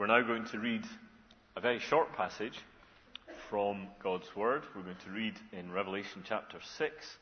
We're 0.00 0.06
now 0.06 0.22
going 0.22 0.46
to 0.46 0.58
read 0.58 0.86
a 1.56 1.60
very 1.60 1.78
short 1.78 2.16
passage 2.16 2.58
from 3.50 3.86
God's 4.02 4.34
Word. 4.34 4.62
We're 4.74 4.80
going 4.80 4.96
to 5.04 5.10
read 5.10 5.34
in 5.52 5.70
Revelation 5.70 6.22
chapter 6.24 6.56
6, 6.78 7.18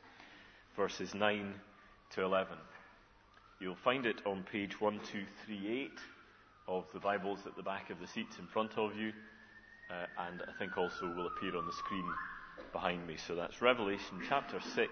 verses 0.76 1.12
9 1.12 1.54
to 2.14 2.22
11. 2.22 2.56
You'll 3.58 3.74
find 3.74 4.06
it 4.06 4.24
on 4.24 4.44
page 4.44 4.80
1238 4.80 5.90
of 6.68 6.84
the 6.94 7.00
Bibles 7.00 7.40
at 7.46 7.56
the 7.56 7.64
back 7.64 7.90
of 7.90 7.98
the 7.98 8.06
seats 8.06 8.38
in 8.38 8.46
front 8.46 8.78
of 8.78 8.94
you, 8.96 9.12
uh, 9.90 10.06
and 10.28 10.42
I 10.42 10.56
think 10.56 10.78
also 10.78 11.12
will 11.16 11.26
appear 11.26 11.56
on 11.56 11.66
the 11.66 11.72
screen 11.72 12.06
behind 12.72 13.04
me. 13.08 13.16
So 13.16 13.34
that's 13.34 13.60
Revelation 13.60 14.20
chapter 14.28 14.60
6, 14.60 14.88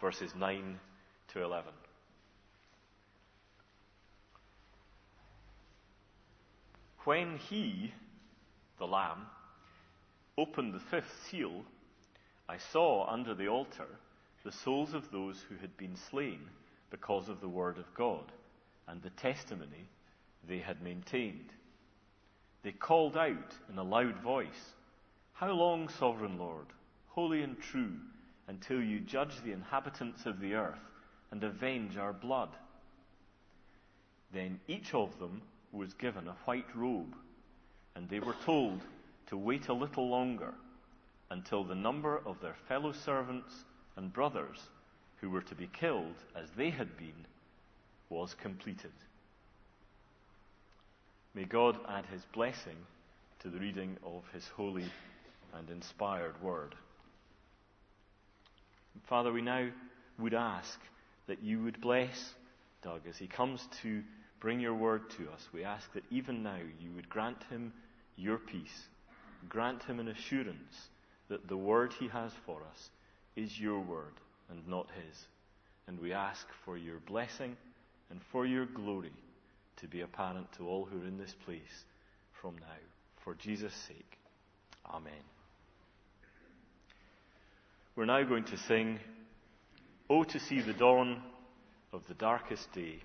verses 0.00 0.34
9 0.34 0.80
to 1.28 1.44
11. 1.44 1.72
When 7.04 7.36
he, 7.36 7.92
the 8.78 8.86
Lamb, 8.86 9.26
opened 10.38 10.72
the 10.72 10.80
fifth 10.80 11.26
seal, 11.28 11.64
I 12.48 12.58
saw 12.58 13.06
under 13.06 13.34
the 13.34 13.48
altar 13.48 13.88
the 14.44 14.52
souls 14.52 14.94
of 14.94 15.10
those 15.10 15.40
who 15.40 15.56
had 15.56 15.76
been 15.76 15.96
slain 15.96 16.40
because 16.90 17.28
of 17.28 17.40
the 17.40 17.48
word 17.48 17.78
of 17.78 17.92
God 17.94 18.30
and 18.86 19.02
the 19.02 19.10
testimony 19.10 19.88
they 20.46 20.58
had 20.58 20.82
maintained. 20.82 21.52
They 22.62 22.72
called 22.72 23.16
out 23.16 23.54
in 23.68 23.78
a 23.78 23.82
loud 23.82 24.18
voice, 24.18 24.74
How 25.32 25.50
long, 25.50 25.88
sovereign 25.88 26.38
Lord, 26.38 26.66
holy 27.08 27.42
and 27.42 27.60
true, 27.60 27.96
until 28.46 28.80
you 28.80 29.00
judge 29.00 29.40
the 29.42 29.52
inhabitants 29.52 30.26
of 30.26 30.38
the 30.38 30.54
earth 30.54 30.78
and 31.32 31.42
avenge 31.42 31.96
our 31.96 32.12
blood? 32.12 32.50
Then 34.32 34.60
each 34.68 34.94
of 34.94 35.18
them 35.18 35.42
was 35.72 35.94
given 35.94 36.28
a 36.28 36.36
white 36.44 36.74
robe, 36.74 37.14
and 37.96 38.08
they 38.08 38.20
were 38.20 38.36
told 38.44 38.80
to 39.26 39.36
wait 39.36 39.68
a 39.68 39.72
little 39.72 40.08
longer 40.08 40.54
until 41.30 41.64
the 41.64 41.74
number 41.74 42.20
of 42.26 42.40
their 42.40 42.56
fellow 42.68 42.92
servants 42.92 43.64
and 43.96 44.12
brothers 44.12 44.58
who 45.20 45.30
were 45.30 45.40
to 45.40 45.54
be 45.54 45.68
killed 45.72 46.16
as 46.36 46.50
they 46.56 46.70
had 46.70 46.96
been 46.98 47.26
was 48.10 48.34
completed. 48.34 48.92
May 51.34 51.44
God 51.44 51.78
add 51.88 52.04
his 52.06 52.22
blessing 52.34 52.76
to 53.40 53.48
the 53.48 53.58
reading 53.58 53.96
of 54.04 54.22
his 54.34 54.46
holy 54.48 54.84
and 55.54 55.70
inspired 55.70 56.40
word. 56.42 56.74
Father, 59.06 59.32
we 59.32 59.40
now 59.40 59.68
would 60.18 60.34
ask 60.34 60.78
that 61.26 61.42
you 61.42 61.62
would 61.62 61.80
bless 61.80 62.34
Doug 62.82 63.00
as 63.08 63.16
he 63.16 63.26
comes 63.26 63.66
to 63.82 64.02
bring 64.42 64.58
your 64.58 64.74
word 64.74 65.08
to 65.08 65.30
us. 65.30 65.48
We 65.54 65.62
ask 65.62 65.90
that 65.94 66.02
even 66.10 66.42
now 66.42 66.58
you 66.80 66.90
would 66.96 67.08
grant 67.08 67.44
him 67.48 67.72
your 68.16 68.38
peace, 68.38 68.88
grant 69.48 69.84
him 69.84 70.00
an 70.00 70.08
assurance 70.08 70.88
that 71.28 71.46
the 71.46 71.56
word 71.56 71.94
he 71.98 72.08
has 72.08 72.32
for 72.44 72.60
us 72.70 72.90
is 73.36 73.58
your 73.58 73.78
word 73.78 74.14
and 74.50 74.66
not 74.66 74.88
his. 75.06 75.16
And 75.86 75.98
we 76.00 76.12
ask 76.12 76.44
for 76.64 76.76
your 76.76 76.98
blessing 77.06 77.56
and 78.10 78.20
for 78.32 78.44
your 78.44 78.66
glory 78.66 79.12
to 79.76 79.86
be 79.86 80.00
apparent 80.00 80.52
to 80.54 80.66
all 80.66 80.86
who 80.86 81.00
are 81.00 81.06
in 81.06 81.18
this 81.18 81.34
place 81.46 81.84
from 82.40 82.56
now. 82.56 82.80
For 83.24 83.34
Jesus' 83.36 83.74
sake. 83.86 84.18
Amen. 84.92 85.12
We're 87.94 88.06
now 88.06 88.24
going 88.24 88.44
to 88.44 88.58
sing, 88.58 88.98
Oh, 90.10 90.24
to 90.24 90.40
see 90.40 90.60
the 90.60 90.72
dawn 90.72 91.22
of 91.92 92.02
the 92.08 92.14
darkest 92.14 92.72
day. 92.72 93.02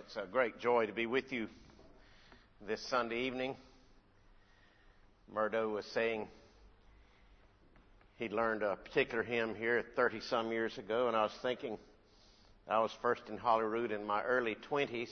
It's 0.00 0.16
a 0.16 0.24
great 0.24 0.58
joy 0.58 0.86
to 0.86 0.94
be 0.94 1.04
with 1.04 1.30
you 1.30 1.46
this 2.66 2.80
Sunday 2.88 3.20
evening. 3.26 3.54
Murdo 5.30 5.68
was 5.68 5.84
saying 5.92 6.26
he'd 8.16 8.32
learned 8.32 8.62
a 8.62 8.76
particular 8.76 9.22
hymn 9.22 9.54
here 9.54 9.84
30 9.96 10.20
some 10.22 10.52
years 10.52 10.78
ago, 10.78 11.08
and 11.08 11.14
I 11.14 11.24
was 11.24 11.34
thinking 11.42 11.76
I 12.66 12.78
was 12.78 12.90
first 13.02 13.20
in 13.28 13.36
Holyrood 13.36 13.92
in 13.92 14.06
my 14.06 14.22
early 14.22 14.56
20s. 14.70 15.10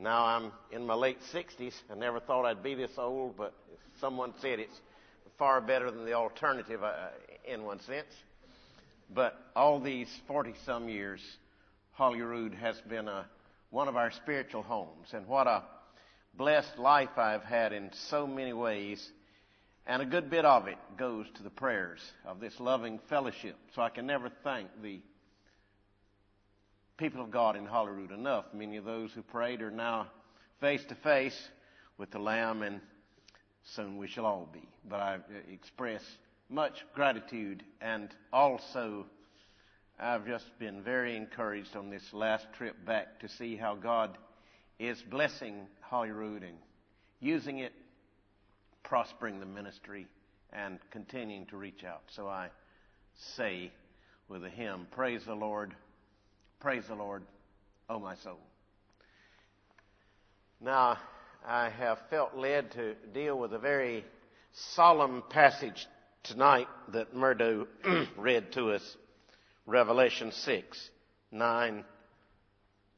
Now 0.00 0.24
I'm 0.24 0.50
in 0.72 0.84
my 0.84 0.94
late 0.94 1.18
60s. 1.32 1.74
I 1.88 1.94
never 1.94 2.18
thought 2.18 2.44
I'd 2.46 2.64
be 2.64 2.74
this 2.74 2.98
old, 2.98 3.36
but 3.36 3.54
someone 4.00 4.34
said 4.40 4.58
it's 4.58 4.80
far 5.38 5.60
better 5.60 5.92
than 5.92 6.04
the 6.04 6.14
alternative 6.14 6.82
uh, 6.82 7.10
in 7.46 7.62
one 7.62 7.78
sense. 7.82 8.08
But 9.14 9.38
all 9.54 9.78
these 9.78 10.08
40 10.26 10.54
some 10.66 10.88
years, 10.88 11.20
Holyrood 11.92 12.54
has 12.54 12.80
been 12.88 13.06
a 13.06 13.26
one 13.74 13.88
of 13.88 13.96
our 13.96 14.12
spiritual 14.12 14.62
homes. 14.62 15.08
And 15.12 15.26
what 15.26 15.48
a 15.48 15.64
blessed 16.32 16.78
life 16.78 17.18
I've 17.18 17.42
had 17.42 17.72
in 17.72 17.90
so 17.92 18.24
many 18.24 18.52
ways. 18.52 19.10
And 19.84 20.00
a 20.00 20.06
good 20.06 20.30
bit 20.30 20.44
of 20.44 20.68
it 20.68 20.78
goes 20.96 21.26
to 21.34 21.42
the 21.42 21.50
prayers 21.50 21.98
of 22.24 22.38
this 22.38 22.60
loving 22.60 23.00
fellowship. 23.08 23.56
So 23.74 23.82
I 23.82 23.90
can 23.90 24.06
never 24.06 24.30
thank 24.44 24.68
the 24.80 25.00
people 26.98 27.20
of 27.20 27.32
God 27.32 27.56
in 27.56 27.66
Holyrood 27.66 28.12
enough. 28.12 28.44
Many 28.54 28.76
of 28.76 28.84
those 28.84 29.10
who 29.10 29.22
prayed 29.22 29.60
are 29.60 29.72
now 29.72 30.06
face 30.60 30.84
to 30.84 30.94
face 30.94 31.48
with 31.98 32.12
the 32.12 32.20
Lamb, 32.20 32.62
and 32.62 32.80
soon 33.74 33.98
we 33.98 34.06
shall 34.06 34.24
all 34.24 34.48
be. 34.52 34.68
But 34.88 35.00
I 35.00 35.14
uh, 35.16 35.52
express 35.52 36.02
much 36.48 36.84
gratitude 36.94 37.64
and 37.80 38.14
also 38.32 39.06
I've 39.98 40.26
just 40.26 40.46
been 40.58 40.82
very 40.82 41.16
encouraged 41.16 41.76
on 41.76 41.88
this 41.88 42.02
last 42.12 42.46
trip 42.58 42.74
back 42.84 43.20
to 43.20 43.28
see 43.28 43.54
how 43.54 43.76
God 43.76 44.18
is 44.78 45.00
blessing 45.08 45.68
Holyrood 45.82 46.42
and 46.42 46.58
using 47.20 47.58
it, 47.58 47.72
prospering 48.82 49.38
the 49.38 49.46
ministry, 49.46 50.08
and 50.52 50.80
continuing 50.90 51.46
to 51.46 51.56
reach 51.56 51.84
out. 51.84 52.02
So 52.08 52.26
I 52.26 52.48
say 53.36 53.70
with 54.28 54.44
a 54.44 54.50
hymn, 54.50 54.88
Praise 54.90 55.24
the 55.24 55.34
Lord, 55.34 55.72
praise 56.58 56.84
the 56.88 56.96
Lord, 56.96 57.22
O 57.88 58.00
my 58.00 58.16
soul. 58.16 58.40
Now, 60.60 60.98
I 61.46 61.68
have 61.68 61.98
felt 62.10 62.36
led 62.36 62.72
to 62.72 62.94
deal 63.12 63.38
with 63.38 63.52
a 63.52 63.58
very 63.58 64.04
solemn 64.52 65.22
passage 65.30 65.86
tonight 66.24 66.68
that 66.88 67.14
Murdo 67.14 67.68
read 68.16 68.50
to 68.52 68.72
us 68.72 68.96
Revelation 69.66 70.30
6, 70.32 70.90
9 71.32 71.84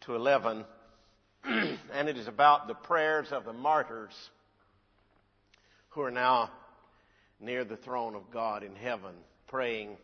to 0.00 0.14
11. 0.14 0.64
and 1.44 2.08
it 2.08 2.16
is 2.16 2.26
about 2.26 2.66
the 2.66 2.74
prayers 2.74 3.28
of 3.30 3.44
the 3.44 3.52
martyrs 3.52 4.30
who 5.90 6.02
are 6.02 6.10
now 6.10 6.50
near 7.40 7.64
the 7.64 7.76
throne 7.76 8.14
of 8.14 8.30
God 8.32 8.62
in 8.62 8.74
heaven, 8.74 9.14
praying 9.46 9.96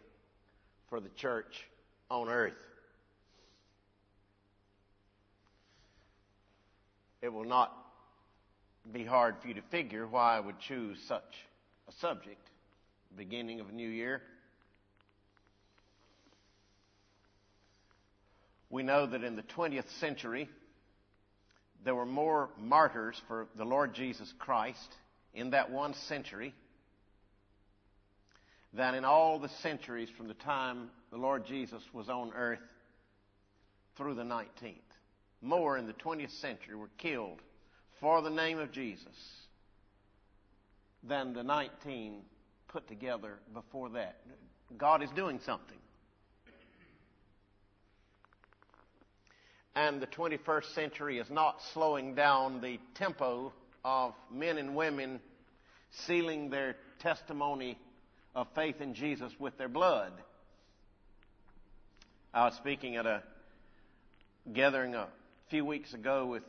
for 0.88 1.00
the 1.00 1.08
church 1.10 1.66
on 2.10 2.28
earth. 2.28 2.52
It 7.22 7.32
will 7.32 7.44
not 7.44 7.72
be 8.92 9.04
hard 9.04 9.36
for 9.40 9.48
you 9.48 9.54
to 9.54 9.62
figure 9.62 10.06
why 10.06 10.36
I 10.36 10.40
would 10.40 10.58
choose 10.60 10.98
such 11.06 11.22
a 11.88 11.92
subject, 12.00 12.50
beginning 13.16 13.60
of 13.60 13.68
a 13.68 13.72
new 13.72 13.88
year. 13.88 14.22
We 18.72 18.82
know 18.82 19.06
that 19.06 19.22
in 19.22 19.36
the 19.36 19.42
20th 19.42 19.88
century, 20.00 20.48
there 21.84 21.94
were 21.94 22.06
more 22.06 22.48
martyrs 22.58 23.20
for 23.28 23.46
the 23.54 23.66
Lord 23.66 23.92
Jesus 23.92 24.32
Christ 24.38 24.96
in 25.34 25.50
that 25.50 25.70
one 25.70 25.92
century 26.08 26.54
than 28.72 28.94
in 28.94 29.04
all 29.04 29.38
the 29.38 29.50
centuries 29.60 30.08
from 30.16 30.26
the 30.26 30.34
time 30.34 30.88
the 31.10 31.18
Lord 31.18 31.44
Jesus 31.44 31.82
was 31.92 32.08
on 32.08 32.32
earth 32.34 32.62
through 33.98 34.14
the 34.14 34.22
19th. 34.22 34.78
More 35.42 35.76
in 35.76 35.86
the 35.86 35.92
20th 35.92 36.40
century 36.40 36.74
were 36.74 36.88
killed 36.96 37.42
for 38.00 38.22
the 38.22 38.30
name 38.30 38.58
of 38.58 38.72
Jesus 38.72 39.04
than 41.02 41.34
the 41.34 41.42
19 41.42 42.22
put 42.68 42.88
together 42.88 43.38
before 43.52 43.90
that. 43.90 44.16
God 44.78 45.02
is 45.02 45.10
doing 45.10 45.40
something. 45.44 45.76
And 49.74 50.00
the 50.00 50.06
21st 50.06 50.74
century 50.74 51.18
is 51.18 51.30
not 51.30 51.56
slowing 51.72 52.14
down 52.14 52.60
the 52.60 52.78
tempo 52.94 53.52
of 53.84 54.14
men 54.30 54.58
and 54.58 54.74
women 54.74 55.20
sealing 56.06 56.50
their 56.50 56.76
testimony 57.00 57.78
of 58.34 58.46
faith 58.54 58.80
in 58.80 58.94
Jesus 58.94 59.32
with 59.38 59.56
their 59.58 59.68
blood. 59.68 60.12
I 62.34 62.46
was 62.46 62.54
speaking 62.54 62.96
at 62.96 63.06
a 63.06 63.22
gathering 64.52 64.94
a 64.94 65.08
few 65.50 65.64
weeks 65.64 65.92
ago 65.94 66.26
with 66.26 66.42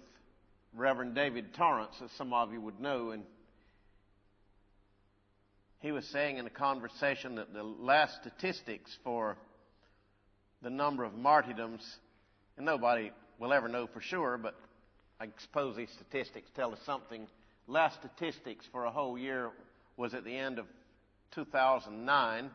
Reverend 0.76 1.14
David 1.14 1.54
Torrance, 1.54 1.96
as 2.04 2.10
some 2.18 2.34
of 2.34 2.52
you 2.52 2.62
would 2.62 2.80
know, 2.80 3.12
and 3.12 3.24
he 5.80 5.92
was 5.92 6.06
saying 6.08 6.38
in 6.38 6.48
a 6.48 6.50
conversation 6.50 7.36
that 7.36 7.54
the 7.54 7.64
last 7.64 8.16
statistics 8.22 8.98
for 9.04 9.38
the 10.62 10.70
number 10.70 11.04
of 11.04 11.14
martyrdoms 11.14 11.84
and 12.58 12.66
nobody 12.66 13.12
will 13.40 13.54
ever 13.54 13.68
know 13.68 13.88
for 13.88 14.02
sure, 14.02 14.38
but 14.38 14.56
I 15.20 15.28
suppose 15.38 15.76
these 15.76 15.92
statistics 15.92 16.50
tell 16.56 16.74
us 16.74 16.80
something. 16.86 17.28
Last 17.68 18.00
statistics 18.00 18.66
for 18.72 18.86
a 18.86 18.92
whole 18.92 19.18
year 19.18 19.52
was 19.98 20.14
at 20.14 20.24
the 20.24 20.36
end 20.36 20.60
of 20.60 20.66
2009. 21.32 22.52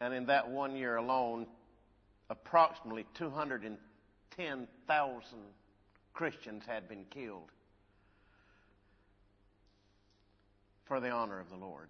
And 0.00 0.14
in 0.14 0.26
that 0.26 0.50
one 0.50 0.76
year 0.76 0.96
alone, 0.96 1.46
approximately 2.30 3.06
210,000 3.14 5.38
Christians 6.12 6.64
had 6.66 6.88
been 6.88 7.04
killed 7.10 7.50
for 10.86 11.00
the 11.00 11.10
honor 11.10 11.40
of 11.40 11.50
the 11.50 11.56
Lord. 11.56 11.88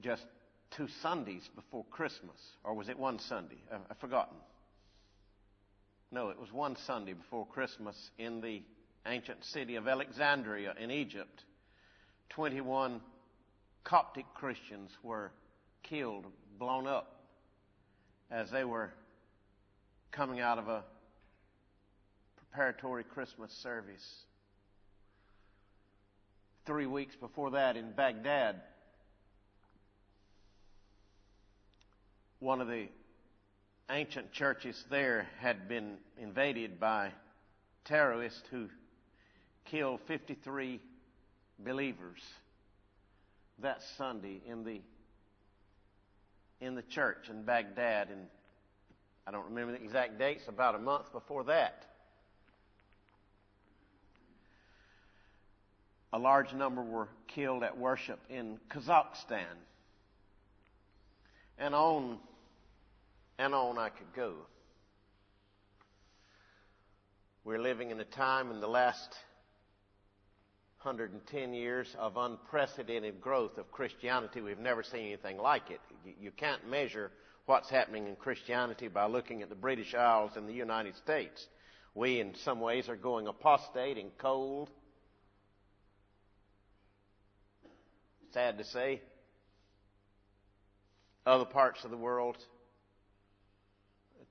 Just 0.00 0.26
two 0.78 0.88
Sundays 1.02 1.42
before 1.56 1.84
Christmas, 1.90 2.36
or 2.62 2.72
was 2.72 2.88
it 2.88 2.96
one 2.96 3.18
Sunday? 3.18 3.58
Uh, 3.70 3.78
I've 3.90 3.98
forgotten. 3.98 4.36
No, 6.12 6.28
it 6.30 6.38
was 6.38 6.52
one 6.52 6.76
Sunday 6.86 7.14
before 7.14 7.46
Christmas 7.46 7.96
in 8.16 8.40
the 8.40 8.62
ancient 9.04 9.44
city 9.44 9.74
of 9.74 9.88
Alexandria 9.88 10.74
in 10.80 10.92
Egypt. 10.92 11.42
21 12.30 13.00
Coptic 13.82 14.24
Christians 14.34 14.92
were 15.02 15.32
killed, 15.82 16.26
blown 16.60 16.86
up, 16.86 17.22
as 18.30 18.48
they 18.52 18.62
were 18.62 18.92
coming 20.12 20.38
out 20.38 20.58
of 20.58 20.68
a 20.68 20.84
preparatory 22.36 23.02
Christmas 23.02 23.50
service. 23.64 24.06
Three 26.66 26.86
weeks 26.86 27.16
before 27.16 27.50
that 27.50 27.76
in 27.76 27.90
Baghdad, 27.92 28.60
one 32.40 32.60
of 32.60 32.68
the 32.68 32.86
ancient 33.90 34.32
churches 34.32 34.84
there 34.90 35.26
had 35.40 35.68
been 35.68 35.96
invaded 36.18 36.78
by 36.78 37.10
terrorists 37.84 38.42
who 38.50 38.68
killed 39.64 40.00
53 40.06 40.80
believers 41.58 42.20
that 43.60 43.82
Sunday 43.96 44.40
in 44.46 44.64
the 44.64 44.80
in 46.60 46.74
the 46.74 46.82
church 46.82 47.28
in 47.28 47.42
Baghdad 47.44 48.08
and 48.10 48.26
I 49.26 49.30
don't 49.30 49.44
remember 49.46 49.72
the 49.72 49.82
exact 49.82 50.18
dates 50.18 50.48
about 50.48 50.74
a 50.74 50.78
month 50.78 51.12
before 51.12 51.44
that. 51.44 51.84
A 56.14 56.18
large 56.18 56.54
number 56.54 56.82
were 56.82 57.08
killed 57.26 57.62
at 57.62 57.76
worship 57.76 58.20
in 58.30 58.58
Kazakhstan. 58.70 59.44
And 61.58 61.74
on 61.74 62.18
and 63.38 63.54
on 63.54 63.78
I 63.78 63.88
could 63.88 64.12
go. 64.14 64.34
We're 67.44 67.60
living 67.60 67.90
in 67.90 68.00
a 68.00 68.04
time 68.04 68.50
in 68.50 68.60
the 68.60 68.68
last 68.68 69.14
110 70.82 71.54
years 71.54 71.88
of 71.98 72.16
unprecedented 72.16 73.20
growth 73.20 73.58
of 73.58 73.70
Christianity. 73.72 74.40
We've 74.40 74.58
never 74.58 74.82
seen 74.82 75.06
anything 75.06 75.38
like 75.38 75.70
it. 75.70 75.80
You 76.20 76.30
can't 76.30 76.68
measure 76.68 77.10
what's 77.46 77.70
happening 77.70 78.06
in 78.06 78.16
Christianity 78.16 78.88
by 78.88 79.06
looking 79.06 79.42
at 79.42 79.48
the 79.48 79.54
British 79.54 79.94
Isles 79.94 80.32
and 80.36 80.48
the 80.48 80.52
United 80.52 80.96
States. 80.96 81.46
We, 81.94 82.20
in 82.20 82.34
some 82.44 82.60
ways, 82.60 82.88
are 82.88 82.96
going 82.96 83.26
apostate 83.26 83.96
and 83.96 84.10
cold. 84.18 84.68
Sad 88.34 88.58
to 88.58 88.64
say. 88.64 89.00
other 91.26 91.44
parts 91.44 91.84
of 91.84 91.90
the 91.90 91.96
world, 91.96 92.36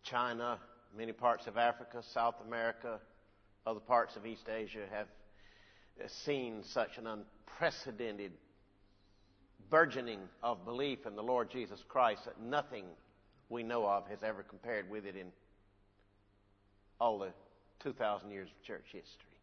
China, 0.10 0.60
many 0.96 1.12
parts 1.12 1.48
of 1.48 1.58
Africa, 1.58 2.02
South 2.14 2.36
America, 2.46 3.00
other 3.66 3.80
parts 3.80 4.16
of 4.16 4.26
East 4.26 4.48
Asia 4.50 4.86
have 4.92 5.08
seen 6.26 6.64
such 6.64 6.98
an 6.98 7.08
unprecedented 7.08 8.32
burgeoning 9.70 10.22
of 10.42 10.64
belief 10.64 11.06
in 11.06 11.16
the 11.16 11.24
Lord 11.24 11.50
Jesus 11.50 11.84
Christ 11.90 12.26
that 12.26 12.40
nothing 12.40 12.86
we 13.50 13.64
know 13.64 13.86
of 13.86 14.08
has 14.08 14.20
ever 14.24 14.44
compared 14.44 14.90
with 14.90 15.06
it 15.06 15.16
in 15.16 15.28
all 17.00 17.20
the 17.20 17.34
2,000 17.82 18.32
years 18.32 18.48
of 18.50 18.66
church 18.66 18.86
history. 18.86 19.38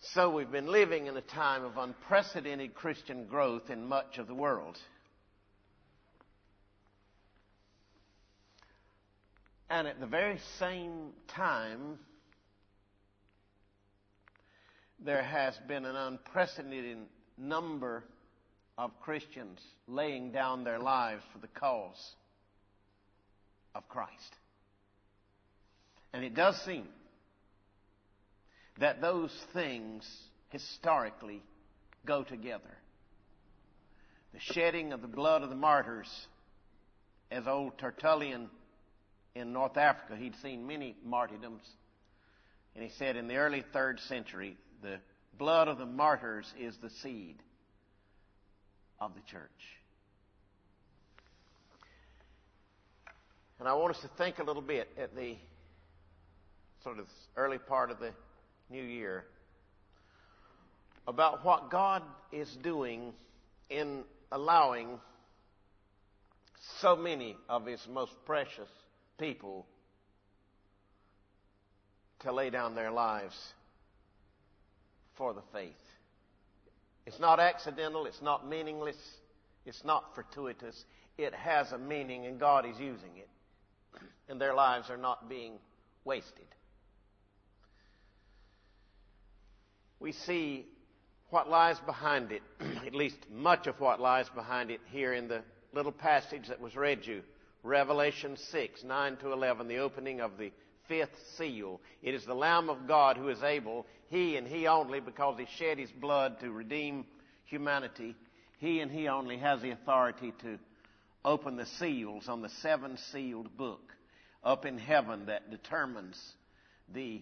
So 0.00 0.30
we've 0.30 0.50
been 0.50 0.68
living 0.68 1.06
in 1.06 1.16
a 1.16 1.22
time 1.22 1.64
of 1.64 1.76
unprecedented 1.76 2.74
Christian 2.74 3.26
growth 3.26 3.70
in 3.70 3.86
much 3.86 4.18
of 4.18 4.26
the 4.26 4.34
world. 4.34 4.78
And 9.68 9.88
at 9.88 9.98
the 9.98 10.06
very 10.06 10.38
same 10.58 11.10
time, 11.28 11.98
there 15.04 15.22
has 15.22 15.58
been 15.66 15.84
an 15.84 15.96
unprecedented 15.96 16.98
number 17.36 18.04
of 18.78 18.98
Christians 19.00 19.60
laying 19.88 20.30
down 20.30 20.64
their 20.64 20.78
lives 20.78 21.22
for 21.32 21.38
the 21.38 21.48
cause 21.48 22.14
of 23.74 23.88
Christ. 23.88 24.36
And 26.12 26.24
it 26.24 26.34
does 26.34 26.56
seem 26.64 26.86
that 28.78 29.00
those 29.00 29.32
things 29.52 30.06
historically 30.50 31.42
go 32.06 32.22
together. 32.22 32.78
The 34.32 34.40
shedding 34.40 34.92
of 34.92 35.02
the 35.02 35.08
blood 35.08 35.42
of 35.42 35.50
the 35.50 35.56
martyrs, 35.56 36.08
as 37.30 37.46
old 37.46 37.78
Tertullian 37.78 38.48
in 39.36 39.52
North 39.52 39.76
Africa, 39.76 40.16
he'd 40.16 40.34
seen 40.42 40.66
many 40.66 40.96
martyrdoms. 41.04 41.62
And 42.74 42.82
he 42.82 42.90
said 42.98 43.16
in 43.16 43.28
the 43.28 43.36
early 43.36 43.62
third 43.72 44.00
century, 44.00 44.56
the 44.82 44.98
blood 45.38 45.68
of 45.68 45.76
the 45.76 45.86
martyrs 45.86 46.50
is 46.58 46.74
the 46.82 46.88
seed 47.02 47.36
of 48.98 49.14
the 49.14 49.20
church. 49.30 49.50
And 53.58 53.68
I 53.68 53.74
want 53.74 53.94
us 53.94 54.02
to 54.02 54.10
think 54.16 54.38
a 54.38 54.42
little 54.42 54.62
bit 54.62 54.88
at 54.98 55.14
the 55.14 55.36
sort 56.82 56.98
of 56.98 57.06
early 57.36 57.58
part 57.58 57.90
of 57.90 57.98
the 57.98 58.12
new 58.70 58.82
year 58.82 59.24
about 61.06 61.44
what 61.44 61.70
God 61.70 62.02
is 62.32 62.48
doing 62.62 63.12
in 63.68 64.02
allowing 64.32 64.98
so 66.80 66.96
many 66.96 67.36
of 67.48 67.66
His 67.66 67.86
most 67.90 68.12
precious 68.24 68.68
people 69.18 69.66
to 72.20 72.32
lay 72.32 72.50
down 72.50 72.74
their 72.74 72.90
lives 72.90 73.36
for 75.16 75.32
the 75.32 75.42
faith. 75.52 75.72
It's 77.06 77.20
not 77.20 77.38
accidental, 77.38 78.06
it's 78.06 78.22
not 78.22 78.48
meaningless, 78.48 78.96
it's 79.64 79.84
not 79.84 80.14
fortuitous. 80.14 80.84
It 81.18 81.34
has 81.34 81.72
a 81.72 81.78
meaning, 81.78 82.26
and 82.26 82.38
God 82.38 82.66
is 82.66 82.78
using 82.78 83.16
it. 83.16 83.28
And 84.28 84.40
their 84.40 84.54
lives 84.54 84.90
are 84.90 84.96
not 84.96 85.28
being 85.28 85.52
wasted. 86.04 86.46
We 90.00 90.10
see 90.10 90.66
what 91.30 91.48
lies 91.48 91.78
behind 91.86 92.32
it, 92.32 92.42
at 92.86 92.92
least 92.92 93.18
much 93.32 93.68
of 93.68 93.78
what 93.78 94.00
lies 94.00 94.28
behind 94.28 94.72
it 94.72 94.80
here 94.90 95.14
in 95.14 95.28
the 95.28 95.42
little 95.72 95.92
passage 95.92 96.48
that 96.48 96.60
was 96.60 96.74
read 96.74 97.06
you 97.06 97.22
Revelation 97.66 98.36
6, 98.36 98.84
9 98.84 99.16
to 99.16 99.32
11, 99.32 99.66
the 99.66 99.78
opening 99.78 100.20
of 100.20 100.38
the 100.38 100.52
fifth 100.86 101.18
seal. 101.36 101.80
It 102.00 102.14
is 102.14 102.24
the 102.24 102.34
Lamb 102.34 102.70
of 102.70 102.86
God 102.86 103.16
who 103.16 103.28
is 103.28 103.42
able, 103.42 103.86
He 104.08 104.36
and 104.36 104.46
He 104.46 104.68
only, 104.68 105.00
because 105.00 105.38
He 105.38 105.46
shed 105.56 105.78
His 105.78 105.90
blood 105.90 106.38
to 106.40 106.50
redeem 106.52 107.06
humanity, 107.44 108.14
He 108.58 108.80
and 108.80 108.90
He 108.90 109.08
only 109.08 109.38
has 109.38 109.60
the 109.60 109.72
authority 109.72 110.32
to 110.42 110.58
open 111.24 111.56
the 111.56 111.66
seals 111.66 112.28
on 112.28 112.40
the 112.40 112.48
seven 112.48 112.96
sealed 113.10 113.56
book 113.56 113.92
up 114.44 114.64
in 114.64 114.78
heaven 114.78 115.26
that 115.26 115.50
determines 115.50 116.16
the 116.94 117.20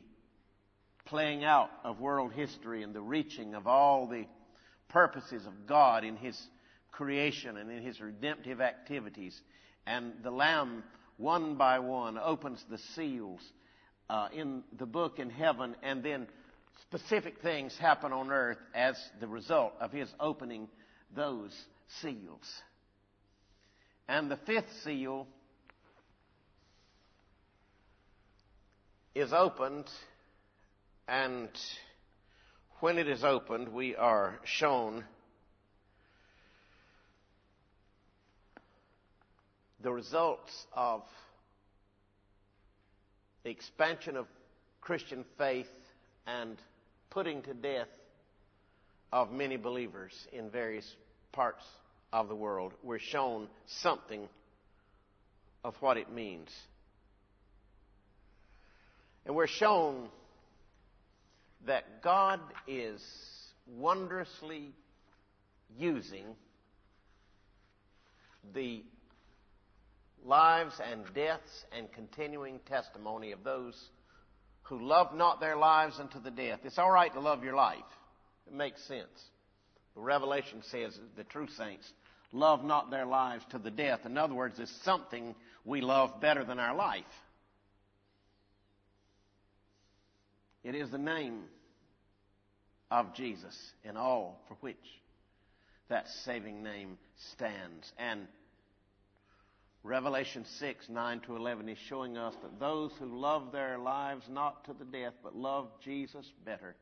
playing 1.07 1.43
out 1.43 1.71
of 1.85 2.01
world 2.01 2.33
history 2.33 2.83
and 2.83 2.95
the 2.95 3.01
reaching 3.01 3.55
of 3.55 3.67
all 3.67 4.07
the 4.07 4.27
purposes 4.91 5.47
of 5.47 5.67
God 5.67 6.05
in 6.05 6.17
His 6.17 6.39
creation 6.93 7.57
and 7.57 7.71
in 7.71 7.83
His 7.83 7.99
redemptive 7.99 8.61
activities. 8.61 9.41
And 9.87 10.15
the 10.23 10.31
Lamb, 10.31 10.83
one 11.17 11.57
by 11.57 11.79
one, 11.79 12.19
opens 12.19 12.65
the 12.71 12.79
seals 12.95 13.41
uh, 14.09 14.29
in 14.35 14.63
the 14.79 14.87
book 14.87 15.19
in 15.19 15.31
heaven, 15.31 15.77
and 15.83 16.03
then 16.03 16.27
specific 16.83 17.41
things 17.41 17.77
happen 17.79 18.13
on 18.13 18.31
earth 18.31 18.59
as 18.75 18.97
the 19.21 19.29
result 19.29 19.73
of 19.81 19.93
His 19.93 20.09
opening 20.19 20.69
those 21.15 21.53
seals. 22.01 22.63
And 24.09 24.31
the 24.31 24.39
fifth 24.47 24.71
seal 24.83 25.27
is 29.15 29.33
opened, 29.33 29.87
and 31.09 31.49
when 32.81 32.99
it 32.99 33.09
is 33.09 33.25
opened, 33.25 33.69
we 33.69 33.95
are 33.97 34.41
shown 34.45 35.05
the 39.85 39.93
results 39.93 40.67
of 40.73 41.03
the 43.45 43.51
expansion 43.51 44.17
of 44.17 44.27
Christian 44.81 45.27
faith 45.37 45.69
and 46.27 46.57
putting 47.11 47.43
to 47.43 47.53
death 47.53 47.89
of 49.13 49.31
many 49.31 49.59
believers 49.59 50.13
in 50.33 50.49
various 50.49 50.91
parts 51.33 51.63
of 52.15 52.29
the 52.29 52.35
world. 52.35 52.73
We're 52.83 52.99
shown 52.99 53.49
something 53.67 54.27
of 55.63 55.75
what 55.81 55.99
it 55.99 56.11
means. 56.11 56.49
And 59.27 59.37
we're 59.37 59.47
shown 59.47 60.09
that 61.67 62.03
God 62.03 62.41
is 62.67 63.03
wondrously 63.67 64.73
using 65.79 66.25
the 68.55 68.83
lives 70.25 70.75
and 70.91 71.05
deaths 71.15 71.65
and 71.77 71.93
continuing 71.93 72.59
testimony 72.61 73.33
of 73.33 73.45
those 73.45 73.75
who 74.63 74.83
love 74.83 75.15
not 75.15 75.41
their 75.41 75.57
lives 75.57 76.01
unto 76.01 76.21
the 76.21 76.31
death. 76.31 76.61
It's 76.65 76.79
all 76.79 76.91
right 76.91 77.13
to 77.13 77.21
love 77.21 77.45
your 77.45 77.55
life. 77.55 77.79
It 78.47 78.55
makes 78.55 78.83
sense. 78.89 79.23
The 79.95 80.01
Revelation 80.01 80.63
says 80.71 80.99
the 81.17 81.25
true 81.25 81.49
saints 81.57 81.87
love 82.33 82.65
not 82.65 82.91
their 82.91 83.07
lives 83.07 83.45
to 83.51 83.59
the 83.59 83.71
death. 83.71 84.01
In 84.07 84.19
other 84.19 84.35
words, 84.35 84.57
there's 84.57 84.81
something 84.83 85.35
we 85.65 85.81
love 85.81 86.21
better 86.21 86.45
than 86.45 86.59
our 86.59 86.75
life. 86.75 87.05
It 90.65 90.75
is 90.75 90.91
the 90.91 90.99
name 90.99 91.43
of 92.91 93.15
Jesus 93.15 93.57
in 93.85 93.97
all 93.97 94.41
for 94.49 94.57
which 94.61 94.77
that 95.89 96.07
saving 96.25 96.63
name 96.63 96.97
stands. 97.33 97.93
And 97.99 98.27
Revelation 99.85 100.47
6, 100.47 100.89
9 100.89 101.21
to 101.21 101.37
11 101.37 101.69
is 101.69 101.77
showing 101.77 102.17
us 102.17 102.35
that 102.41 102.59
those 102.59 102.91
who 102.99 103.21
love 103.21 103.53
their 103.53 103.79
lives 103.79 104.25
not 104.31 104.65
to 104.65 104.73
the 104.73 104.87
death, 104.87 105.13
but 105.23 105.37
love 105.37 105.69
Jesus 105.85 106.27
better, 106.43 106.75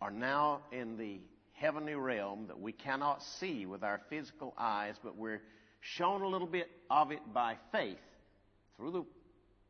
are 0.00 0.12
now 0.12 0.60
in 0.70 0.96
the 0.96 1.18
heavenly 1.54 1.96
realm 1.96 2.46
that 2.46 2.60
we 2.60 2.70
cannot 2.70 3.20
see 3.40 3.66
with 3.66 3.82
our 3.82 4.00
physical 4.08 4.54
eyes, 4.56 4.94
but 5.02 5.16
we're 5.16 5.42
shown 5.80 6.22
a 6.22 6.28
little 6.28 6.46
bit 6.46 6.70
of 6.88 7.10
it 7.10 7.20
by 7.34 7.56
faith 7.72 7.98
through 8.76 8.92
the 8.92 9.04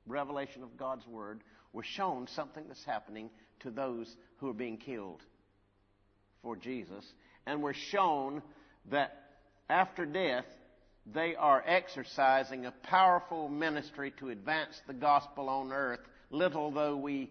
revelation 0.07 0.63
of 0.63 0.77
God's 0.77 1.07
Word. 1.07 1.41
We're 1.73 1.83
shown 1.83 2.27
something 2.27 2.65
that's 2.69 2.85
happening 2.85 3.31
to 3.61 3.71
those 3.71 4.15
who 4.37 4.51
are 4.51 4.55
being 4.55 4.77
killed 4.77 5.23
for 6.43 6.57
Jesus. 6.57 7.05
And 7.47 7.63
we're 7.63 7.73
shown 7.73 8.43
that 8.91 9.30
after 9.71 10.05
death, 10.05 10.45
they 11.07 11.35
are 11.37 11.63
exercising 11.67 12.67
a 12.67 12.73
powerful 12.83 13.49
ministry 13.49 14.13
to 14.19 14.29
advance 14.29 14.81
the 14.87 14.93
gospel 14.93 15.49
on 15.49 15.73
earth, 15.73 16.01
little 16.31 16.71
though 16.71 16.97
we 16.97 17.31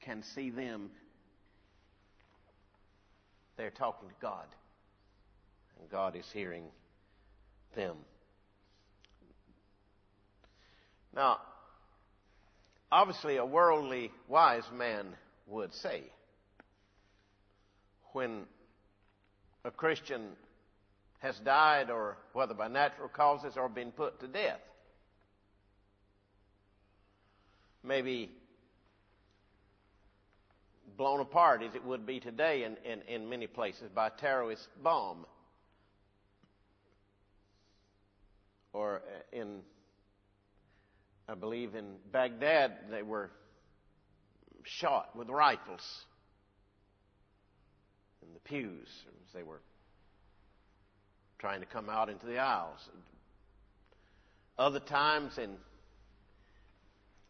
can 0.00 0.22
see 0.34 0.50
them. 0.50 0.90
They're 3.56 3.70
talking 3.70 4.08
to 4.08 4.14
God, 4.22 4.46
and 5.80 5.90
God 5.90 6.16
is 6.16 6.24
hearing 6.32 6.64
them. 7.74 7.96
Now, 11.14 11.38
obviously, 12.92 13.36
a 13.36 13.44
worldly 13.44 14.12
wise 14.28 14.64
man 14.72 15.06
would 15.48 15.74
say, 15.74 16.04
when 18.12 18.44
a 19.64 19.70
Christian 19.70 20.30
has 21.18 21.38
died, 21.40 21.90
or 21.90 22.16
whether 22.32 22.54
by 22.54 22.68
natural 22.68 23.08
causes 23.08 23.54
or 23.56 23.68
been 23.68 23.90
put 23.90 24.20
to 24.20 24.28
death. 24.28 24.60
Maybe 27.82 28.30
blown 30.96 31.20
apart 31.20 31.62
as 31.62 31.74
it 31.74 31.84
would 31.84 32.06
be 32.06 32.20
today 32.20 32.64
in, 32.64 32.76
in, 32.84 33.02
in 33.02 33.28
many 33.28 33.46
places 33.46 33.88
by 33.94 34.08
a 34.08 34.10
terrorist 34.10 34.68
bomb. 34.82 35.26
Or 38.72 38.96
uh, 38.96 39.36
in, 39.36 39.60
I 41.28 41.34
believe 41.34 41.74
in 41.74 41.94
Baghdad, 42.12 42.72
they 42.90 43.02
were 43.02 43.30
shot 44.64 45.16
with 45.16 45.28
rifles 45.28 46.04
in 48.22 48.34
the 48.34 48.40
pews 48.40 48.88
as 49.26 49.32
they 49.32 49.42
were 49.42 49.60
trying 51.38 51.60
to 51.60 51.66
come 51.66 51.88
out 51.88 52.08
into 52.08 52.26
the 52.26 52.38
aisles. 52.38 52.80
Other 54.58 54.80
times 54.80 55.38
in 55.38 55.56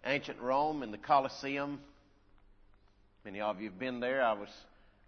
ancient 0.05 0.41
Rome, 0.41 0.83
in 0.83 0.91
the 0.91 0.99
Colosseum, 0.99 1.81
many 3.25 3.41
of 3.41 3.61
you 3.61 3.69
have 3.69 3.79
been 3.79 4.01
there. 4.01 4.25
I 4.25 4.33
was 4.33 4.49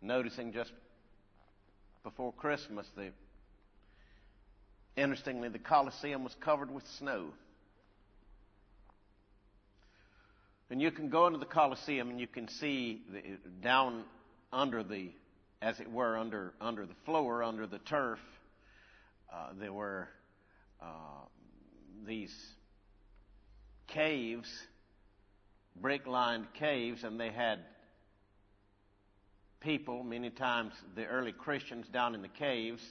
noticing 0.02 0.52
just 0.52 0.72
before 2.02 2.32
Christmas 2.32 2.86
the 2.96 3.10
interestingly 4.96 5.48
the 5.48 5.58
Colosseum 5.58 6.24
was 6.24 6.34
covered 6.40 6.70
with 6.70 6.86
snow. 6.98 7.26
And 10.70 10.80
you 10.80 10.90
can 10.90 11.08
go 11.08 11.26
into 11.26 11.38
the 11.38 11.46
Colosseum 11.46 12.10
and 12.10 12.20
you 12.20 12.26
can 12.26 12.48
see 12.48 13.00
the, 13.10 13.22
down 13.62 14.04
under 14.52 14.84
the, 14.84 15.10
as 15.62 15.80
it 15.80 15.90
were, 15.90 16.16
under, 16.16 16.52
under 16.60 16.86
the 16.86 16.94
floor, 17.04 17.42
under 17.42 17.66
the 17.66 17.78
turf, 17.78 18.20
uh, 19.32 19.48
there 19.58 19.72
were 19.72 20.08
uh, 20.80 21.24
these 22.06 22.34
caves, 23.86 24.48
brick 25.76 26.06
lined 26.06 26.46
caves, 26.54 27.04
and 27.04 27.18
they 27.18 27.30
had 27.30 27.60
people, 29.60 30.02
many 30.02 30.30
times 30.30 30.72
the 30.94 31.06
early 31.06 31.32
Christians, 31.32 31.86
down 31.92 32.14
in 32.14 32.22
the 32.22 32.28
caves, 32.28 32.82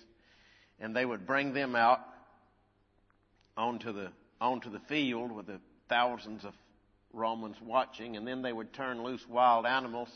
and 0.80 0.96
they 0.96 1.06
would 1.06 1.26
bring 1.26 1.54
them 1.54 1.76
out 1.76 2.02
onto 3.58 3.92
the, 3.92 4.12
onto 4.40 4.70
the 4.70 4.80
field 4.88 5.32
with 5.32 5.48
the 5.48 5.60
thousands 5.90 6.46
of 6.46 6.54
Romans 7.12 7.58
watching, 7.62 8.16
and 8.16 8.28
then 8.28 8.42
they 8.42 8.54
would 8.54 8.72
turn 8.74 9.04
loose 9.04 9.28
wild 9.28 9.66
animals 9.66 10.10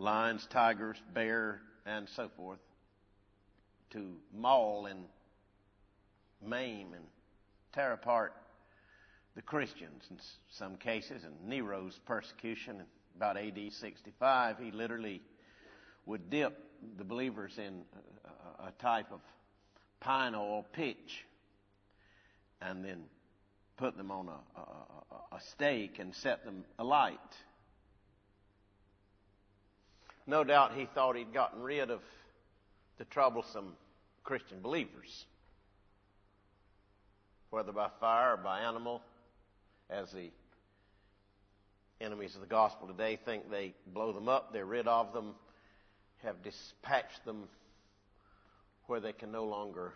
lions, 0.00 0.46
tigers, 0.50 0.96
bear, 1.12 1.60
and 1.84 2.08
so 2.14 2.30
forth 2.36 2.60
to 3.90 4.12
maul 4.34 4.86
and 4.86 5.04
maim 6.42 6.92
and 6.94 7.04
tear 7.72 7.92
apart 7.92 8.34
the 9.34 9.42
Christians 9.42 10.04
in 10.10 10.18
some 10.50 10.76
cases. 10.76 11.22
and 11.24 11.34
Nero's 11.48 11.98
persecution, 12.06 12.82
about 13.16 13.36
AD 13.36 13.72
65, 13.72 14.58
he 14.58 14.70
literally 14.70 15.22
would 16.06 16.30
dip 16.30 16.58
the 16.96 17.04
believers 17.04 17.52
in 17.58 17.82
a, 18.64 18.70
type 18.80 19.10
of 19.12 19.20
pine 20.00 20.34
oil 20.34 20.64
pitch 20.72 21.24
and 22.60 22.84
then 22.84 23.04
put 23.76 23.96
them 23.96 24.10
on 24.10 24.28
a, 24.28 24.60
a, 24.60 25.36
a 25.36 25.40
stake 25.52 25.98
and 25.98 26.14
set 26.14 26.44
them 26.44 26.64
alight. 26.78 27.18
No 30.26 30.44
doubt 30.44 30.74
he 30.74 30.86
thought 30.94 31.16
he'd 31.16 31.32
gotten 31.32 31.62
rid 31.62 31.90
of 31.90 32.00
the 32.98 33.04
troublesome 33.04 33.74
Christian 34.24 34.60
believers, 34.60 35.24
whether 37.50 37.72
by 37.72 37.88
fire 38.00 38.34
or 38.34 38.36
by 38.36 38.60
animal, 38.60 39.00
as 39.88 40.10
the 40.12 40.30
enemies 42.00 42.34
of 42.34 42.40
the 42.40 42.46
gospel 42.46 42.88
today 42.88 43.18
think 43.24 43.50
they 43.50 43.72
blow 43.86 44.12
them 44.12 44.28
up, 44.28 44.52
they're 44.52 44.66
rid 44.66 44.86
of 44.86 45.12
them, 45.12 45.34
have 46.22 46.42
dispatched 46.42 47.24
them 47.24 47.44
where 48.86 49.00
they 49.00 49.12
can 49.12 49.30
no 49.30 49.44
longer 49.44 49.92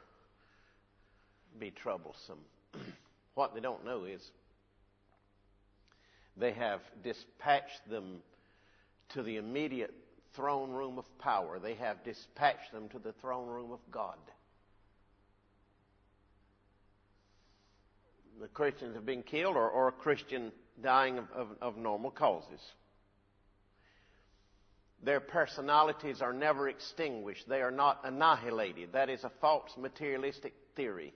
be 1.58 1.70
troublesome. 1.70 2.38
what 3.34 3.54
they 3.54 3.60
don't 3.60 3.84
know 3.84 4.04
is 4.04 4.30
they 6.36 6.52
have 6.52 6.80
dispatched 7.02 7.88
them 7.90 8.22
to 9.10 9.22
the 9.22 9.36
immediate 9.36 9.92
throne 10.34 10.70
room 10.70 10.98
of 10.98 11.04
power. 11.18 11.58
They 11.58 11.74
have 11.74 12.04
dispatched 12.04 12.72
them 12.72 12.88
to 12.90 12.98
the 12.98 13.12
throne 13.20 13.48
room 13.48 13.72
of 13.72 13.80
God. 13.90 14.16
The 18.40 18.48
Christians 18.48 18.94
have 18.94 19.06
been 19.06 19.22
killed, 19.22 19.56
or, 19.56 19.68
or 19.68 19.88
a 19.88 19.92
Christian 19.92 20.52
dying 20.82 21.18
of, 21.18 21.30
of, 21.32 21.48
of 21.60 21.76
normal 21.76 22.10
causes. 22.10 22.60
Their 25.04 25.20
personalities 25.20 26.22
are 26.22 26.32
never 26.32 26.68
extinguished. 26.68 27.48
They 27.48 27.60
are 27.60 27.70
not 27.70 28.00
annihilated. 28.04 28.92
That 28.92 29.10
is 29.10 29.24
a 29.24 29.32
false 29.40 29.70
materialistic 29.76 30.54
theory. 30.76 31.12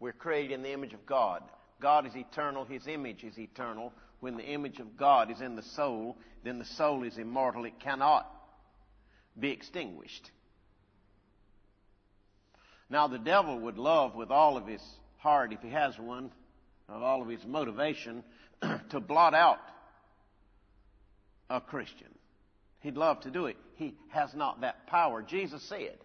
We're 0.00 0.12
created 0.12 0.52
in 0.52 0.62
the 0.62 0.72
image 0.72 0.94
of 0.94 1.06
God. 1.06 1.42
God 1.80 2.06
is 2.06 2.16
eternal. 2.16 2.64
His 2.64 2.86
image 2.86 3.24
is 3.24 3.38
eternal 3.38 3.92
when 4.22 4.36
the 4.36 4.44
image 4.44 4.78
of 4.78 4.96
God 4.96 5.32
is 5.32 5.40
in 5.40 5.56
the 5.56 5.64
soul, 5.64 6.16
then 6.44 6.60
the 6.60 6.64
soul 6.64 7.02
is 7.02 7.18
immortal. 7.18 7.64
It 7.64 7.80
cannot 7.80 8.24
be 9.36 9.50
extinguished. 9.50 10.30
Now, 12.88 13.08
the 13.08 13.18
devil 13.18 13.58
would 13.58 13.78
love 13.78 14.14
with 14.14 14.30
all 14.30 14.56
of 14.56 14.64
his 14.64 14.80
heart, 15.18 15.52
if 15.52 15.60
he 15.60 15.70
has 15.70 15.98
one, 15.98 16.30
of 16.88 17.02
all 17.02 17.20
of 17.20 17.28
his 17.28 17.44
motivation, 17.44 18.22
to 18.90 19.00
blot 19.00 19.34
out 19.34 19.58
a 21.50 21.60
Christian. 21.60 22.14
He'd 22.78 22.96
love 22.96 23.22
to 23.22 23.30
do 23.32 23.46
it. 23.46 23.56
He 23.74 23.96
has 24.10 24.32
not 24.34 24.60
that 24.60 24.86
power. 24.86 25.22
Jesus 25.22 25.68
said, 25.68 25.98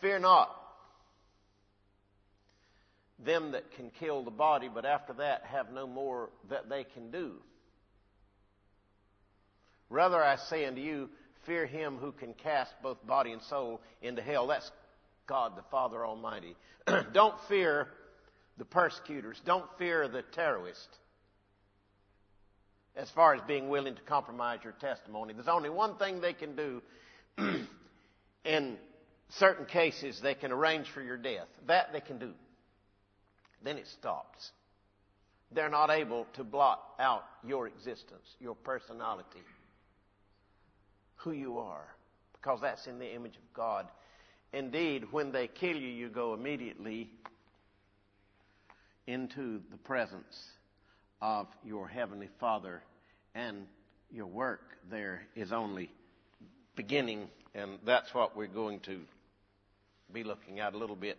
Fear 0.00 0.18
not 0.18 0.50
them 3.24 3.52
that 3.52 3.70
can 3.72 3.90
kill 3.98 4.22
the 4.22 4.30
body, 4.30 4.70
but 4.72 4.84
after 4.84 5.12
that 5.14 5.42
have 5.44 5.72
no 5.72 5.86
more 5.86 6.30
that 6.50 6.68
they 6.68 6.84
can 6.84 7.10
do. 7.10 7.32
Rather, 9.90 10.22
I 10.22 10.36
say 10.36 10.66
unto 10.66 10.80
you, 10.80 11.08
fear 11.46 11.66
him 11.66 11.96
who 11.96 12.12
can 12.12 12.34
cast 12.34 12.70
both 12.82 13.04
body 13.06 13.32
and 13.32 13.42
soul 13.42 13.80
into 14.02 14.22
hell. 14.22 14.46
That's 14.46 14.70
God 15.26 15.56
the 15.56 15.62
Father 15.70 16.04
Almighty. 16.04 16.54
Don't 17.12 17.34
fear 17.48 17.88
the 18.58 18.64
persecutors. 18.64 19.40
Don't 19.44 19.66
fear 19.78 20.06
the 20.08 20.22
terrorist. 20.22 20.88
As 22.94 23.08
far 23.10 23.34
as 23.34 23.40
being 23.46 23.68
willing 23.68 23.94
to 23.94 24.02
compromise 24.02 24.58
your 24.62 24.74
testimony, 24.74 25.32
there's 25.32 25.48
only 25.48 25.70
one 25.70 25.96
thing 25.96 26.20
they 26.20 26.32
can 26.32 26.54
do. 26.56 26.82
In 28.44 28.76
certain 29.30 29.66
cases, 29.66 30.20
they 30.20 30.34
can 30.34 30.52
arrange 30.52 30.88
for 30.90 31.02
your 31.02 31.16
death. 31.16 31.46
That 31.66 31.92
they 31.92 32.00
can 32.00 32.18
do 32.18 32.32
then 33.62 33.76
it 33.78 33.86
stops. 33.86 34.52
They're 35.50 35.70
not 35.70 35.90
able 35.90 36.26
to 36.34 36.44
blot 36.44 36.80
out 36.98 37.24
your 37.46 37.66
existence, 37.66 38.36
your 38.38 38.54
personality, 38.54 39.42
who 41.16 41.32
you 41.32 41.58
are, 41.58 41.86
because 42.34 42.60
that's 42.60 42.86
in 42.86 42.98
the 42.98 43.14
image 43.14 43.36
of 43.36 43.54
God. 43.54 43.86
Indeed, 44.52 45.04
when 45.10 45.32
they 45.32 45.48
kill 45.48 45.76
you, 45.76 45.88
you 45.88 46.08
go 46.08 46.34
immediately 46.34 47.10
into 49.06 49.60
the 49.70 49.78
presence 49.78 50.50
of 51.22 51.46
your 51.64 51.88
Heavenly 51.88 52.28
Father, 52.38 52.82
and 53.34 53.66
your 54.10 54.26
work 54.26 54.60
there 54.90 55.22
is 55.34 55.52
only 55.52 55.90
beginning, 56.76 57.28
and 57.54 57.78
that's 57.84 58.12
what 58.14 58.36
we're 58.36 58.46
going 58.46 58.80
to 58.80 59.00
be 60.12 60.24
looking 60.24 60.60
at 60.60 60.74
a 60.74 60.78
little 60.78 60.96
bit 60.96 61.18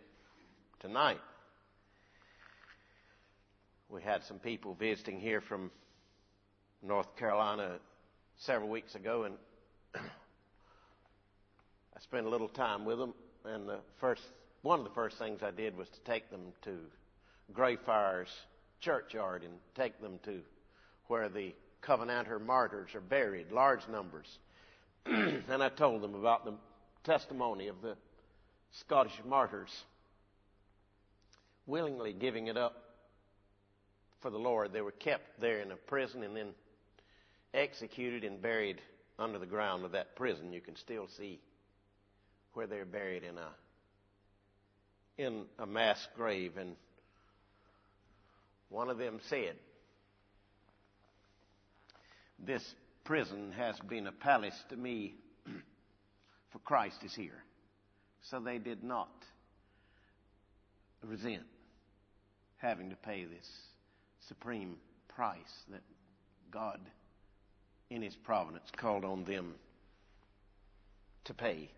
tonight. 0.80 1.20
We 3.90 4.02
had 4.02 4.22
some 4.22 4.38
people 4.38 4.74
visiting 4.74 5.18
here 5.18 5.40
from 5.40 5.72
North 6.80 7.16
Carolina 7.16 7.80
several 8.36 8.70
weeks 8.70 8.94
ago, 8.94 9.24
and 9.24 9.34
I 9.96 10.00
spent 12.00 12.24
a 12.24 12.28
little 12.28 12.48
time 12.48 12.84
with 12.84 12.98
them. 12.98 13.14
And 13.44 13.68
the 13.68 13.80
first, 13.98 14.22
one 14.62 14.78
of 14.78 14.84
the 14.84 14.94
first 14.94 15.18
things 15.18 15.42
I 15.42 15.50
did 15.50 15.76
was 15.76 15.88
to 15.88 16.00
take 16.02 16.30
them 16.30 16.52
to 16.62 16.78
Greyfriars 17.52 18.28
churchyard 18.78 19.42
and 19.42 19.54
take 19.74 20.00
them 20.00 20.20
to 20.22 20.40
where 21.08 21.28
the 21.28 21.52
Covenanter 21.82 22.38
martyrs 22.38 22.94
are 22.94 23.00
buried, 23.00 23.50
large 23.50 23.88
numbers. 23.88 24.38
and 25.06 25.64
I 25.64 25.68
told 25.68 26.02
them 26.02 26.14
about 26.14 26.44
the 26.44 26.54
testimony 27.02 27.66
of 27.66 27.82
the 27.82 27.96
Scottish 28.70 29.20
martyrs 29.26 29.84
willingly 31.66 32.12
giving 32.12 32.46
it 32.46 32.56
up 32.56 32.89
for 34.20 34.30
the 34.30 34.38
Lord. 34.38 34.72
They 34.72 34.80
were 34.80 34.90
kept 34.90 35.40
there 35.40 35.60
in 35.60 35.72
a 35.72 35.76
prison 35.76 36.22
and 36.22 36.36
then 36.36 36.48
executed 37.52 38.24
and 38.24 38.40
buried 38.40 38.80
under 39.18 39.38
the 39.38 39.46
ground 39.46 39.84
of 39.84 39.92
that 39.92 40.16
prison, 40.16 40.52
you 40.52 40.60
can 40.60 40.76
still 40.76 41.06
see 41.18 41.40
where 42.54 42.66
they're 42.66 42.86
buried 42.86 43.22
in 43.22 43.36
a 43.36 43.48
in 45.18 45.44
a 45.58 45.66
mass 45.66 46.08
grave. 46.16 46.56
And 46.56 46.74
one 48.70 48.88
of 48.88 48.96
them 48.96 49.20
said 49.28 49.56
this 52.38 52.64
prison 53.04 53.52
has 53.52 53.78
been 53.80 54.06
a 54.06 54.12
palace 54.12 54.58
to 54.70 54.76
me 54.76 55.14
for 56.52 56.58
Christ 56.60 57.04
is 57.04 57.14
here. 57.14 57.44
So 58.22 58.40
they 58.40 58.58
did 58.58 58.82
not 58.82 59.10
resent 61.04 61.42
having 62.58 62.90
to 62.90 62.96
pay 62.96 63.24
this 63.24 63.48
supreme 64.28 64.76
price 65.08 65.64
that 65.70 65.82
God 66.50 66.80
in 67.90 68.02
his 68.02 68.14
providence 68.14 68.68
called 68.76 69.04
on 69.04 69.24
them 69.24 69.54
to 71.24 71.34
pay 71.34 71.70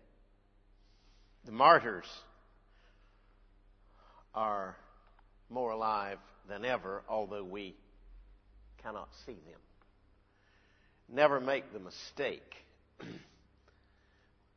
the 1.45 1.51
martyrs 1.51 2.05
are 4.33 4.75
more 5.49 5.71
alive 5.71 6.17
than 6.47 6.63
ever, 6.63 7.03
although 7.09 7.43
we 7.43 7.75
cannot 8.81 9.09
see 9.25 9.33
them. 9.33 9.59
Never 11.09 11.41
make 11.41 11.73
the 11.73 11.79
mistake 11.79 12.55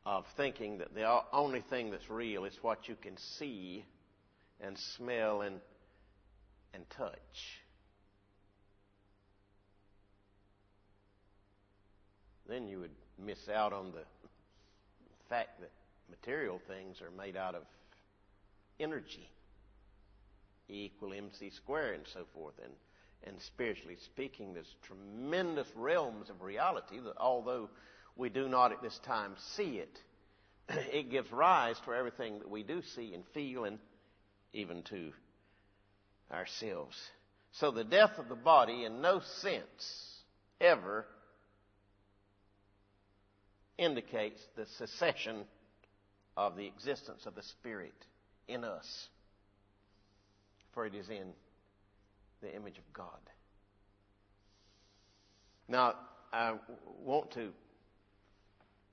of 0.05 0.25
thinking 0.37 0.77
that 0.77 0.95
the 0.95 1.21
only 1.33 1.61
thing 1.69 1.91
that's 1.91 2.09
real 2.09 2.45
is 2.45 2.57
what 2.61 2.87
you 2.87 2.95
can 2.95 3.17
see 3.37 3.83
and 4.61 4.77
smell 4.95 5.41
and, 5.41 5.59
and 6.73 6.89
touch. 6.91 7.17
Then 12.47 12.67
you 12.67 12.79
would 12.79 12.91
miss 13.23 13.49
out 13.49 13.73
on 13.73 13.91
the 13.91 14.03
fact 15.29 15.59
that 15.59 15.71
material 16.09 16.61
things 16.67 17.01
are 17.01 17.11
made 17.11 17.35
out 17.35 17.55
of 17.55 17.63
energy. 18.79 19.29
E 20.69 20.85
equal 20.85 21.13
mc 21.13 21.49
squared 21.51 21.95
and 21.95 22.07
so 22.13 22.25
forth. 22.33 22.55
And, 22.63 22.73
and 23.23 23.41
spiritually 23.41 23.97
speaking, 24.05 24.53
there's 24.53 24.75
tremendous 24.83 25.67
realms 25.75 26.29
of 26.29 26.41
reality 26.41 26.99
that 26.99 27.17
although 27.17 27.69
we 28.15 28.29
do 28.29 28.47
not 28.47 28.71
at 28.71 28.81
this 28.81 28.99
time 29.05 29.35
see 29.55 29.79
it, 29.79 29.99
it 30.69 31.09
gives 31.09 31.31
rise 31.31 31.77
to 31.85 31.93
everything 31.93 32.39
that 32.39 32.49
we 32.49 32.63
do 32.63 32.81
see 32.95 33.13
and 33.13 33.23
feel 33.33 33.65
and 33.65 33.79
even 34.53 34.83
to 34.83 35.11
ourselves. 36.31 36.97
So 37.53 37.71
the 37.71 37.83
death 37.83 38.17
of 38.17 38.29
the 38.29 38.35
body 38.35 38.85
in 38.85 39.01
no 39.01 39.21
sense 39.41 40.21
ever 40.59 41.05
indicates 43.77 44.41
the 44.55 44.65
cessation 44.77 45.43
of 46.35 46.55
the 46.55 46.65
existence 46.65 47.25
of 47.25 47.35
the 47.35 47.43
Spirit 47.43 47.93
in 48.47 48.63
us, 48.63 49.07
for 50.73 50.85
it 50.85 50.95
is 50.95 51.09
in 51.09 51.33
the 52.41 52.55
image 52.55 52.77
of 52.77 52.93
God. 52.93 53.19
Now, 55.67 55.95
I 56.31 56.53
want 57.03 57.31
to 57.31 57.49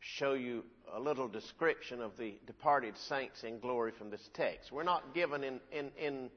show 0.01 0.35
you 0.35 0.65
a 0.95 1.01
little 1.01 1.29
description 1.29 2.01
of 2.01 2.17
the 2.19 2.35
departed 2.47 2.97
saints 3.09 3.43
in 3.43 3.59
glory 3.59 3.93
from 3.97 4.11
this 4.11 4.29
text. 4.35 4.71
We're 4.73 4.83
not 4.83 5.15
given 5.15 5.45
in, 5.45 5.61
in, 5.73 5.91
in 5.99 6.31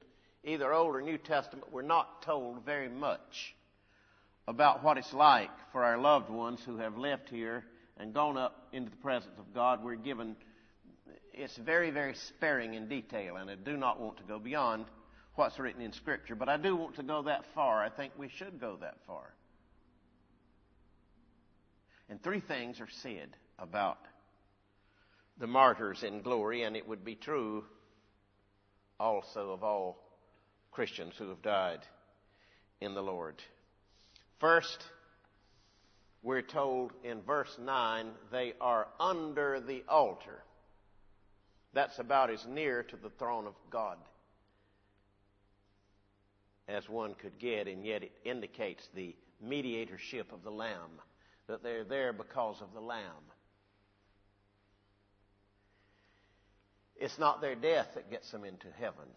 either 0.43 0.73
Old 0.73 0.95
or 0.95 1.01
New 1.01 1.17
Testament, 1.17 1.71
we're 1.71 1.81
not 1.81 2.21
told 2.21 2.63
very 2.65 2.89
much 2.89 3.55
about 4.47 4.83
what 4.83 4.97
it's 4.97 5.13
like 5.13 5.51
for 5.71 5.83
our 5.83 5.97
loved 5.97 6.29
ones 6.29 6.62
who 6.65 6.77
have 6.77 6.97
left 6.97 7.29
here 7.29 7.65
and 7.99 8.13
gone 8.13 8.38
up 8.38 8.67
into 8.73 8.89
the 8.89 8.97
presence 8.97 9.38
of 9.38 9.53
God. 9.53 9.83
We're 9.83 9.95
given 9.95 10.36
it's 11.33 11.55
very, 11.57 11.91
very 11.91 12.15
sparing 12.15 12.73
in 12.73 12.88
detail, 12.88 13.36
and 13.38 13.49
I 13.49 13.55
do 13.55 13.77
not 13.77 13.99
want 13.99 14.17
to 14.17 14.23
go 14.23 14.39
beyond 14.39 14.86
what's 15.36 15.60
written 15.60 15.81
in 15.81 15.93
Scripture, 15.93 16.36
but 16.36 16.49
I 16.49 16.57
do 16.57 16.75
want 16.75 16.95
to 16.95 17.03
go 17.03 17.21
that 17.23 17.45
far. 17.53 17.83
I 17.83 17.89
think 17.89 18.13
we 18.17 18.29
should 18.29 18.60
go 18.60 18.77
that 18.81 18.97
far. 19.05 19.33
And 22.10 22.21
three 22.21 22.39
things 22.39 22.81
are 22.81 22.88
said 23.01 23.29
about 23.60 23.99
the 25.38 25.47
martyrs 25.47 26.03
in 26.03 26.21
glory, 26.21 26.63
and 26.63 26.75
it 26.75 26.88
would 26.88 27.05
be 27.05 27.15
true 27.15 27.63
also 28.99 29.51
of 29.51 29.63
all 29.63 29.99
Christians 30.71 31.13
who 31.17 31.29
have 31.29 31.43
died 31.43 31.81
in 32.81 32.95
the 32.95 33.03
Lord. 33.03 33.36
First, 34.39 34.83
we're 36.27 36.41
told 36.41 36.91
in 37.05 37.21
verse 37.21 37.57
9, 37.57 38.11
they 38.33 38.53
are 38.59 38.89
under 38.99 39.61
the 39.61 39.81
altar. 39.87 40.43
That's 41.73 41.99
about 41.99 42.29
as 42.29 42.45
near 42.45 42.83
to 42.83 42.97
the 42.97 43.11
throne 43.11 43.47
of 43.47 43.53
God 43.69 43.97
as 46.67 46.89
one 46.89 47.13
could 47.13 47.39
get, 47.39 47.69
and 47.69 47.85
yet 47.85 48.03
it 48.03 48.11
indicates 48.25 48.85
the 48.93 49.15
mediatorship 49.41 50.33
of 50.33 50.43
the 50.43 50.51
Lamb, 50.51 50.99
that 51.47 51.63
they're 51.63 51.85
there 51.85 52.11
because 52.11 52.61
of 52.61 52.73
the 52.73 52.81
Lamb. 52.81 53.23
It's 56.97 57.17
not 57.17 57.39
their 57.39 57.55
death 57.55 57.87
that 57.95 58.11
gets 58.11 58.29
them 58.31 58.43
into 58.43 58.67
heaven. 58.77 59.07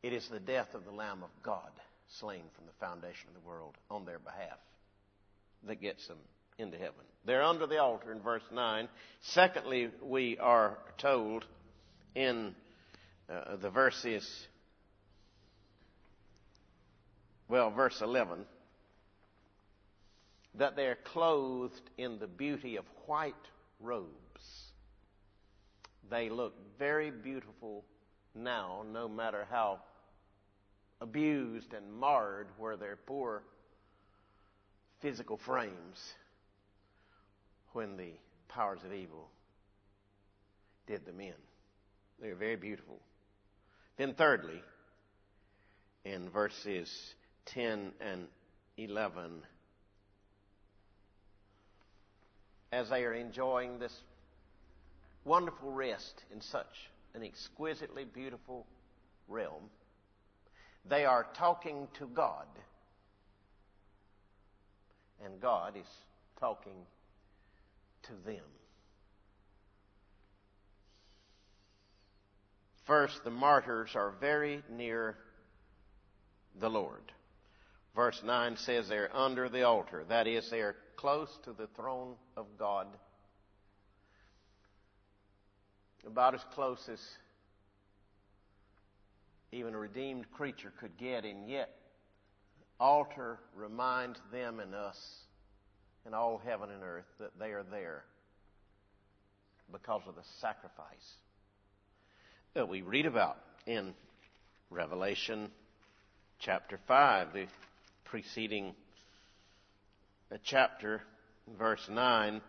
It 0.00 0.12
is 0.12 0.28
the 0.28 0.38
death 0.38 0.74
of 0.74 0.84
the 0.84 0.92
Lamb 0.92 1.24
of 1.24 1.30
God, 1.42 1.72
slain 2.20 2.44
from 2.54 2.66
the 2.66 2.86
foundation 2.86 3.30
of 3.30 3.34
the 3.34 3.48
world 3.48 3.74
on 3.90 4.04
their 4.04 4.20
behalf, 4.20 4.58
that 5.66 5.80
gets 5.80 6.06
them 6.06 6.18
into 6.58 6.76
heaven. 6.76 6.94
They're 7.24 7.42
under 7.42 7.66
the 7.66 7.78
altar 7.78 8.12
in 8.12 8.20
verse 8.20 8.42
9. 8.52 8.88
Secondly, 9.22 9.90
we 10.02 10.38
are 10.38 10.78
told 10.98 11.44
in 12.14 12.54
uh, 13.28 13.56
the 13.56 13.70
verses, 13.70 14.46
well, 17.48 17.70
verse 17.70 18.00
11, 18.00 18.44
that 20.56 20.76
they're 20.76 20.98
clothed 21.12 21.90
in 21.98 22.18
the 22.18 22.26
beauty 22.26 22.76
of 22.76 22.84
white 23.06 23.34
robes. 23.80 24.10
They 26.10 26.28
look 26.28 26.54
very 26.78 27.10
beautiful 27.10 27.84
now, 28.34 28.84
no 28.92 29.08
matter 29.08 29.46
how 29.50 29.80
abused 31.00 31.72
and 31.72 31.92
marred 31.92 32.48
were 32.58 32.76
their 32.76 32.96
poor 32.96 33.42
physical 35.04 35.36
frames 35.36 36.14
when 37.74 37.94
the 37.98 38.12
powers 38.48 38.78
of 38.86 38.92
evil 38.94 39.28
did 40.86 41.04
them 41.04 41.20
in. 41.20 41.34
They 42.22 42.28
are 42.28 42.34
very 42.34 42.56
beautiful. 42.56 42.98
Then, 43.98 44.14
thirdly, 44.14 44.62
in 46.06 46.30
verses 46.30 46.90
10 47.44 47.92
and 48.00 48.28
11, 48.78 49.42
as 52.72 52.88
they 52.88 53.04
are 53.04 53.12
enjoying 53.12 53.78
this 53.78 53.94
wonderful 55.26 55.70
rest 55.70 56.24
in 56.32 56.40
such 56.40 56.88
an 57.14 57.22
exquisitely 57.22 58.06
beautiful 58.06 58.64
realm, 59.28 59.64
they 60.88 61.04
are 61.04 61.26
talking 61.34 61.88
to 61.98 62.06
God. 62.06 62.46
And 65.22 65.40
God 65.40 65.76
is 65.76 65.86
talking 66.40 66.86
to 68.04 68.12
them. 68.24 68.44
First, 72.86 73.24
the 73.24 73.30
martyrs 73.30 73.90
are 73.94 74.12
very 74.20 74.62
near 74.70 75.16
the 76.60 76.68
Lord. 76.68 77.12
Verse 77.94 78.20
9 78.24 78.56
says 78.56 78.88
they're 78.88 79.14
under 79.16 79.48
the 79.48 79.62
altar. 79.62 80.04
That 80.08 80.26
is, 80.26 80.50
they're 80.50 80.76
close 80.96 81.30
to 81.44 81.52
the 81.52 81.68
throne 81.76 82.14
of 82.36 82.46
God. 82.58 82.86
About 86.06 86.34
as 86.34 86.44
close 86.54 86.86
as 86.92 87.00
even 89.52 89.74
a 89.74 89.78
redeemed 89.78 90.30
creature 90.32 90.72
could 90.80 90.98
get, 90.98 91.24
and 91.24 91.48
yet, 91.48 91.70
altar 92.80 93.38
reminds 93.54 94.18
them 94.32 94.60
and 94.60 94.74
us 94.74 94.98
and 96.04 96.14
all 96.14 96.40
heaven 96.44 96.70
and 96.70 96.82
earth 96.82 97.06
that 97.18 97.38
they 97.38 97.52
are 97.52 97.64
there 97.70 98.04
because 99.72 100.02
of 100.06 100.14
the 100.14 100.22
sacrifice 100.40 101.14
that 102.54 102.68
we 102.68 102.82
read 102.82 103.06
about 103.06 103.36
in 103.66 103.94
Revelation 104.70 105.50
chapter 106.38 106.78
5, 106.86 107.32
the 107.32 107.46
preceding 108.04 108.74
uh, 110.32 110.36
chapter, 110.44 111.02
verse 111.58 111.84
9. 111.90 112.40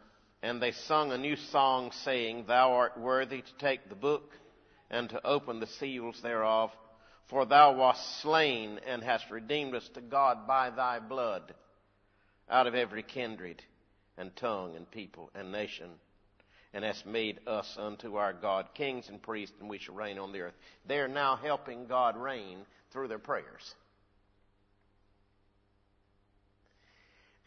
And 0.43 0.61
they 0.61 0.73
sung 0.73 1.11
a 1.11 1.17
new 1.17 1.35
song, 1.35 1.91
saying, 2.03 2.45
Thou 2.47 2.73
art 2.73 2.99
worthy 2.99 3.41
to 3.41 3.57
take 3.59 3.89
the 3.89 3.95
book 3.95 4.31
and 4.91 5.09
to 5.09 5.25
open 5.25 5.59
the 5.59 5.67
seals 5.79 6.19
thereof, 6.21 6.69
for 7.27 7.45
thou 7.45 7.75
wast 7.75 8.21
slain 8.21 8.79
and 8.85 9.03
hast 9.03 9.29
redeemed 9.31 9.75
us 9.75 9.88
to 9.93 10.01
God 10.01 10.45
by 10.47 10.69
thy 10.69 10.99
blood 10.99 11.53
out 12.49 12.67
of 12.67 12.75
every 12.75 13.03
kindred 13.03 13.61
and 14.17 14.35
tongue 14.35 14.75
and 14.75 14.89
people 14.91 15.29
and 15.33 15.51
nation, 15.51 15.89
and 16.73 16.85
hast 16.85 17.05
made 17.05 17.39
us 17.47 17.75
unto 17.77 18.15
our 18.15 18.33
God 18.33 18.67
kings 18.75 19.09
and 19.09 19.21
priests, 19.21 19.55
and 19.59 19.69
we 19.69 19.79
shall 19.79 19.95
reign 19.95 20.19
on 20.19 20.31
the 20.31 20.41
earth. 20.41 20.53
They're 20.88 21.07
now 21.07 21.35
helping 21.35 21.88
God 21.88 22.15
reign 22.15 22.59
through 22.91 23.07
their 23.07 23.19
prayers. 23.19 23.75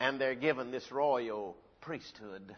And 0.01 0.21
they're 0.21 0.35
given 0.35 0.71
this 0.71 0.91
royal 0.93 1.57
priesthood 1.81 2.55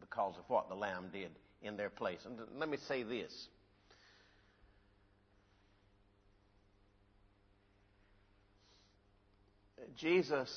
because 0.00 0.34
of 0.38 0.44
what 0.48 0.68
the 0.68 0.74
Lamb 0.74 1.08
did 1.12 1.30
in 1.62 1.76
their 1.76 1.90
place. 1.90 2.20
And 2.24 2.38
let 2.58 2.68
me 2.68 2.78
say 2.88 3.02
this. 3.02 3.48
Jesus 9.96 10.50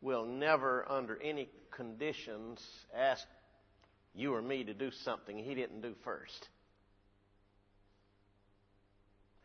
will 0.00 0.24
never, 0.24 0.84
under 0.90 1.20
any 1.22 1.48
conditions, 1.70 2.60
ask 2.96 3.22
you 4.14 4.34
or 4.34 4.42
me 4.42 4.64
to 4.64 4.74
do 4.74 4.90
something 5.04 5.38
he 5.38 5.54
didn't 5.54 5.80
do 5.80 5.94
first. 6.04 6.48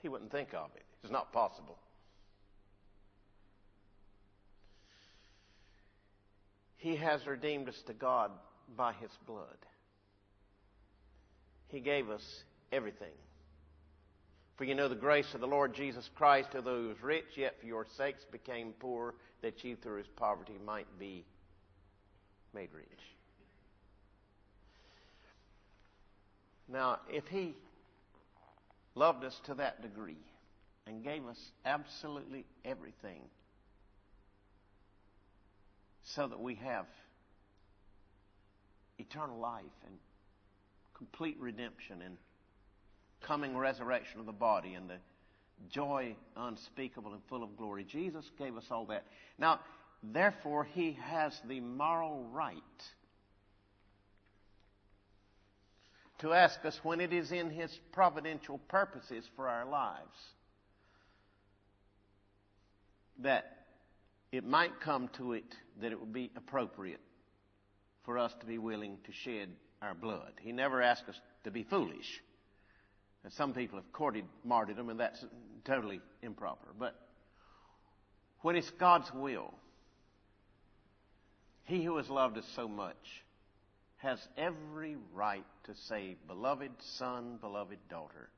He 0.02 0.10
wouldn't 0.10 0.32
think 0.32 0.54
of 0.54 0.70
it. 0.76 0.84
It's 1.04 1.12
not 1.12 1.32
possible. 1.32 1.78
He 6.78 6.96
has 6.96 7.26
redeemed 7.26 7.70
us 7.70 7.82
to 7.88 7.94
God 7.94 8.32
by 8.76 8.94
His 8.94 9.10
blood. 9.26 9.58
He 11.70 11.80
gave 11.80 12.10
us 12.10 12.24
everything. 12.72 13.14
For 14.58 14.64
you 14.64 14.74
know 14.74 14.88
the 14.88 14.96
grace 14.96 15.36
of 15.36 15.40
the 15.40 15.48
Lord 15.48 15.76
Jesus 15.76 16.10
Christ, 16.16 16.50
although 16.56 16.82
he 16.82 16.88
was 16.88 17.02
rich, 17.04 17.26
yet 17.36 17.60
for 17.60 17.68
your 17.68 17.86
sakes 17.96 18.26
became 18.32 18.74
poor, 18.80 19.14
that 19.44 19.64
you 19.64 19.76
through 19.76 20.00
his 20.00 20.08
poverty 20.08 20.58
might 20.66 20.88
be 20.98 21.24
made 22.56 22.70
rich. 22.74 22.88
Now, 26.68 27.00
if 27.08 27.28
he 27.28 27.54
loved 28.96 29.24
us 29.24 29.40
to 29.46 29.54
that 29.56 29.84
degree 29.84 30.18
and 30.88 31.04
gave 31.04 31.26
us 31.28 31.40
absolutely 31.64 32.46
everything 32.66 33.22
so 36.04 36.28
that 36.28 36.40
we 36.40 36.56
have 36.56 36.88
eternal 38.98 39.38
life 39.38 39.64
and 39.86 39.96
complete 40.96 41.38
redemption 41.40 42.02
and 42.02 42.18
coming 43.22 43.58
resurrection 43.58 44.20
of 44.20 44.26
the 44.26 44.32
body 44.32 44.74
and 44.74 44.90
the 44.90 44.98
joy 45.70 46.16
unspeakable 46.36 47.14
and 47.14 47.22
full 47.30 47.44
of 47.44 47.58
glory. 47.58 47.84
Jesus 47.84 48.30
gave 48.38 48.56
us 48.58 48.66
all 48.70 48.86
that. 48.86 49.06
Now, 49.38 49.60
therefore, 50.04 50.64
he 50.64 50.98
has 51.02 51.40
the 51.48 51.60
moral 51.60 52.28
right 52.32 52.54
to 56.20 56.34
ask 56.34 56.64
us 56.66 56.80
when 56.84 57.00
it 57.00 57.14
is 57.14 57.32
in 57.32 57.50
his 57.50 57.72
providential 57.92 58.58
purposes 58.68 59.26
for 59.36 59.48
our 59.48 59.66
lives 59.66 60.18
that 63.20 63.58
it 64.32 64.46
might 64.46 64.80
come 64.80 65.10
to 65.18 65.34
it 65.34 65.56
that 65.82 65.92
it 65.92 66.00
would 66.00 66.14
be 66.14 66.32
appropriate 66.36 67.00
for 68.04 68.18
us 68.18 68.34
to 68.40 68.46
be 68.46 68.58
willing 68.58 68.98
to 69.06 69.12
shed 69.12 69.50
our 69.82 69.94
blood. 69.94 70.32
He 70.42 70.52
never 70.52 70.82
asked 70.82 71.08
us 71.10 71.20
to 71.44 71.52
be 71.52 71.64
foolish. 71.64 72.22
And 73.28 73.34
some 73.34 73.52
people 73.52 73.78
have 73.78 73.92
courted 73.92 74.24
martyrdom, 74.46 74.88
and 74.88 74.98
that's 74.98 75.26
totally 75.66 76.00
improper. 76.22 76.70
But 76.80 76.98
when 78.40 78.56
it's 78.56 78.70
God's 78.70 79.12
will, 79.14 79.54
He 81.66 81.84
who 81.84 81.98
has 81.98 82.10
loved 82.10 82.38
us 82.38 82.46
so 82.56 82.70
much 82.70 83.26
has 83.98 84.26
every 84.38 84.96
right 85.14 85.44
to 85.66 85.76
say, 85.90 86.16
Beloved 86.26 86.72
son, 86.80 87.38
beloved 87.42 87.80
daughter. 87.90 88.30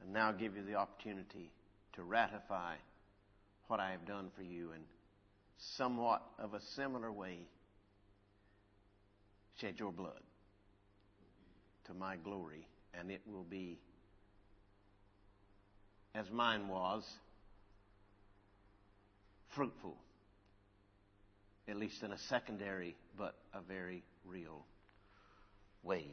And 0.00 0.12
now 0.12 0.30
give 0.30 0.54
you 0.54 0.62
the 0.62 0.76
opportunity 0.76 1.50
to 1.94 2.04
ratify 2.04 2.76
what 3.66 3.80
I 3.80 3.90
have 3.90 4.06
done 4.06 4.30
for 4.36 4.44
you 4.44 4.70
in 4.70 4.82
somewhat 5.58 6.22
of 6.38 6.54
a 6.54 6.60
similar 6.76 7.10
way. 7.10 7.48
Shed 9.56 9.74
your 9.80 9.90
blood 9.90 10.20
to 11.86 11.94
my 11.94 12.14
glory, 12.16 12.68
and 12.98 13.10
it 13.10 13.20
will 13.26 13.44
be 13.44 13.78
as 16.14 16.30
mine 16.30 16.68
was 16.68 17.04
fruitful, 19.54 19.96
at 21.68 21.76
least 21.76 22.02
in 22.02 22.12
a 22.12 22.18
secondary 22.18 22.94
but 23.18 23.34
a 23.54 23.60
very 23.60 24.02
real 24.24 24.64
way. 25.82 26.06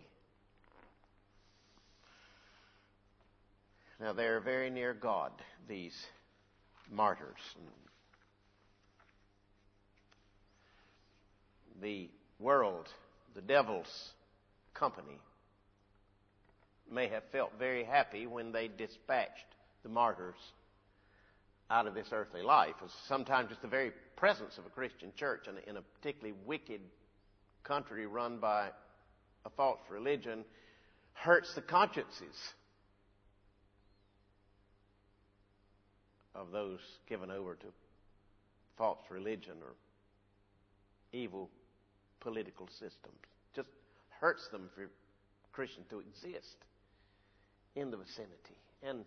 Now, 3.99 4.11
they're 4.11 4.41
very 4.41 4.69
near 4.69 4.93
God, 4.93 5.31
these 5.67 5.95
martyrs. 6.91 7.39
The 11.81 12.09
world, 12.39 12.89
the 13.35 13.41
devil's 13.41 14.11
company, 14.73 15.19
may 16.93 17.07
have 17.07 17.23
felt 17.31 17.51
very 17.57 17.83
happy 17.83 18.27
when 18.27 18.51
they 18.51 18.67
dispatched 18.67 19.55
the 19.83 19.89
martyrs 19.89 20.35
out 21.69 21.87
of 21.87 21.93
this 21.93 22.07
earthly 22.11 22.41
life. 22.43 22.75
Sometimes 23.07 23.49
just 23.49 23.61
the 23.61 23.67
very 23.67 23.91
presence 24.15 24.57
of 24.57 24.65
a 24.65 24.69
Christian 24.69 25.11
church 25.15 25.47
in 25.47 25.55
a, 25.57 25.69
in 25.69 25.77
a 25.77 25.81
particularly 25.81 26.37
wicked 26.45 26.81
country 27.63 28.05
run 28.05 28.39
by 28.39 28.69
a 29.45 29.49
false 29.49 29.79
religion 29.89 30.45
hurts 31.13 31.53
the 31.55 31.61
consciences 31.61 32.53
of 36.35 36.51
those 36.51 36.79
given 37.07 37.31
over 37.31 37.55
to 37.55 37.67
false 38.77 38.99
religion 39.09 39.55
or 39.61 39.73
evil 41.11 41.49
political 42.19 42.67
systems. 42.67 43.19
Just 43.55 43.69
hurts 44.19 44.47
them 44.51 44.69
for 44.75 44.89
Christians 45.51 45.85
to 45.89 45.99
exist 45.99 46.57
in 47.75 47.91
the 47.91 47.97
vicinity. 47.97 48.57
And 48.81 49.03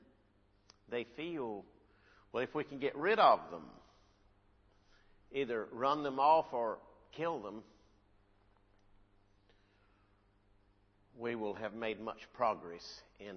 they 0.91 1.05
feel, 1.17 1.65
well, 2.33 2.43
if 2.43 2.55
we 2.55 2.65
can 2.65 2.79
get 2.79 2.97
rid 2.97 3.19
of 3.19 3.41
them, 3.51 3.65
either 5.33 5.67
run 5.73 6.03
them 6.03 6.19
off 6.19 6.47
or 6.53 6.79
kill 7.13 7.41
them, 7.41 7.63
we 11.19 11.35
will 11.35 11.55
have 11.55 11.75
made 11.75 12.01
much 12.01 12.21
progress 12.35 13.01
in 13.19 13.37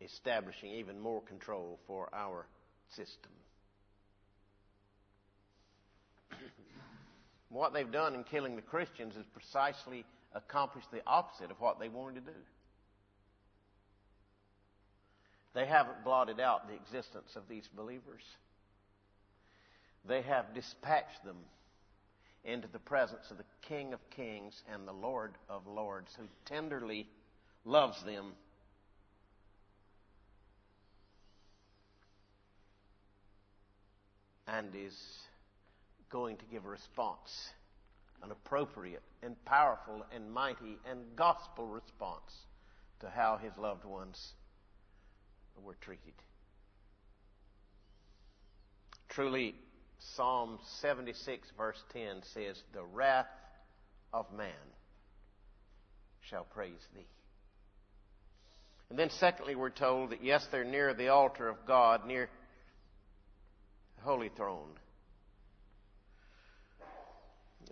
establishing 0.00 0.70
even 0.70 1.00
more 1.00 1.20
control 1.22 1.78
for 1.86 2.08
our 2.14 2.46
system. 2.90 3.32
what 7.48 7.72
they've 7.72 7.90
done 7.90 8.14
in 8.14 8.24
killing 8.24 8.56
the 8.56 8.62
Christians 8.62 9.16
is 9.16 9.24
precisely 9.32 10.04
accomplished 10.34 10.90
the 10.92 11.02
opposite 11.06 11.50
of 11.50 11.60
what 11.60 11.78
they 11.78 11.88
wanted 11.88 12.26
to 12.26 12.32
do. 12.32 12.38
They 15.54 15.66
haven't 15.66 16.04
blotted 16.04 16.40
out 16.40 16.68
the 16.68 16.74
existence 16.74 17.36
of 17.36 17.48
these 17.48 17.68
believers. 17.76 18.22
They 20.06 20.22
have 20.22 20.52
dispatched 20.52 21.24
them 21.24 21.36
into 22.44 22.68
the 22.68 22.80
presence 22.80 23.30
of 23.30 23.38
the 23.38 23.44
King 23.62 23.94
of 23.94 24.00
Kings 24.10 24.60
and 24.72 24.86
the 24.86 24.92
Lord 24.92 25.32
of 25.48 25.66
Lords, 25.66 26.10
who 26.18 26.24
tenderly 26.44 27.06
loves 27.64 28.02
them 28.04 28.32
and 34.46 34.74
is 34.74 34.94
going 36.10 36.36
to 36.36 36.44
give 36.50 36.64
a 36.64 36.68
response, 36.68 37.50
an 38.22 38.30
appropriate 38.30 39.02
and 39.22 39.42
powerful 39.44 40.04
and 40.14 40.30
mighty 40.30 40.78
and 40.90 41.00
gospel 41.16 41.66
response 41.66 42.32
to 43.00 43.08
how 43.08 43.38
his 43.38 43.52
loved 43.56 43.84
ones 43.84 44.34
were 45.62 45.76
treated. 45.80 46.14
Truly, 49.08 49.54
Psalm 50.16 50.58
76, 50.80 51.48
verse 51.56 51.82
10 51.92 52.22
says, 52.34 52.62
The 52.72 52.82
wrath 52.82 53.26
of 54.12 54.26
man 54.32 54.50
shall 56.20 56.44
praise 56.44 56.86
thee. 56.94 57.06
And 58.90 58.98
then, 58.98 59.10
secondly, 59.10 59.54
we're 59.54 59.70
told 59.70 60.10
that 60.10 60.22
yes, 60.22 60.46
they're 60.50 60.64
near 60.64 60.94
the 60.94 61.08
altar 61.08 61.48
of 61.48 61.56
God, 61.66 62.06
near 62.06 62.28
the 63.96 64.02
holy 64.02 64.30
throne. 64.36 64.70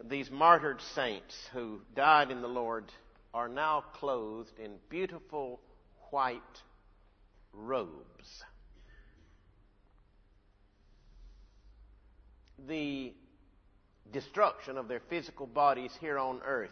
These 0.09 0.31
martyred 0.31 0.81
saints 0.95 1.35
who 1.53 1.81
died 1.95 2.31
in 2.31 2.41
the 2.41 2.49
Lord 2.49 2.87
are 3.35 3.49
now 3.49 3.85
clothed 3.95 4.59
in 4.59 4.73
beautiful 4.89 5.61
white 6.11 6.41
robes. 7.53 8.45
the 12.69 13.13
destruction 14.13 14.77
of 14.77 14.89
their 14.89 15.01
physical 15.09 15.47
bodies 15.47 15.93
here 16.01 16.19
on 16.19 16.41
earth 16.45 16.71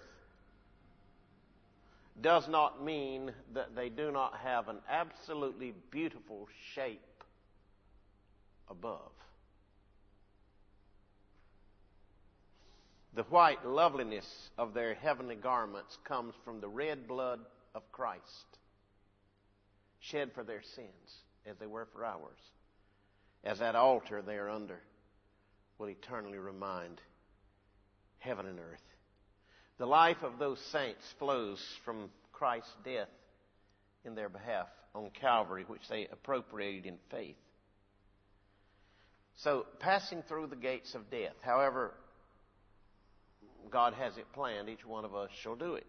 does 2.21 2.49
not 2.49 2.85
mean 2.85 3.33
that 3.55 3.75
they 3.75 3.89
do 3.89 4.11
not 4.11 4.37
have 4.45 4.69
an 4.69 4.79
absolutely 4.89 5.73
beautiful 5.91 6.49
shape 6.75 7.01
above. 8.69 9.13
The 13.15 13.23
white 13.25 13.67
loveliness 13.67 14.51
of 14.59 14.75
their 14.75 14.95
heavenly 14.95 15.35
garments 15.35 15.97
comes 16.05 16.35
from 16.45 16.61
the 16.61 16.69
red 16.69 17.09
blood 17.09 17.41
of 17.75 17.91
Christ, 17.91 18.59
shed 20.01 20.33
for 20.35 20.43
their 20.43 20.63
sins 20.75 21.23
as 21.47 21.57
they 21.59 21.67
were 21.67 21.87
for 21.93 22.05
ours. 22.05 22.39
As 23.45 23.59
that 23.61 23.77
altar 23.77 24.23
they 24.23 24.37
are 24.37 24.51
under 24.51 24.81
will 25.79 25.89
eternally 25.89 26.39
remind 26.39 27.01
heaven 28.19 28.47
and 28.47 28.59
earth. 28.59 28.83
The 29.79 29.87
life 29.87 30.23
of 30.23 30.39
those 30.39 30.61
saints 30.73 31.03
flows 31.19 31.65
from 31.85 32.11
Christ's 32.33 32.75
death 32.85 33.09
in 34.05 34.15
their 34.15 34.29
behalf 34.29 34.67
on 34.95 35.11
Calvary, 35.21 35.65
which 35.67 35.89
they 35.89 36.07
appropriated 36.13 36.87
in 36.87 36.99
faith. 37.11 37.37
So, 39.37 39.65
passing 39.79 40.23
through 40.29 40.49
the 40.49 40.57
gates 40.57 40.95
of 40.95 41.11
death, 41.11 41.35
however 41.41 41.95
God 43.71 43.95
has 43.95 44.19
it 44.19 44.31
planned, 44.35 44.69
each 44.69 44.85
one 44.85 45.07
of 45.07 45.15
us 45.15 45.31
shall 45.43 45.57
do 45.57 45.75
it. 45.75 45.87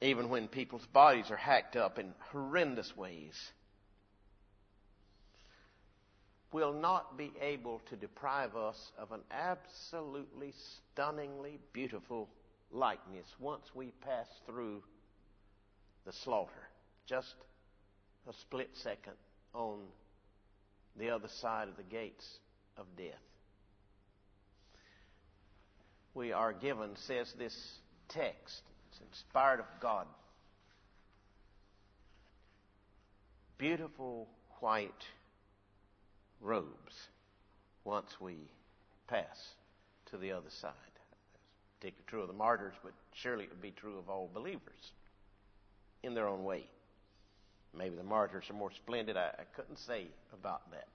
Even 0.00 0.28
when 0.28 0.48
people's 0.48 0.86
bodies 0.86 1.30
are 1.30 1.36
hacked 1.36 1.76
up 1.76 1.98
in 1.98 2.12
horrendous 2.30 2.96
ways, 2.96 3.34
will 6.52 6.72
not 6.72 7.18
be 7.18 7.32
able 7.40 7.80
to 7.90 7.96
deprive 7.96 8.56
us 8.56 8.92
of 8.98 9.12
an 9.12 9.20
absolutely 9.30 10.54
stunningly 10.92 11.58
beautiful 11.72 12.28
likeness 12.70 13.26
once 13.38 13.64
we 13.74 13.92
pass 14.02 14.26
through 14.46 14.82
the 16.04 16.12
slaughter. 16.12 16.68
Just 17.06 17.34
a 18.28 18.32
split 18.32 18.70
second 18.82 19.14
on 19.52 19.80
the 20.98 21.10
other 21.10 21.28
side 21.40 21.68
of 21.68 21.76
the 21.76 21.82
gates 21.82 22.26
of 22.76 22.86
death. 22.96 23.12
We 26.14 26.32
are 26.32 26.52
given, 26.52 26.96
says 27.06 27.32
this 27.36 27.54
text, 28.08 28.62
it's 29.00 29.18
inspired 29.18 29.60
of 29.60 29.66
God. 29.80 30.06
Beautiful 33.58 34.28
white 34.60 34.90
robes 36.40 37.08
once 37.84 38.10
we 38.20 38.36
pass 39.08 39.54
to 40.10 40.18
the 40.18 40.32
other 40.32 40.50
side. 40.50 40.72
It's 40.74 41.78
particularly 41.80 42.04
true 42.06 42.22
of 42.22 42.28
the 42.28 42.34
martyrs, 42.34 42.74
but 42.82 42.92
surely 43.14 43.44
it 43.44 43.50
would 43.50 43.62
be 43.62 43.70
true 43.70 43.98
of 43.98 44.08
all 44.10 44.30
believers 44.32 44.92
in 46.02 46.14
their 46.14 46.28
own 46.28 46.44
way. 46.44 46.66
Maybe 47.76 47.96
the 47.96 48.02
martyrs 48.02 48.44
are 48.50 48.54
more 48.54 48.72
splendid. 48.72 49.16
I, 49.16 49.30
I 49.38 49.44
couldn't 49.54 49.78
say 49.78 50.06
about 50.32 50.70
that. 50.70 50.88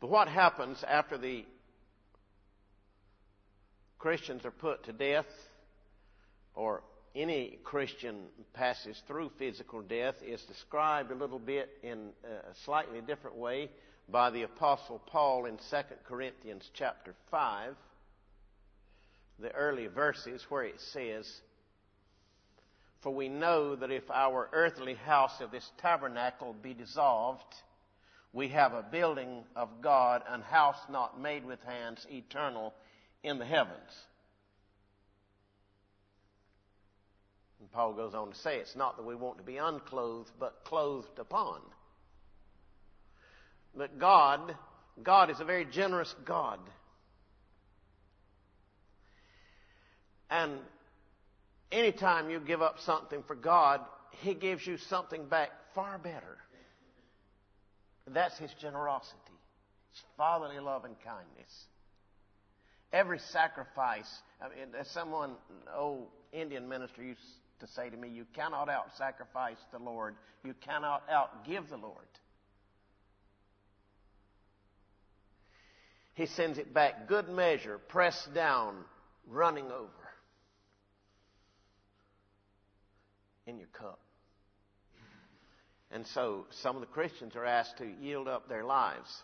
But 0.00 0.10
what 0.10 0.28
happens 0.28 0.82
after 0.86 1.18
the 1.18 1.44
Christians 3.98 4.44
are 4.46 4.50
put 4.50 4.84
to 4.84 4.92
death 4.92 5.26
or 6.60 6.82
any 7.14 7.58
Christian 7.64 8.26
passes 8.52 9.02
through 9.08 9.30
physical 9.38 9.80
death 9.80 10.16
is 10.22 10.42
described 10.42 11.10
a 11.10 11.14
little 11.14 11.38
bit 11.38 11.70
in 11.82 12.10
a 12.22 12.54
slightly 12.66 13.00
different 13.00 13.36
way 13.36 13.70
by 14.10 14.28
the 14.28 14.42
apostle 14.42 15.00
Paul 15.06 15.46
in 15.46 15.56
2 15.56 15.76
Corinthians 16.06 16.70
chapter 16.74 17.14
5 17.30 17.74
the 19.38 19.50
early 19.52 19.86
verses 19.86 20.44
where 20.50 20.64
it 20.64 20.78
says 20.92 21.26
for 23.00 23.14
we 23.14 23.30
know 23.30 23.74
that 23.74 23.90
if 23.90 24.10
our 24.10 24.50
earthly 24.52 24.94
house 24.94 25.40
of 25.40 25.50
this 25.50 25.68
tabernacle 25.78 26.54
be 26.62 26.74
dissolved 26.74 27.54
we 28.34 28.48
have 28.48 28.74
a 28.74 28.84
building 28.92 29.44
of 29.56 29.70
God 29.80 30.22
an 30.28 30.42
house 30.42 30.80
not 30.90 31.18
made 31.18 31.46
with 31.46 31.62
hands 31.62 32.06
eternal 32.10 32.74
in 33.22 33.38
the 33.38 33.46
heavens 33.46 34.04
And 37.60 37.70
Paul 37.70 37.92
goes 37.92 38.14
on 38.14 38.30
to 38.30 38.38
say 38.38 38.56
it's 38.56 38.74
not 38.74 38.96
that 38.96 39.04
we 39.04 39.14
want 39.14 39.38
to 39.38 39.44
be 39.44 39.58
unclothed, 39.58 40.30
but 40.38 40.64
clothed 40.64 41.18
upon. 41.18 41.60
But 43.76 43.98
God, 43.98 44.56
God 45.02 45.30
is 45.30 45.40
a 45.40 45.44
very 45.44 45.66
generous 45.66 46.14
God. 46.24 46.58
And 50.30 50.52
anytime 51.70 52.30
you 52.30 52.40
give 52.40 52.62
up 52.62 52.80
something 52.80 53.22
for 53.26 53.36
God, 53.36 53.80
He 54.22 54.34
gives 54.34 54.66
you 54.66 54.78
something 54.78 55.26
back 55.26 55.50
far 55.74 55.98
better. 55.98 56.38
That's 58.06 58.38
His 58.38 58.52
generosity, 58.60 59.16
His 59.92 60.02
fatherly 60.16 60.58
love 60.60 60.84
and 60.84 60.96
kindness. 61.04 61.66
Every 62.92 63.18
sacrifice, 63.18 64.10
I 64.40 64.48
mean, 64.48 64.74
as 64.78 64.88
someone, 64.88 65.32
old 65.76 66.08
Indian 66.32 66.68
minister 66.68 67.04
used 67.04 67.20
to 67.60 67.66
say 67.68 67.90
to 67.90 67.96
me, 67.96 68.08
You 68.08 68.26
cannot 68.34 68.68
out 68.68 68.96
sacrifice 68.96 69.58
the 69.72 69.78
Lord, 69.78 70.14
you 70.44 70.54
cannot 70.60 71.02
out 71.10 71.46
give 71.46 71.68
the 71.68 71.76
Lord. 71.76 71.96
He 76.14 76.26
sends 76.26 76.58
it 76.58 76.74
back, 76.74 77.08
good 77.08 77.28
measure, 77.28 77.78
pressed 77.78 78.34
down, 78.34 78.76
running 79.26 79.66
over 79.66 79.88
in 83.46 83.58
your 83.58 83.68
cup. 83.68 84.00
And 85.90 86.06
so 86.06 86.46
some 86.62 86.76
of 86.76 86.80
the 86.80 86.86
Christians 86.86 87.34
are 87.36 87.44
asked 87.44 87.78
to 87.78 87.86
yield 88.00 88.28
up 88.28 88.48
their 88.48 88.64
lives. 88.64 89.22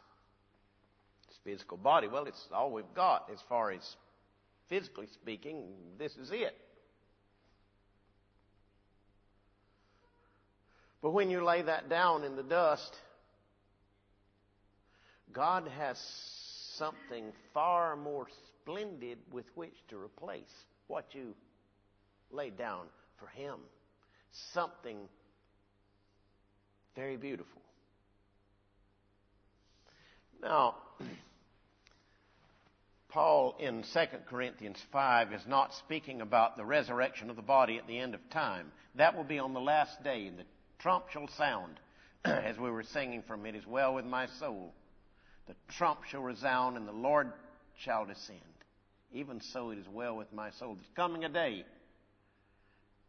It's 1.29 1.39
physical 1.45 1.77
body. 1.77 2.09
Well, 2.09 2.25
it's 2.25 2.49
all 2.53 2.73
we've 2.73 2.85
got 2.95 3.29
as 3.33 3.39
far 3.49 3.71
as 3.71 3.97
physically 4.69 5.07
speaking. 5.13 5.65
This 5.99 6.17
is 6.17 6.31
it. 6.33 6.57
But 11.03 11.11
when 11.11 11.31
you 11.31 11.45
lay 11.45 11.63
that 11.63 11.89
down 11.89 12.25
in 12.25 12.37
the 12.37 12.43
dust, 12.43 12.95
God 15.33 15.69
has 15.79 15.99
something 16.77 17.33
far 17.53 17.97
more 17.97 18.27
splendid 18.63 19.19
with 19.31 19.47
which 19.55 19.75
to 19.89 19.99
replace 19.99 20.53
what 20.87 21.07
you 21.13 21.35
laid 22.31 22.57
down 22.57 22.87
for 23.19 23.27
Him. 23.29 23.59
Something 24.53 24.99
very 26.95 27.17
beautiful. 27.17 27.63
Now, 30.43 30.77
Paul 33.09 33.57
in 33.59 33.85
2 33.93 34.01
Corinthians 34.29 34.79
5 34.93 35.33
is 35.33 35.43
not 35.47 35.75
speaking 35.75 36.21
about 36.21 36.57
the 36.57 36.65
resurrection 36.65 37.31
of 37.31 37.37
the 37.37 37.43
body 37.43 37.79
at 37.79 37.87
the 37.87 37.99
end 37.99 38.15
of 38.15 38.31
time. 38.31 38.73
That 38.97 39.17
will 39.17 39.25
be 39.25 39.39
on 39.39 39.55
the 39.55 39.61
last 39.61 40.03
day 40.03 40.27
in 40.27 40.37
the 40.37 40.45
trump 40.79 41.09
shall 41.11 41.29
sound, 41.29 41.81
as 42.25 42.59
we 42.59 42.71
were 42.71 42.83
singing 42.83 43.23
from 43.23 43.47
It 43.47 43.55
is 43.55 43.67
well 43.67 43.95
with 43.95 44.05
my 44.05 44.27
soul. 44.27 44.75
The 45.47 45.55
trump 45.69 46.05
shall 46.05 46.23
resound, 46.23 46.77
and 46.77 46.87
the 46.87 46.93
Lord 46.93 47.33
shall 47.77 48.05
descend. 48.05 48.41
Even 49.13 49.41
so, 49.41 49.71
it 49.71 49.79
is 49.79 49.89
well 49.89 50.17
with 50.17 50.33
my 50.33 50.51
soul. 50.51 50.75
There's 50.75 50.87
coming 50.97 51.25
a 51.25 51.29
day. 51.29 51.65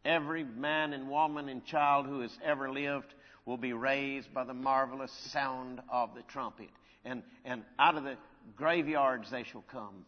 Every 0.04 0.44
man 0.44 0.92
and 0.92 1.10
woman 1.10 1.48
and 1.48 1.64
child 1.64 2.06
who 2.06 2.20
has 2.20 2.36
ever 2.44 2.70
lived 2.70 3.12
will 3.44 3.56
be 3.56 3.72
raised 3.72 4.32
by 4.32 4.44
the 4.44 4.54
marvelous 4.54 5.12
sound 5.32 5.80
of 5.90 6.14
the 6.14 6.22
trumpet. 6.22 6.68
And, 7.04 7.22
and 7.44 7.62
out 7.78 7.96
of 7.96 8.04
the 8.04 8.16
graveyards 8.56 9.30
they 9.30 9.42
shall 9.42 9.64
come. 9.70 10.04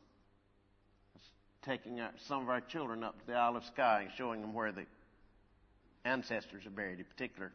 Taking 1.62 2.00
our, 2.00 2.10
some 2.28 2.42
of 2.42 2.48
our 2.48 2.60
children 2.60 3.02
up 3.02 3.18
to 3.20 3.26
the 3.26 3.34
Isle 3.34 3.56
of 3.56 3.64
Skye 3.64 4.02
and 4.02 4.10
showing 4.16 4.40
them 4.40 4.54
where 4.54 4.72
the 4.72 4.86
ancestors 6.04 6.66
are 6.66 6.70
buried, 6.70 6.98
in 6.98 7.04
particular 7.04 7.52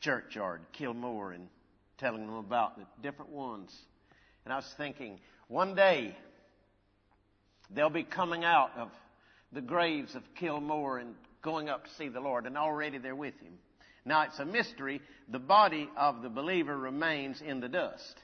churchyard, 0.00 0.60
Kilmore, 0.72 1.32
and 1.32 1.48
telling 1.96 2.26
them 2.26 2.36
about 2.36 2.76
the 2.78 2.84
different 3.02 3.30
ones. 3.30 3.74
And 4.44 4.52
I 4.52 4.56
was 4.56 4.74
thinking, 4.76 5.18
one 5.48 5.74
day 5.74 6.14
they'll 7.70 7.88
be 7.88 8.04
coming 8.04 8.44
out 8.44 8.70
of 8.76 8.90
the 9.52 9.62
graves 9.62 10.14
of 10.14 10.22
Kilmore 10.34 10.98
and 10.98 11.14
going 11.40 11.70
up 11.70 11.84
to 11.84 11.90
see 11.94 12.08
the 12.08 12.20
Lord, 12.20 12.46
and 12.46 12.58
already 12.58 12.98
they're 12.98 13.14
with 13.14 13.38
Him. 13.40 13.54
Now 14.04 14.22
it's 14.22 14.38
a 14.38 14.44
mystery. 14.44 15.00
The 15.28 15.38
body 15.38 15.88
of 15.96 16.22
the 16.22 16.28
believer 16.28 16.76
remains 16.76 17.40
in 17.40 17.60
the 17.60 17.68
dust 17.68 18.18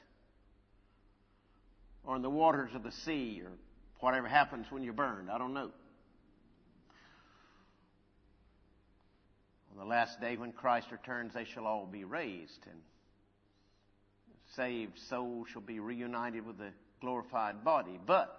or 2.03 2.15
in 2.15 2.21
the 2.21 2.29
waters 2.29 2.71
of 2.75 2.83
the 2.83 2.91
sea 2.91 3.41
or 3.43 3.51
whatever 3.99 4.27
happens 4.27 4.67
when 4.69 4.83
you're 4.83 4.93
burned. 4.93 5.29
I 5.31 5.39
don't 5.39 5.53
know. 5.53 5.71
On 9.71 9.77
the 9.77 9.85
last 9.85 10.19
day 10.19 10.37
when 10.37 10.51
Christ 10.51 10.91
returns, 10.91 11.33
they 11.33 11.45
shall 11.45 11.65
all 11.65 11.85
be 11.85 12.03
raised. 12.03 12.65
And 12.65 12.81
saved 14.55 14.99
soul 14.99 15.45
shall 15.51 15.61
be 15.61 15.79
reunited 15.79 16.45
with 16.45 16.57
the 16.57 16.71
glorified 16.99 17.63
body. 17.63 17.99
But 18.05 18.37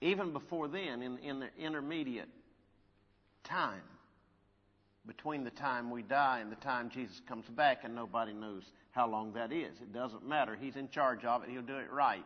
even 0.00 0.32
before 0.32 0.68
then, 0.68 1.02
in, 1.02 1.18
in 1.18 1.40
the 1.40 1.48
intermediate 1.58 2.28
time, 3.44 3.82
between 5.06 5.44
the 5.44 5.50
time 5.50 5.90
we 5.90 6.02
die 6.02 6.40
and 6.40 6.50
the 6.50 6.56
time 6.56 6.88
Jesus 6.88 7.20
comes 7.28 7.46
back, 7.48 7.84
and 7.84 7.94
nobody 7.94 8.32
knows 8.32 8.62
how 8.92 9.08
long 9.08 9.32
that 9.32 9.52
is. 9.52 9.80
It 9.80 9.92
doesn't 9.92 10.26
matter. 10.26 10.56
He's 10.60 10.76
in 10.76 10.88
charge 10.90 11.24
of 11.24 11.42
it, 11.42 11.50
He'll 11.50 11.62
do 11.62 11.76
it 11.76 11.90
right. 11.90 12.24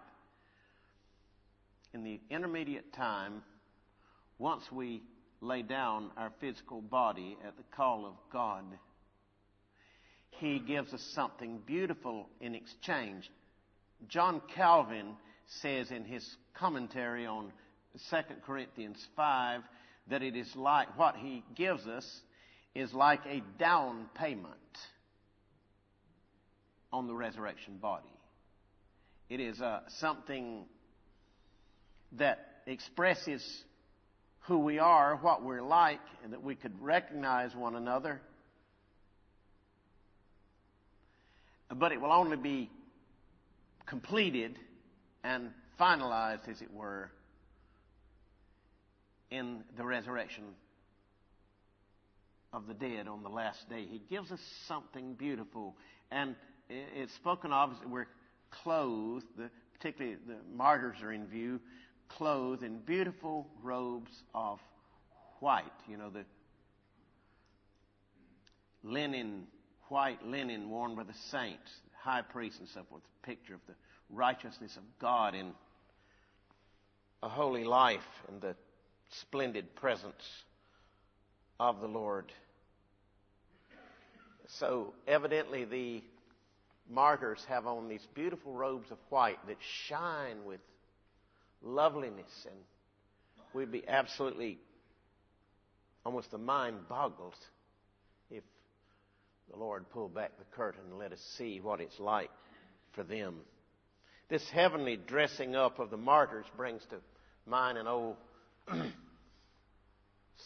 In 1.95 2.03
the 2.03 2.21
intermediate 2.31 2.93
time, 2.93 3.43
once 4.39 4.71
we 4.71 5.03
lay 5.41 5.63
down 5.63 6.11
our 6.17 6.33
physical 6.41 6.81
body 6.81 7.37
at 7.47 7.57
the 7.57 7.63
call 7.77 8.07
of 8.07 8.15
God, 8.33 8.65
He 10.31 10.59
gives 10.59 10.93
us 10.93 11.03
something 11.15 11.61
beautiful 11.67 12.29
in 12.41 12.55
exchange. 12.55 13.31
John 14.09 14.41
Calvin 14.55 15.17
says 15.61 15.91
in 15.91 16.05
his 16.05 16.25
commentary 16.55 17.27
on 17.27 17.53
2 18.11 18.17
Corinthians 18.45 19.05
5 19.17 19.63
that 20.09 20.23
it 20.23 20.37
is 20.37 20.55
like 20.55 20.99
what 20.99 21.17
he 21.17 21.43
gives 21.55 21.87
us 21.87 22.21
is 22.75 22.93
like 22.93 23.21
a 23.27 23.43
down 23.59 24.07
payment 24.15 24.55
on 26.93 27.07
the 27.07 27.15
resurrection 27.15 27.79
body. 27.79 28.05
It 29.29 29.41
is 29.41 29.61
uh, 29.61 29.81
something 29.99 30.65
that 32.13 32.39
expresses 32.67 33.43
who 34.47 34.59
we 34.59 34.79
are, 34.79 35.17
what 35.17 35.43
we're 35.43 35.63
like, 35.63 36.01
and 36.23 36.33
that 36.33 36.43
we 36.43 36.55
could 36.55 36.73
recognize 36.81 37.55
one 37.55 37.75
another. 37.75 38.21
But 41.75 41.93
it 41.93 42.01
will 42.01 42.13
only 42.13 42.37
be 42.37 42.71
completed 43.87 44.57
and 45.25 45.51
finalized, 45.81 46.49
as 46.49 46.63
it 46.63 46.73
were, 46.73 47.11
in 49.31 49.65
the 49.77 49.85
resurrection 49.85 50.45
of 52.53 52.69
the 52.69 52.75
dead 52.75 53.09
on 53.09 53.25
the 53.25 53.29
last 53.29 53.69
day. 53.69 53.85
He 53.91 54.01
gives 54.09 54.31
us 54.31 54.41
something 54.69 55.15
beautiful. 55.15 55.75
And 56.13 56.37
it's 56.71 57.15
spoken 57.15 57.53
of 57.53 57.73
as 57.73 57.89
we're 57.89 58.07
clothed, 58.63 59.27
particularly 59.73 60.17
the 60.27 60.37
martyrs 60.57 60.97
are 61.03 61.13
in 61.13 61.27
view, 61.27 61.61
clothed 62.09 62.63
in 62.63 62.79
beautiful 62.79 63.47
robes 63.63 64.11
of 64.35 64.61
white. 65.41 65.65
You 65.89 65.97
know, 65.97 66.11
the 66.11 66.25
linen, 68.83 69.47
white 69.89 70.25
linen 70.25 70.71
worn 70.71 70.95
by 70.95 71.05
the 71.05 71.15
saints, 71.31 71.71
high 71.99 72.23
priests 72.23 72.61
and 72.61 72.69
so 72.69 72.83
forth, 72.89 73.03
a 73.23 73.27
picture 73.27 73.55
of 73.55 73.61
the 73.67 73.75
righteousness 74.11 74.77
of 74.77 74.83
God 75.01 75.35
in 75.35 75.53
a 77.23 77.29
holy 77.29 77.65
life 77.65 78.07
and 78.29 78.41
the 78.41 78.55
splendid 79.11 79.75
presence 79.75 80.45
of 81.59 81.81
the 81.81 81.89
Lord. 81.89 82.33
So 84.49 84.95
evidently 85.09 85.65
the 85.65 86.03
martyrs 86.89 87.45
have 87.49 87.67
on 87.67 87.89
these 87.89 88.07
beautiful 88.15 88.53
robes 88.53 88.91
of 88.91 88.99
white 89.09 89.45
that 89.49 89.57
shine 89.61 90.45
with 90.45 90.61
loveliness 91.63 92.47
and 92.51 92.59
we'd 93.55 93.73
be 93.73 93.87
absolutely 93.89 94.59
almost 96.05 96.31
the 96.31 96.39
mind 96.39 96.89
boggles 96.89 97.35
if 98.31 98.45
the 99.51 99.57
Lord 99.57 99.89
pulled 99.91 100.15
back 100.15 100.33
the 100.39 100.45
curtain 100.57 100.83
and 100.91 100.99
let 100.99 101.13
us 101.13 101.21
see 101.37 101.61
what 101.61 101.81
it's 101.81 101.99
like 101.99 102.31
for 102.95 103.03
them. 103.03 103.37
This 104.29 104.49
heavenly 104.51 104.97
dressing 104.97 105.55
up 105.55 105.79
of 105.79 105.91
the 105.91 105.97
martyrs 105.97 106.47
brings 106.57 106.83
to 106.91 106.97
mind 107.47 107.79
an 107.79 107.87
old 107.87 108.17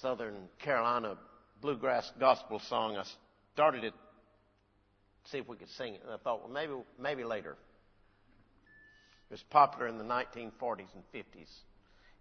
Southern 0.02 0.36
Carolina 0.58 1.16
bluegrass 1.60 2.10
gospel 2.18 2.60
song. 2.68 2.96
I 2.96 3.04
started 3.54 3.84
it, 3.84 3.94
see 5.30 5.38
if 5.38 5.48
we 5.48 5.56
could 5.56 5.70
sing 5.70 5.94
it, 5.94 6.02
and 6.04 6.12
I 6.12 6.16
thought, 6.18 6.40
well, 6.42 6.52
maybe, 6.52 6.72
maybe 6.98 7.24
later. 7.24 7.56
It 9.30 9.34
was 9.34 9.42
popular 9.44 9.86
in 9.86 9.96
the 9.96 10.04
1940s 10.04 10.88
and 10.94 11.04
50s. 11.14 11.48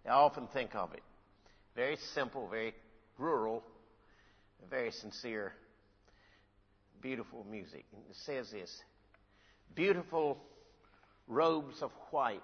I 0.06 0.10
often 0.10 0.46
think 0.46 0.74
of 0.74 0.92
it. 0.94 1.02
Very 1.74 1.96
simple, 2.14 2.48
very 2.48 2.72
rural, 3.18 3.64
very 4.70 4.92
sincere, 4.92 5.52
beautiful 7.02 7.44
music. 7.50 7.84
And 7.92 8.02
it 8.08 8.16
says 8.16 8.50
this 8.50 8.82
Beautiful 9.74 10.38
robes 11.26 11.82
of 11.82 11.90
white 12.10 12.40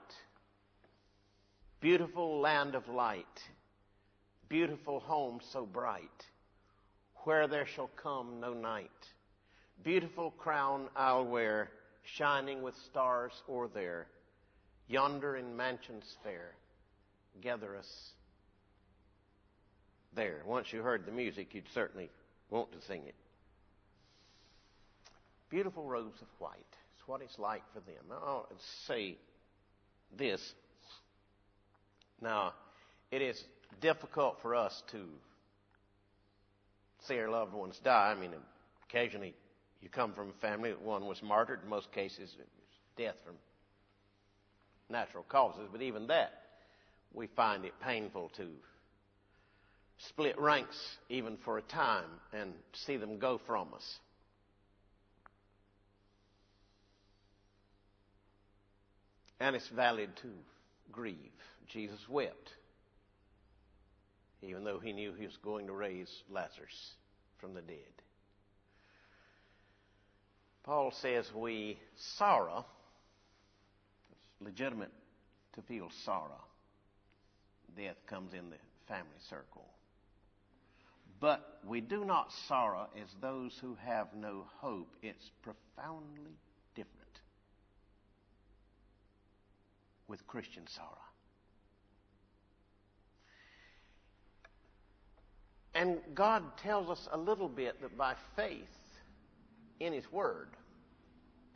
Beautiful 1.80 2.40
land 2.40 2.74
of 2.74 2.88
light, 2.88 3.42
beautiful 4.48 4.98
home 4.98 5.40
so 5.52 5.66
bright, 5.66 6.24
where 7.24 7.46
there 7.46 7.66
shall 7.66 7.90
come 8.02 8.40
no 8.40 8.54
night. 8.54 8.90
Beautiful 9.84 10.30
crown 10.32 10.88
I'll 10.96 11.26
wear, 11.26 11.70
shining 12.02 12.62
with 12.62 12.74
stars 12.90 13.32
o'er 13.48 13.68
there. 13.68 14.06
Yonder 14.88 15.36
in 15.36 15.56
mansions 15.56 16.04
fair, 16.22 16.52
gather 17.40 17.76
us 17.76 18.10
there. 20.14 20.42
Once 20.46 20.72
you 20.72 20.82
heard 20.82 21.04
the 21.04 21.12
music, 21.12 21.54
you'd 21.54 21.68
certainly 21.74 22.10
want 22.50 22.70
to 22.72 22.86
sing 22.86 23.02
it. 23.06 23.14
Beautiful 25.50 25.84
robes 25.84 26.20
of 26.20 26.28
white. 26.38 26.54
It's 26.94 27.06
what 27.06 27.20
it's 27.20 27.38
like 27.38 27.62
for 27.72 27.80
them. 27.80 28.04
Oh, 28.10 28.46
I'll 28.50 28.56
say 28.86 29.16
this. 30.16 30.40
Now, 32.20 32.54
it 33.10 33.22
is 33.22 33.42
difficult 33.80 34.38
for 34.40 34.54
us 34.54 34.82
to 34.92 35.04
see 37.06 37.18
our 37.18 37.30
loved 37.30 37.52
ones 37.52 37.78
die. 37.84 38.14
I 38.16 38.20
mean, 38.20 38.30
occasionally 38.88 39.34
you 39.82 39.88
come 39.88 40.12
from 40.12 40.30
a 40.30 40.40
family 40.40 40.70
that 40.70 40.82
one 40.82 41.06
was 41.06 41.22
martyred. 41.22 41.60
In 41.62 41.70
most 41.70 41.92
cases, 41.92 42.34
it 42.38 42.48
was 42.58 42.78
death 42.96 43.16
from 43.24 43.34
natural 44.88 45.24
causes. 45.28 45.68
But 45.70 45.82
even 45.82 46.06
that, 46.08 46.32
we 47.12 47.26
find 47.28 47.64
it 47.64 47.74
painful 47.82 48.30
to 48.36 48.48
split 49.98 50.38
ranks 50.38 50.76
even 51.08 51.36
for 51.44 51.58
a 51.58 51.62
time 51.62 52.10
and 52.32 52.52
see 52.72 52.96
them 52.96 53.18
go 53.18 53.40
from 53.46 53.68
us. 53.74 53.98
And 59.40 59.54
it's 59.54 59.68
valid 59.68 60.10
to 60.22 60.28
grieve. 60.90 61.16
Jesus 61.72 61.98
wept, 62.08 62.52
even 64.40 64.64
though 64.64 64.78
he 64.78 64.92
knew 64.92 65.12
he 65.12 65.26
was 65.26 65.36
going 65.42 65.66
to 65.66 65.72
raise 65.72 66.10
Lazarus 66.30 66.94
from 67.38 67.52
the 67.54 67.60
dead. 67.60 67.78
Paul 70.62 70.92
says 71.00 71.26
we 71.34 71.78
sorrow. 72.16 72.64
Legitimate 74.40 74.92
to 75.54 75.62
feel 75.62 75.90
sorrow. 76.04 76.44
Death 77.76 77.96
comes 78.06 78.32
in 78.32 78.50
the 78.50 78.56
family 78.86 79.18
circle. 79.28 79.66
But 81.20 81.60
we 81.66 81.80
do 81.80 82.04
not 82.04 82.30
sorrow 82.46 82.88
as 83.02 83.08
those 83.20 83.58
who 83.60 83.76
have 83.84 84.08
no 84.14 84.44
hope. 84.58 84.94
It's 85.02 85.30
profoundly 85.42 86.36
different 86.74 87.20
with 90.08 90.26
Christian 90.26 90.66
sorrow. 90.66 90.90
And 95.74 95.98
God 96.14 96.42
tells 96.56 96.88
us 96.88 97.08
a 97.12 97.18
little 97.18 97.48
bit 97.48 97.80
that 97.82 97.98
by 97.98 98.14
faith 98.34 98.64
in 99.78 99.92
His 99.92 100.10
Word, 100.10 100.48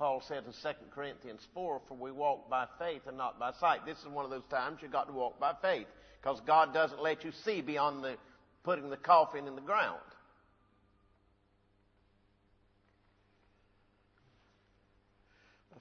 Paul 0.01 0.23
said 0.27 0.45
in 0.47 0.53
2 0.53 0.69
Corinthians 0.95 1.47
4, 1.53 1.83
for 1.87 1.95
we 1.95 2.11
walk 2.11 2.49
by 2.49 2.65
faith 2.79 3.03
and 3.07 3.19
not 3.19 3.39
by 3.39 3.53
sight. 3.61 3.85
This 3.85 3.99
is 3.99 4.07
one 4.07 4.25
of 4.25 4.31
those 4.31 4.47
times 4.51 4.79
you've 4.81 4.91
got 4.91 5.09
to 5.09 5.13
walk 5.13 5.39
by 5.39 5.53
faith 5.61 5.87
because 6.23 6.41
God 6.47 6.73
doesn't 6.73 7.03
let 7.03 7.23
you 7.23 7.33
see 7.45 7.61
beyond 7.61 8.03
the 8.03 8.17
putting 8.65 8.89
the 8.89 8.97
coffin 8.97 9.47
in 9.47 9.57
the 9.57 9.61
ground. 9.61 10.01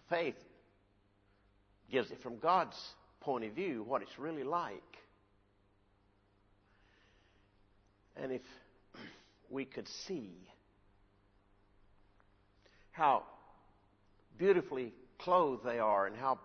Faith 0.09 0.35
gives 1.89 2.11
it 2.11 2.21
from 2.21 2.39
God's 2.39 2.77
point 3.21 3.45
of 3.45 3.53
view 3.53 3.83
what 3.87 4.01
it's 4.01 4.19
really 4.19 4.43
like. 4.43 4.97
And 8.17 8.33
if 8.33 8.41
we 9.49 9.63
could 9.63 9.87
see 9.87 10.33
how 12.91 13.23
beautifully 14.39 14.91
clothed 15.19 15.63
they 15.63 15.77
are 15.77 16.07
and 16.07 16.15
how 16.15 16.39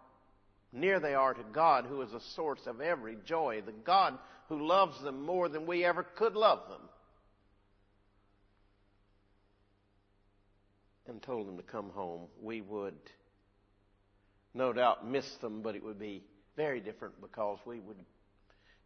near 0.72 1.00
they 1.00 1.14
are 1.14 1.32
to 1.32 1.44
God, 1.52 1.86
who 1.86 2.02
is 2.02 2.10
the 2.10 2.20
source 2.34 2.66
of 2.66 2.82
every 2.82 3.16
joy, 3.24 3.62
the 3.64 3.72
God 3.72 4.18
who 4.50 4.66
loves 4.66 5.00
them 5.02 5.24
more 5.24 5.48
than 5.48 5.66
we 5.66 5.82
ever 5.84 6.02
could 6.02 6.34
love 6.34 6.68
them. 6.68 6.82
and 11.06 11.22
told 11.22 11.46
them 11.46 11.56
to 11.56 11.62
come 11.62 11.90
home, 11.90 12.22
we 12.42 12.60
would 12.60 12.94
no 14.54 14.72
doubt 14.72 15.06
miss 15.06 15.28
them, 15.40 15.62
but 15.62 15.74
it 15.74 15.84
would 15.84 15.98
be 15.98 16.22
very 16.56 16.80
different 16.80 17.20
because 17.20 17.58
we 17.66 17.80
would 17.80 17.98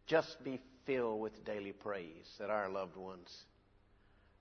just 0.07 0.43
be 0.43 0.59
filled 0.85 1.21
with 1.21 1.45
daily 1.45 1.71
praise 1.71 2.25
that 2.39 2.49
our 2.49 2.69
loved 2.69 2.97
ones 2.97 3.29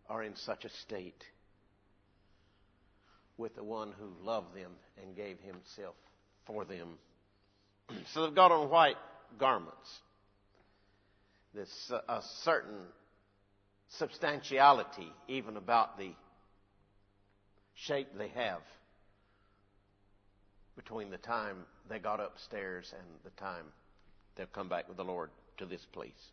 are 0.08 0.22
in 0.22 0.34
such 0.34 0.64
a 0.64 0.70
state 0.86 1.22
with 3.38 3.54
the 3.54 3.64
one 3.64 3.92
who 3.98 4.26
loved 4.26 4.54
them 4.54 4.72
and 5.02 5.16
gave 5.16 5.38
himself 5.40 5.94
for 6.46 6.64
them. 6.64 6.98
so 8.12 8.24
they've 8.24 8.34
got 8.34 8.52
on 8.52 8.68
white 8.68 8.96
garments. 9.38 10.00
There's 11.54 11.92
a 12.08 12.20
certain 12.42 12.80
substantiality 13.88 15.10
even 15.28 15.56
about 15.56 15.96
the 15.96 16.10
shape 17.74 18.08
they 18.18 18.28
have 18.28 18.60
between 20.76 21.10
the 21.10 21.18
time 21.18 21.56
they 21.88 21.98
got 21.98 22.20
upstairs 22.20 22.92
and 22.96 23.06
the 23.24 23.40
time 23.40 23.64
they'll 24.36 24.46
come 24.46 24.68
back 24.68 24.88
with 24.88 24.96
the 24.96 25.04
Lord 25.04 25.30
to 25.56 25.66
this 25.66 25.84
place. 25.92 26.30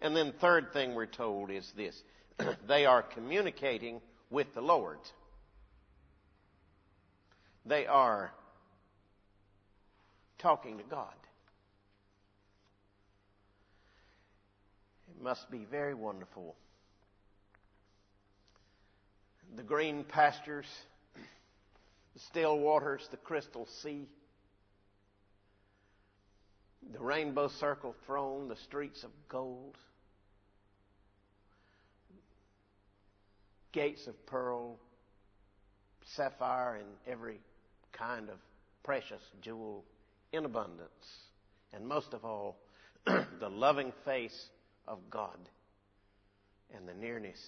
And 0.00 0.16
then 0.16 0.32
third 0.40 0.72
thing 0.72 0.94
we're 0.94 1.06
told 1.06 1.50
is 1.50 1.70
this. 1.76 2.02
they 2.68 2.86
are 2.86 3.02
communicating 3.02 4.00
with 4.30 4.52
the 4.54 4.60
Lord. 4.60 4.98
They 7.66 7.86
are 7.86 8.32
talking 10.38 10.76
to 10.78 10.84
God. 10.84 11.14
It 15.08 15.22
must 15.22 15.50
be 15.50 15.64
very 15.70 15.94
wonderful. 15.94 16.56
The 19.56 19.62
green 19.62 20.04
pastures, 20.04 20.66
the 21.14 22.20
still 22.20 22.58
waters, 22.58 23.06
the 23.10 23.16
crystal 23.16 23.66
sea, 23.82 24.08
the 26.92 26.98
rainbow 26.98 27.48
circle 27.48 27.94
throne, 28.04 28.48
the 28.48 28.56
streets 28.56 29.04
of 29.04 29.10
gold, 29.28 29.76
gates 33.72 34.06
of 34.06 34.26
pearl, 34.26 34.76
sapphire, 36.04 36.76
and 36.76 36.88
every 37.06 37.38
kind 37.96 38.28
of 38.28 38.36
precious 38.82 39.22
jewel 39.40 39.84
in 40.32 40.44
abundance. 40.44 40.90
And 41.72 41.86
most 41.86 42.12
of 42.12 42.24
all, 42.24 42.56
the 43.06 43.48
loving 43.48 43.92
face 44.04 44.48
of 44.86 44.98
God 45.10 45.38
and 46.74 46.88
the 46.88 46.94
nearness 46.94 47.38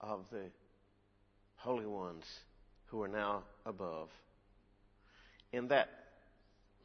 of 0.00 0.20
the 0.32 0.44
holy 1.56 1.86
ones 1.86 2.24
who 2.86 3.02
are 3.02 3.08
now 3.08 3.42
above. 3.66 4.08
In 5.52 5.68
that 5.68 5.88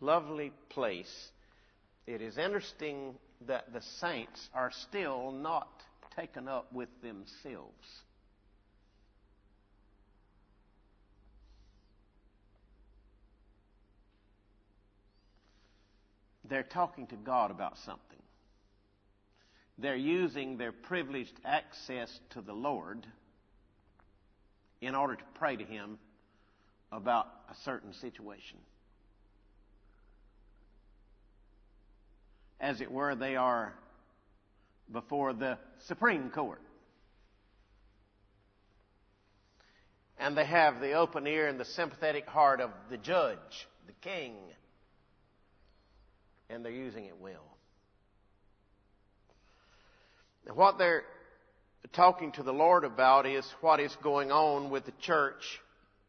lovely 0.01 0.51
place, 0.69 1.29
it 2.07 2.21
is 2.21 2.37
interesting 2.37 3.15
that 3.47 3.73
the 3.73 3.81
saints 3.99 4.49
are 4.53 4.71
still 4.89 5.31
not 5.31 5.67
taken 6.15 6.47
up 6.47 6.71
with 6.73 6.89
themselves. 7.01 8.03
They're 16.49 16.63
talking 16.63 17.07
to 17.07 17.15
God 17.15 17.51
about 17.51 17.77
something. 17.79 18.01
They're 19.77 19.95
using 19.95 20.57
their 20.57 20.71
privileged 20.71 21.33
access 21.43 22.19
to 22.31 22.41
the 22.41 22.53
Lord 22.53 23.05
in 24.81 24.95
order 24.95 25.15
to 25.15 25.23
pray 25.35 25.55
to 25.55 25.63
Him 25.63 25.97
about 26.91 27.27
a 27.49 27.55
certain 27.63 27.93
situation. 27.93 28.57
As 32.59 32.79
it 32.79 32.91
were, 32.91 33.15
they 33.15 33.35
are 33.35 33.73
before 34.91 35.33
the 35.33 35.57
Supreme 35.87 36.29
Court. 36.29 36.61
And 40.17 40.37
they 40.37 40.45
have 40.45 40.79
the 40.79 40.93
open 40.93 41.27
ear 41.27 41.47
and 41.47 41.59
the 41.59 41.65
sympathetic 41.65 42.27
heart 42.27 42.61
of 42.61 42.71
the 42.89 42.97
judge, 42.97 43.67
the 43.87 43.93
king. 44.01 44.35
And 46.49 46.63
they're 46.63 46.71
using 46.71 47.05
it 47.05 47.19
well. 47.19 47.55
What 50.53 50.77
they're 50.77 51.03
talking 51.93 52.31
to 52.33 52.43
the 52.43 52.53
Lord 52.53 52.83
about 52.83 53.25
is 53.25 53.45
what 53.61 53.79
is 53.79 53.95
going 54.03 54.31
on 54.31 54.69
with 54.69 54.85
the 54.85 54.93
church 55.01 55.59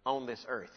on 0.05 0.27
this 0.27 0.45
earth. 0.49 0.71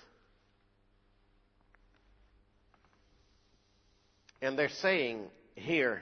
And 4.41 4.57
they're 4.57 4.69
saying 4.69 5.25
here 5.55 6.01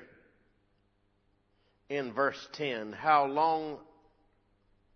in 1.90 2.14
verse 2.14 2.48
10, 2.54 2.94
How 2.94 3.26
long, 3.26 3.78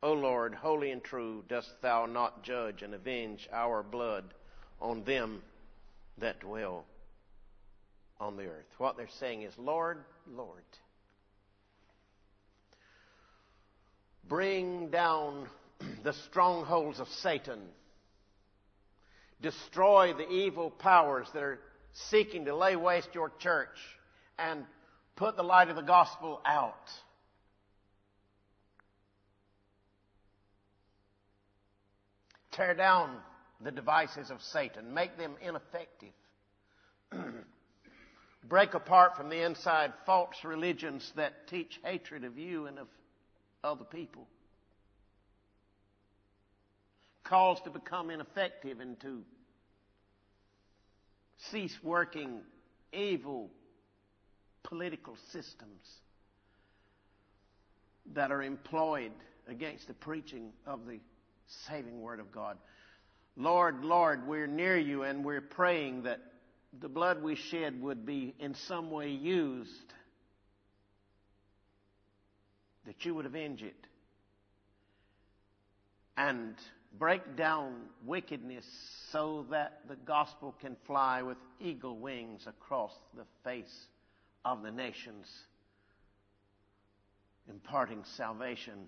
O 0.04 0.14
Lord, 0.14 0.54
holy 0.54 0.92
and 0.92 1.04
true, 1.04 1.44
dost 1.48 1.72
thou 1.82 2.06
not 2.06 2.44
judge 2.44 2.84
and 2.84 2.94
avenge 2.94 3.50
our 3.52 3.82
blood 3.82 4.26
on 4.80 5.04
them 5.04 5.42
that 6.20 6.40
dwell 6.42 6.86
on 8.22 8.38
the 8.38 8.44
earth? 8.44 8.68
What 8.78 8.96
they're 8.96 9.08
saying 9.20 9.42
is, 9.42 9.54
Lord, 9.58 9.98
Lord, 10.28 10.64
bring 14.30 14.90
down 14.90 15.48
the 16.04 16.14
strongholds 16.30 17.00
of 17.00 17.08
Satan. 17.08 17.60
Destroy 19.42 20.14
the 20.14 20.30
evil 20.30 20.70
powers 20.70 21.28
that 21.34 21.42
are 21.42 21.60
seeking 21.94 22.46
to 22.46 22.56
lay 22.56 22.76
waste 22.76 23.10
your 23.14 23.32
church 23.40 23.78
and 24.38 24.66
put 25.16 25.36
the 25.36 25.44
light 25.44 25.70
of 25.70 25.76
the 25.76 25.82
gospel 25.82 26.40
out. 26.46 26.90
Tear 32.52 32.76
down 32.76 33.18
the 33.64 33.72
devices 33.72 34.30
of 34.30 34.42
Satan. 34.42 34.94
Make 34.94 35.18
them 35.18 35.34
ineffective. 35.42 36.14
Break 38.48 38.74
apart 38.74 39.16
from 39.16 39.30
the 39.30 39.44
inside 39.44 39.94
false 40.06 40.44
religions 40.44 41.12
that 41.16 41.48
teach 41.48 41.80
hatred 41.84 42.24
of 42.24 42.38
you 42.38 42.66
and 42.66 42.80
of 42.80 42.88
other 43.64 43.86
people. 43.86 44.28
Cause 47.24 47.62
to 47.62 47.70
become 47.70 48.10
ineffective 48.10 48.80
and 48.80 49.00
to 49.02 49.22
cease 51.52 51.78
working 51.84 52.42
evil 52.92 53.50
political 54.64 55.16
systems 55.32 56.00
that 58.14 58.32
are 58.32 58.42
employed 58.42 59.12
against 59.48 59.88
the 59.88 59.94
preaching 59.94 60.52
of 60.66 60.86
the 60.86 61.00
saving 61.68 62.02
Word 62.02 62.20
of 62.20 62.32
God. 62.32 62.58
Lord, 63.38 63.84
Lord, 63.84 64.28
we're 64.28 64.48
near 64.48 64.78
you 64.78 65.04
and 65.04 65.24
we're 65.24 65.42
praying 65.42 66.04
that 66.04 66.20
the 66.80 66.90
blood 66.90 67.22
we 67.22 67.36
shed 67.36 67.82
would 67.82 68.06
be 68.06 68.34
in 68.40 68.56
some 68.56 68.92
way 68.92 69.10
used 69.10 69.94
that 72.86 73.06
you 73.06 73.14
would 73.14 73.26
avenge 73.26 73.62
it 73.62 73.76
and 76.18 76.56
break 76.98 77.36
down 77.36 77.74
wickedness 78.06 78.66
so 79.12 79.46
that 79.52 79.82
the 79.88 79.96
gospel 79.96 80.56
can 80.62 80.76
fly 80.88 81.22
with 81.22 81.38
eagle 81.60 81.98
wings 81.98 82.48
across 82.48 82.92
the 83.16 83.26
face 83.44 83.88
of 84.44 84.62
the 84.64 84.72
nations, 84.72 85.28
imparting 87.50 88.04
salvation 88.18 88.88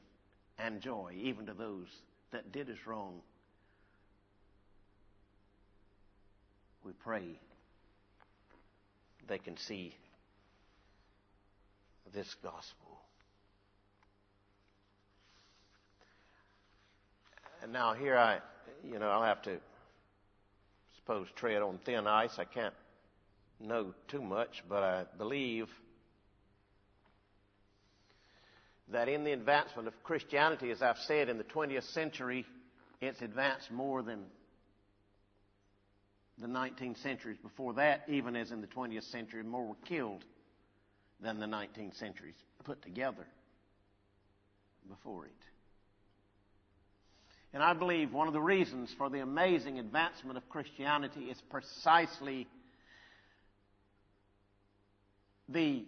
and 0.58 0.82
joy 0.82 1.14
even 1.18 1.46
to 1.46 1.54
those 1.54 1.88
that 2.32 2.52
did 2.52 2.70
us 2.70 2.78
wrong. 2.86 3.22
We 6.84 6.92
pray 6.94 7.40
they 9.28 9.38
can 9.38 9.58
see 9.58 9.96
this 12.14 12.36
gospel. 12.44 13.00
And 17.62 17.72
now 17.72 17.94
here 17.94 18.18
I, 18.18 18.40
you 18.84 19.00
know, 19.00 19.10
I'll 19.10 19.24
have 19.24 19.42
to, 19.44 19.58
suppose, 20.98 21.28
tread 21.36 21.62
on 21.62 21.80
thin 21.86 22.08
ice. 22.08 22.38
I 22.38 22.46
can't 22.46 22.74
know 23.60 23.94
too 24.10 24.22
much, 24.22 24.64
but 24.68 24.84
I 24.84 25.06
believe 25.18 25.68
that 28.92 29.08
in 29.08 29.24
the 29.24 29.32
advancement 29.32 29.88
of 29.88 30.04
Christianity, 30.04 30.72
as 30.72 30.82
I've 30.82 30.98
said, 30.98 31.30
in 31.30 31.38
the 31.38 31.44
20th 31.46 31.92
century, 31.94 32.46
it's 33.00 33.22
advanced 33.22 33.72
more 33.72 34.04
than 34.04 34.26
the 36.40 36.48
19th 36.48 37.02
centuries 37.02 37.38
before 37.42 37.74
that, 37.74 38.04
even 38.08 38.36
as 38.36 38.52
in 38.52 38.62
the 38.62 38.68
20th 38.68 39.10
century, 39.12 39.44
more 39.44 39.68
were 39.68 39.76
killed 39.86 40.24
than 41.22 41.40
the 41.40 41.46
19th 41.46 41.98
centuries 41.98 42.36
put 42.64 42.82
together 42.82 43.26
before 44.90 45.26
it. 45.26 45.32
And 47.54 47.62
I 47.62 47.74
believe 47.74 48.12
one 48.12 48.28
of 48.28 48.34
the 48.34 48.42
reasons 48.42 48.94
for 48.98 49.10
the 49.10 49.20
amazing 49.20 49.78
advancement 49.78 50.38
of 50.38 50.50
Christianity 50.50 51.26
is 51.26 51.38
precisely 51.50 52.48
the 55.48 55.86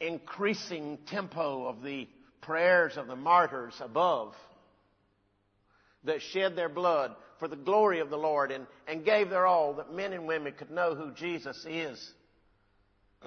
increasing 0.00 0.98
tempo 1.06 1.66
of 1.66 1.82
the 1.82 2.08
prayers 2.42 2.96
of 2.96 3.06
the 3.06 3.16
martyrs 3.16 3.74
above 3.80 4.34
that 6.04 6.20
shed 6.20 6.56
their 6.56 6.68
blood 6.68 7.14
for 7.40 7.48
the 7.48 7.56
glory 7.56 7.98
of 7.98 8.10
the 8.10 8.18
Lord 8.18 8.52
and, 8.52 8.66
and 8.86 9.04
gave 9.04 9.30
their 9.30 9.46
all 9.46 9.74
that 9.74 9.92
men 9.92 10.12
and 10.12 10.28
women 10.28 10.52
could 10.52 10.70
know 10.70 10.94
who 10.94 11.10
Jesus 11.10 11.66
is. 11.68 12.12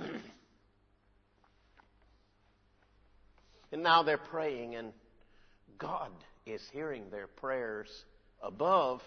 and 3.71 3.83
now 3.83 4.03
they're 4.03 4.17
praying, 4.17 4.75
and 4.75 4.93
God 5.77 6.11
is 6.45 6.61
hearing 6.71 7.09
their 7.09 7.27
prayers 7.27 7.89
above 8.41 9.01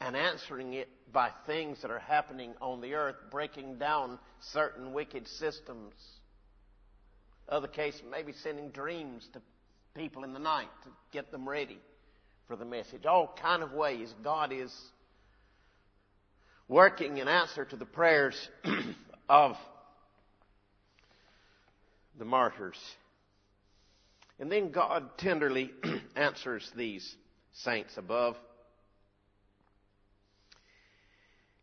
and 0.00 0.16
answering 0.16 0.72
it 0.72 0.88
by 1.12 1.30
things 1.46 1.82
that 1.82 1.90
are 1.90 1.98
happening 1.98 2.54
on 2.62 2.80
the 2.80 2.94
earth, 2.94 3.16
breaking 3.30 3.78
down 3.78 4.18
certain 4.40 4.94
wicked 4.94 5.28
systems. 5.28 5.92
Other 7.48 7.68
case, 7.68 8.00
maybe 8.10 8.32
sending 8.32 8.70
dreams 8.70 9.28
to 9.34 9.42
people 9.94 10.24
in 10.24 10.32
the 10.32 10.38
night 10.38 10.70
to 10.84 10.88
get 11.12 11.30
them 11.30 11.46
ready 11.46 11.78
for 12.50 12.56
the 12.56 12.64
message. 12.64 13.06
All 13.06 13.32
kind 13.40 13.62
of 13.62 13.72
ways 13.74 14.12
God 14.24 14.52
is 14.52 14.74
working 16.66 17.18
in 17.18 17.28
answer 17.28 17.64
to 17.64 17.76
the 17.76 17.86
prayers 17.86 18.34
of 19.28 19.54
the 22.18 22.24
martyrs. 22.24 22.76
And 24.40 24.50
then 24.50 24.72
God 24.72 25.16
tenderly 25.16 25.70
answers 26.16 26.68
these 26.76 27.14
saints 27.52 27.96
above. 27.96 28.34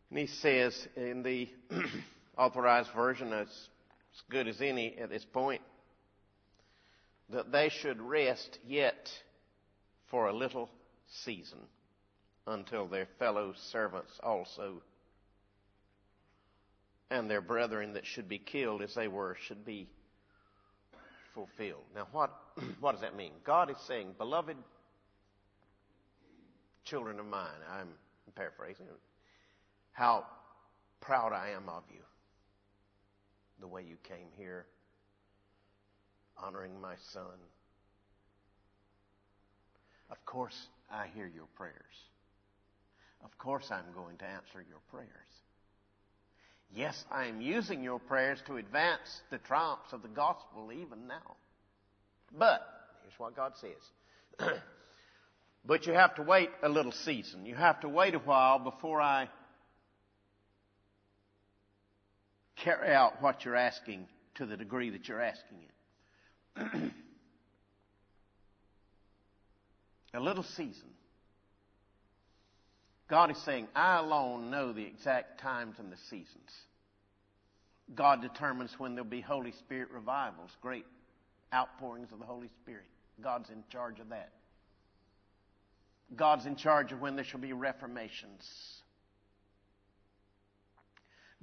And 0.10 0.20
he 0.20 0.28
says 0.28 0.88
in 0.96 1.22
the 1.22 1.50
authorized 2.38 2.92
version, 2.96 3.34
as 3.34 3.50
good 4.30 4.48
as 4.48 4.62
any 4.62 4.98
at 4.98 5.10
this 5.10 5.26
point, 5.26 5.62
that 7.30 7.52
they 7.52 7.68
should 7.68 8.00
rest 8.00 8.58
yet 8.66 9.10
for 10.10 10.30
a 10.30 10.34
little 10.34 10.70
season 11.08 11.60
until 12.46 12.88
their 12.88 13.08
fellow 13.20 13.54
servants 13.56 14.20
also 14.24 14.82
and 17.10 17.30
their 17.30 17.42
brethren 17.42 17.94
that 17.94 18.06
should 18.06 18.28
be 18.28 18.38
killed 18.38 18.82
as 18.82 18.94
they 18.94 19.08
were 19.08 19.36
should 19.36 19.66
be 19.66 19.88
fulfilled. 21.34 21.84
Now, 21.96 22.08
what, 22.12 22.32
what 22.80 22.94
does 22.94 23.02
that 23.02 23.16
mean? 23.16 23.32
God 23.44 23.70
is 23.70 23.78
saying, 23.88 24.16
Beloved 24.18 24.58
children 26.84 27.20
of 27.20 27.26
mine, 27.26 27.48
I'm 27.72 27.90
paraphrasing, 28.36 28.88
how 29.92 30.26
proud 31.00 31.34
I 31.34 31.50
am 31.50 31.70
of 31.70 31.84
you. 31.90 32.02
The 33.60 33.68
way 33.68 33.84
you 33.84 33.98
came 34.04 34.28
here, 34.38 34.66
honoring 36.38 36.80
my 36.80 36.96
son. 37.12 37.40
Of 40.10 40.24
course, 40.26 40.68
I 40.92 41.08
hear 41.14 41.28
your 41.28 41.48
prayers. 41.56 41.74
Of 43.24 43.38
course, 43.38 43.68
I'm 43.72 43.94
going 43.94 44.18
to 44.18 44.26
answer 44.26 44.64
your 44.68 44.80
prayers. 44.90 45.10
Yes, 46.74 47.04
I 47.10 47.26
am 47.26 47.42
using 47.42 47.82
your 47.82 48.00
prayers 48.00 48.40
to 48.48 48.58
advance 48.58 49.22
the 49.32 49.38
triumphs 49.38 49.94
of 49.94 50.02
the 50.02 50.08
gospel 50.10 50.72
even 50.72 51.08
now. 51.08 51.38
But, 52.38 52.62
here's 53.04 53.18
what 53.18 53.36
God 53.36 53.54
says. 53.56 54.50
but 55.66 55.88
you 55.88 55.94
have 55.94 56.16
to 56.16 56.24
wait 56.24 56.50
a 56.62 56.70
little 56.70 56.92
season. 56.92 57.46
You 57.46 57.56
have 57.56 57.80
to 57.82 57.90
wait 57.90 58.16
a 58.16 58.20
while 58.20 58.60
before 58.60 59.02
I 59.02 59.30
carry 62.58 62.94
out 62.94 63.22
what 63.22 63.46
you're 63.46 63.56
asking 63.56 64.08
to 64.36 64.46
the 64.46 64.58
degree 64.58 64.90
that 64.90 65.08
you're 65.08 65.22
asking 65.22 65.60
it. 65.64 66.92
a 70.14 70.20
little 70.20 70.44
season. 70.44 70.90
God 73.10 73.32
is 73.32 73.38
saying, 73.44 73.68
I 73.76 74.00
alone 74.00 74.52
know 74.52 74.74
the 74.74 74.84
exact 74.84 75.40
times 75.40 75.76
and 75.80 75.92
the 75.92 75.98
seasons. 76.10 76.52
God 77.96 78.22
determines 78.22 78.74
when 78.78 78.96
there'll 78.96 79.10
be 79.10 79.22
Holy 79.22 79.54
Spirit 79.54 79.90
revivals, 79.92 80.52
great 80.62 80.86
outpourings 81.54 82.12
of 82.12 82.20
the 82.20 82.26
Holy 82.26 82.50
Spirit. 82.62 82.86
God's 83.22 83.50
in 83.50 83.64
charge 83.70 84.00
of 84.00 84.10
that. 84.10 84.32
God's 86.16 86.46
in 86.46 86.56
charge 86.56 86.92
of 86.92 87.00
when 87.00 87.16
there 87.16 87.26
shall 87.26 87.40
be 87.40 87.54
reformations. 87.54 88.46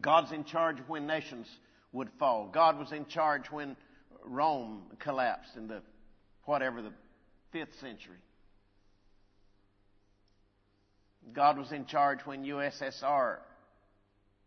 God's 0.00 0.32
in 0.32 0.44
charge 0.44 0.80
of 0.80 0.88
when 0.88 1.06
nations 1.06 1.46
would 1.92 2.08
fall. 2.18 2.50
God 2.52 2.78
was 2.78 2.92
in 2.92 3.06
charge 3.06 3.50
when 3.50 3.76
Rome 4.24 4.82
collapsed 4.98 5.56
in 5.56 5.68
the 5.68 5.82
whatever 6.44 6.82
the 6.82 6.92
fifth 7.52 7.78
century. 7.80 8.18
God 11.32 11.58
was 11.58 11.72
in 11.72 11.86
charge 11.86 12.20
when 12.24 12.44
USSR 12.44 13.38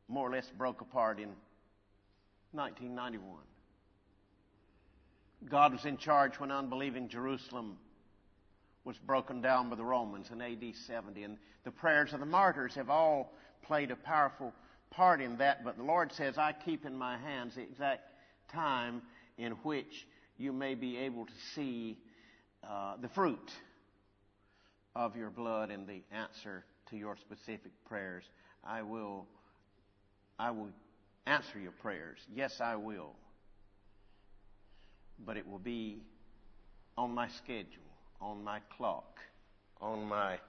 more 0.07 0.27
or 0.27 0.31
less 0.31 0.49
broke 0.57 0.81
apart 0.81 1.19
in 1.19 1.29
1991. 2.51 3.39
God 5.49 5.73
was 5.73 5.85
in 5.85 5.97
charge 5.97 6.39
when 6.39 6.51
unbelieving 6.51 7.09
Jerusalem 7.09 7.77
was 8.83 8.97
broken 8.97 9.41
down 9.41 9.69
by 9.69 9.75
the 9.75 9.83
Romans 9.83 10.29
in 10.31 10.41
AD 10.41 10.75
70. 10.87 11.23
And 11.23 11.37
the 11.63 11.71
prayers 11.71 12.13
of 12.13 12.19
the 12.19 12.25
martyrs 12.25 12.75
have 12.75 12.89
all 12.89 13.33
played 13.61 13.91
a 13.91 13.95
powerful 13.95 14.53
part 14.89 15.21
in 15.21 15.37
that. 15.37 15.63
But 15.63 15.77
the 15.77 15.83
Lord 15.83 16.11
says, 16.13 16.37
I 16.37 16.53
keep 16.53 16.85
in 16.85 16.95
my 16.95 17.17
hands 17.17 17.55
the 17.55 17.61
exact 17.61 18.01
time 18.51 19.01
in 19.37 19.51
which 19.63 20.07
you 20.37 20.53
may 20.53 20.73
be 20.73 20.97
able 20.97 21.25
to 21.25 21.33
see 21.53 21.97
uh, 22.67 22.95
the 23.01 23.09
fruit 23.09 23.51
of 24.97 25.15
your 25.15 25.29
blood 25.29 25.69
and 25.69 25.87
the 25.87 26.01
answer 26.11 26.65
to 26.89 26.97
your 26.97 27.15
specific 27.17 27.71
prayers. 27.85 28.23
I 28.63 28.81
will, 28.81 29.27
I 30.39 30.49
will 30.49 30.69
answer 31.27 31.59
your 31.59 31.71
prayers. 31.71 32.17
Yes, 32.33 32.59
I 32.59 32.77
will. 32.77 33.11
But 35.23 35.37
it 35.37 35.47
will 35.47 35.59
be 35.59 35.99
on 36.97 37.13
my 37.13 37.27
schedule, 37.29 37.83
on 38.19 38.43
my 38.43 38.59
clock, 38.75 39.19
on 39.79 40.05
my 40.05 40.39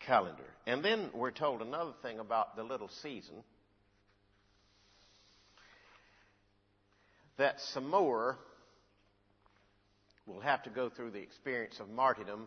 calendar. 0.00 0.50
And 0.66 0.84
then 0.84 1.10
we're 1.14 1.30
told 1.30 1.62
another 1.62 1.92
thing 2.02 2.18
about 2.18 2.56
the 2.56 2.64
little 2.64 2.90
season 3.00 3.44
that 7.36 7.60
some 7.60 7.88
more 7.88 8.38
will 10.26 10.40
have 10.40 10.62
to 10.64 10.70
go 10.70 10.88
through 10.88 11.10
the 11.10 11.20
experience 11.20 11.78
of 11.80 11.88
martyrdom 11.88 12.46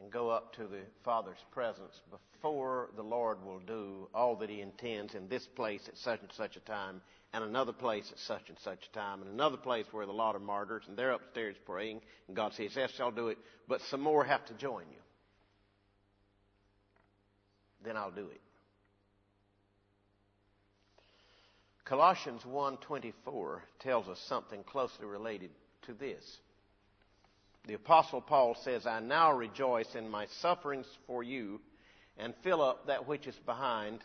and 0.00 0.10
go 0.10 0.30
up 0.30 0.54
to 0.54 0.64
the 0.64 0.80
Father's 1.04 1.44
presence 1.52 2.00
before 2.10 2.90
the 2.96 3.02
Lord 3.02 3.44
will 3.44 3.60
do 3.60 4.08
all 4.14 4.36
that 4.36 4.50
He 4.50 4.60
intends 4.60 5.14
in 5.14 5.28
this 5.28 5.46
place 5.46 5.82
at 5.86 5.96
such 5.96 6.20
and 6.20 6.32
such 6.32 6.56
a 6.56 6.60
time, 6.60 7.00
and 7.32 7.44
another 7.44 7.72
place 7.72 8.10
at 8.10 8.18
such 8.18 8.48
and 8.48 8.58
such 8.58 8.88
a 8.90 8.92
time, 8.92 9.22
and 9.22 9.30
another 9.30 9.56
place 9.56 9.86
where 9.92 10.06
the 10.06 10.12
lot 10.12 10.34
of 10.34 10.42
martyrs, 10.42 10.82
and 10.88 10.96
they're 10.96 11.12
upstairs 11.12 11.56
praying, 11.64 12.00
and 12.26 12.36
God 12.36 12.52
says, 12.54 12.72
Yes, 12.74 12.92
I'll 12.98 13.12
do 13.12 13.28
it, 13.28 13.38
but 13.68 13.80
some 13.90 14.00
more 14.00 14.24
have 14.24 14.44
to 14.46 14.54
join 14.54 14.84
you. 14.90 14.98
Then 17.84 17.96
I'll 17.96 18.10
do 18.10 18.26
it. 18.26 18.40
Colossians 21.84 22.42
1:24 22.44 23.60
tells 23.80 24.08
us 24.08 24.18
something 24.20 24.64
closely 24.64 25.04
related 25.04 25.50
to 25.82 25.94
this. 25.94 26.38
The 27.66 27.74
Apostle 27.74 28.20
Paul 28.20 28.56
says, 28.64 28.86
I 28.86 29.00
now 29.00 29.32
rejoice 29.32 29.94
in 29.94 30.08
my 30.08 30.26
sufferings 30.40 30.86
for 31.06 31.22
you 31.22 31.60
and 32.18 32.34
fill 32.42 32.60
up 32.60 32.86
that 32.86 33.06
which 33.06 33.26
is 33.26 33.38
behind 33.46 34.00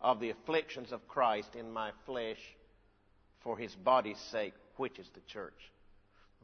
of 0.00 0.20
the 0.20 0.30
afflictions 0.30 0.92
of 0.92 1.08
Christ 1.08 1.56
in 1.56 1.72
my 1.72 1.90
flesh 2.06 2.38
for 3.40 3.56
his 3.58 3.74
body's 3.74 4.20
sake, 4.30 4.54
which 4.76 4.98
is 4.98 5.08
the 5.14 5.20
church. 5.26 5.72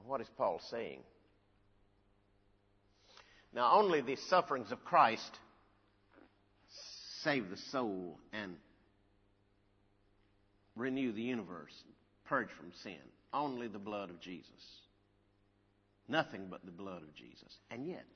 What 0.04 0.20
is 0.20 0.28
Paul 0.36 0.60
saying? 0.70 1.00
Now, 3.54 3.72
only 3.74 4.00
the 4.00 4.16
sufferings 4.16 4.72
of 4.72 4.84
Christ 4.84 5.38
save 7.22 7.48
the 7.48 7.56
soul 7.56 8.18
and 8.32 8.56
renew 10.74 11.12
the 11.12 11.22
universe, 11.22 11.72
purge 12.26 12.50
from 12.50 12.72
sin. 12.82 12.98
Only 13.32 13.68
the 13.68 13.78
blood 13.78 14.10
of 14.10 14.20
Jesus. 14.20 14.50
Nothing 16.08 16.46
but 16.50 16.64
the 16.64 16.72
blood 16.72 17.02
of 17.02 17.14
Jesus. 17.14 17.52
And 17.70 17.86
yet, 17.86 18.06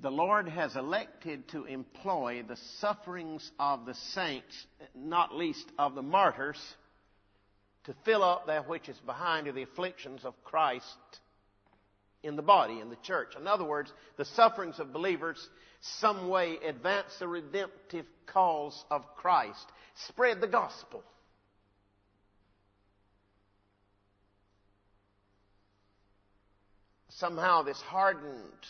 the 0.00 0.10
Lord 0.10 0.48
has 0.48 0.76
elected 0.76 1.48
to 1.48 1.64
employ 1.64 2.44
the 2.46 2.58
sufferings 2.78 3.50
of 3.58 3.86
the 3.86 3.94
saints, 3.94 4.66
not 4.94 5.34
least 5.34 5.66
of 5.78 5.94
the 5.94 6.02
martyrs, 6.02 6.60
to 7.84 7.94
fill 8.04 8.22
up 8.22 8.46
that 8.46 8.68
which 8.68 8.88
is 8.88 8.98
behind 9.06 9.48
of 9.48 9.54
the 9.54 9.62
afflictions 9.62 10.24
of 10.24 10.34
Christ 10.44 10.84
in 12.22 12.36
the 12.36 12.42
body, 12.42 12.80
in 12.80 12.90
the 12.90 12.96
church. 12.96 13.34
In 13.38 13.46
other 13.46 13.64
words, 13.64 13.92
the 14.16 14.24
sufferings 14.24 14.78
of 14.78 14.92
believers 14.92 15.48
some 15.80 16.28
way 16.28 16.58
advance 16.66 17.16
the 17.18 17.28
redemptive 17.28 18.06
cause 18.26 18.84
of 18.90 19.02
Christ. 19.16 19.66
Spread 20.08 20.40
the 20.40 20.48
gospel. 20.48 21.02
Somehow 27.18 27.62
this 27.62 27.80
hardened, 27.80 28.66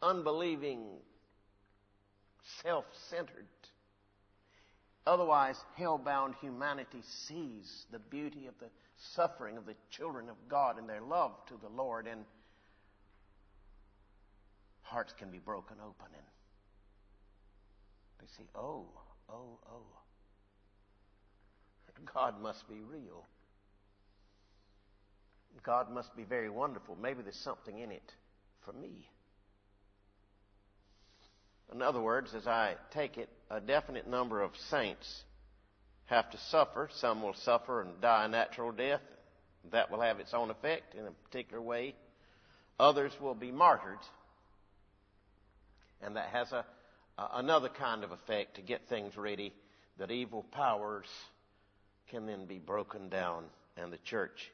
unbelieving, 0.00 0.86
self-centered, 2.62 3.46
otherwise 5.06 5.56
hell-bound 5.76 6.34
humanity 6.40 7.02
sees 7.02 7.84
the 7.92 7.98
beauty 7.98 8.46
of 8.46 8.54
the 8.60 8.70
suffering 9.14 9.58
of 9.58 9.66
the 9.66 9.74
children 9.90 10.30
of 10.30 10.36
God 10.48 10.78
and 10.78 10.88
their 10.88 11.02
love 11.02 11.32
to 11.48 11.54
the 11.60 11.68
Lord 11.68 12.06
and 12.06 12.24
hearts 14.80 15.12
can 15.18 15.30
be 15.30 15.38
broken 15.38 15.76
open 15.80 16.06
and 16.14 16.26
they 18.20 18.26
say, 18.38 18.48
oh, 18.54 18.86
oh, 19.28 19.58
oh. 19.70 19.82
God 22.14 22.40
must 22.40 22.68
be 22.68 22.76
real. 22.76 23.26
God 25.62 25.90
must 25.90 26.14
be 26.16 26.24
very 26.24 26.50
wonderful. 26.50 26.96
Maybe 27.00 27.22
there's 27.22 27.36
something 27.36 27.78
in 27.78 27.90
it 27.90 28.12
for 28.64 28.72
me. 28.72 29.08
In 31.72 31.82
other 31.82 32.00
words, 32.00 32.34
as 32.34 32.46
I 32.46 32.76
take 32.92 33.18
it, 33.18 33.28
a 33.50 33.60
definite 33.60 34.06
number 34.06 34.40
of 34.40 34.52
saints 34.70 35.22
have 36.06 36.30
to 36.30 36.38
suffer. 36.50 36.88
Some 36.94 37.22
will 37.22 37.34
suffer 37.34 37.82
and 37.82 38.00
die 38.00 38.24
a 38.24 38.28
natural 38.28 38.72
death. 38.72 39.00
That 39.72 39.90
will 39.90 40.00
have 40.00 40.20
its 40.20 40.32
own 40.32 40.50
effect 40.50 40.94
in 40.94 41.06
a 41.06 41.10
particular 41.10 41.60
way. 41.60 41.96
Others 42.78 43.12
will 43.20 43.34
be 43.34 43.50
martyred 43.50 43.98
and 46.02 46.16
that 46.16 46.28
has 46.28 46.52
a, 46.52 46.64
another 47.34 47.68
kind 47.68 48.04
of 48.04 48.12
effect 48.12 48.56
to 48.56 48.62
get 48.62 48.88
things 48.88 49.16
ready 49.16 49.52
that 49.98 50.10
evil 50.10 50.44
powers 50.52 51.06
can 52.10 52.26
then 52.26 52.46
be 52.46 52.58
broken 52.58 53.08
down 53.08 53.44
and 53.76 53.92
the 53.92 53.98
church 53.98 54.50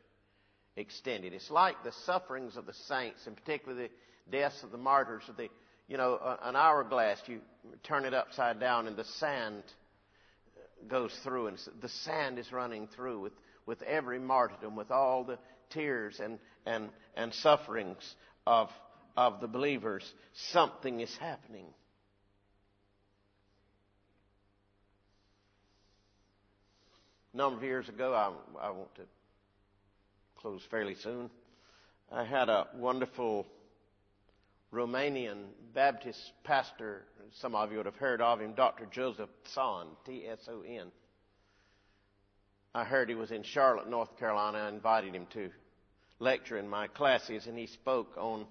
extended. 0.77 1.33
It's 1.33 1.51
like 1.51 1.83
the 1.85 1.93
sufferings 2.05 2.57
of 2.57 2.67
the 2.67 2.75
saints, 2.75 3.27
and 3.27 3.37
particularly 3.37 3.91
the 4.27 4.39
deaths 4.39 4.63
of 4.63 4.71
the 4.71 4.79
martyrs. 4.79 5.23
Of 5.29 5.37
the, 5.37 5.49
you 5.89 5.97
know, 5.97 6.19
an 6.43 6.57
hourglass, 6.57 7.19
you 7.27 7.41
turn 7.83 8.05
it 8.05 8.15
upside 8.15 8.61
down 8.61 8.87
and 8.87 8.97
the 8.97 9.05
sand 9.05 9.63
goes 10.89 11.13
through, 11.23 11.49
and 11.49 11.59
the 11.81 11.89
sand 11.89 12.39
is 12.39 12.51
running 12.53 12.89
through 12.89 13.21
with, 13.21 13.33
with 13.67 13.83
every 13.83 14.19
martyrdom, 14.19 14.75
with 14.75 14.91
all 14.91 15.25
the 15.25 15.39
tears 15.71 16.21
and, 16.21 16.39
and, 16.67 16.91
and 17.17 17.33
sufferings 17.35 18.15
of 18.47 18.69
of 19.17 19.41
the 19.41 19.49
believers, 19.49 20.11
something 20.53 21.01
is 21.01 21.15
happening. 21.19 21.67
A 27.35 27.37
number 27.37 27.59
of 27.59 27.63
years 27.63 27.89
ago, 27.89 28.15
I, 28.15 28.67
I 28.67 28.71
want 28.71 28.95
to 28.97 29.03
close 30.43 30.63
fairly 30.73 30.97
soon. 30.97 31.31
I 32.11 32.25
had 32.25 32.49
a 32.49 32.67
wonderful 32.75 33.47
Romanian 34.73 35.45
Baptist 35.73 36.19
pastor. 36.43 37.05
Some 37.35 37.55
of 37.55 37.71
you 37.71 37.77
would 37.77 37.87
have 37.87 37.95
heard 37.95 38.21
of 38.21 38.41
him, 38.41 38.55
Dr. 38.55 38.87
Joseph 38.87 39.31
Tson, 39.55 39.87
T-S-O-N. 40.05 40.91
I 42.75 42.83
heard 42.83 43.09
he 43.09 43.15
was 43.15 43.31
in 43.31 43.45
Charlotte, 43.45 43.89
North 43.89 44.19
Carolina. 44.19 44.59
I 44.59 44.69
invited 44.69 45.15
him 45.15 45.27
to 45.35 45.49
lecture 46.19 46.59
in 46.59 46.69
my 46.69 46.89
classes, 46.89 47.47
and 47.47 47.57
he 47.57 47.69
spoke 47.69 48.17
on 48.17 48.45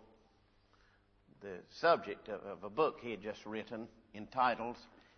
the 1.41 1.57
subject 1.81 2.29
of, 2.29 2.41
of 2.43 2.63
a 2.63 2.69
book 2.69 2.99
he 3.01 3.11
had 3.11 3.21
just 3.21 3.45
written 3.45 3.89
entitled 4.15 4.77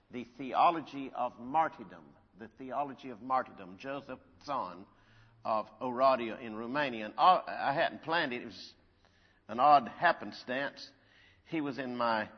The 0.10 0.26
Theology 0.40 1.12
of 1.16 1.34
Martyrdom. 1.40 2.04
The 2.40 2.48
Theology 2.58 3.12
of 3.12 3.22
Martyrdom. 3.22 3.76
Joseph 3.78 4.20
Tson 4.48 4.86
of 5.46 5.68
Oradea 5.82 6.40
in 6.42 6.56
Romania. 6.56 7.06
And 7.06 7.14
I 7.18 7.74
hadn't 7.74 8.04
planned 8.04 8.34
it. 8.34 8.42
It 8.42 8.46
was 8.46 8.74
an 9.48 9.60
odd 9.60 9.92
happenstance. 9.98 10.90
He 11.46 11.62
was 11.62 11.78
in 11.78 11.96
my 11.96 12.30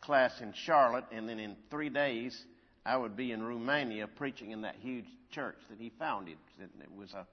class 0.00 0.40
in 0.40 0.52
Charlotte, 0.52 1.06
and 1.10 1.28
then 1.28 1.38
in 1.38 1.56
three 1.70 1.88
days, 1.88 2.38
I 2.84 2.96
would 2.96 3.16
be 3.16 3.32
in 3.32 3.42
Romania 3.42 4.06
preaching 4.06 4.50
in 4.50 4.62
that 4.62 4.76
huge 4.76 5.06
church 5.30 5.56
that 5.70 5.78
he 5.78 5.90
founded. 5.98 6.36
It 6.60 6.70
was 6.96 7.12
a 7.14 7.26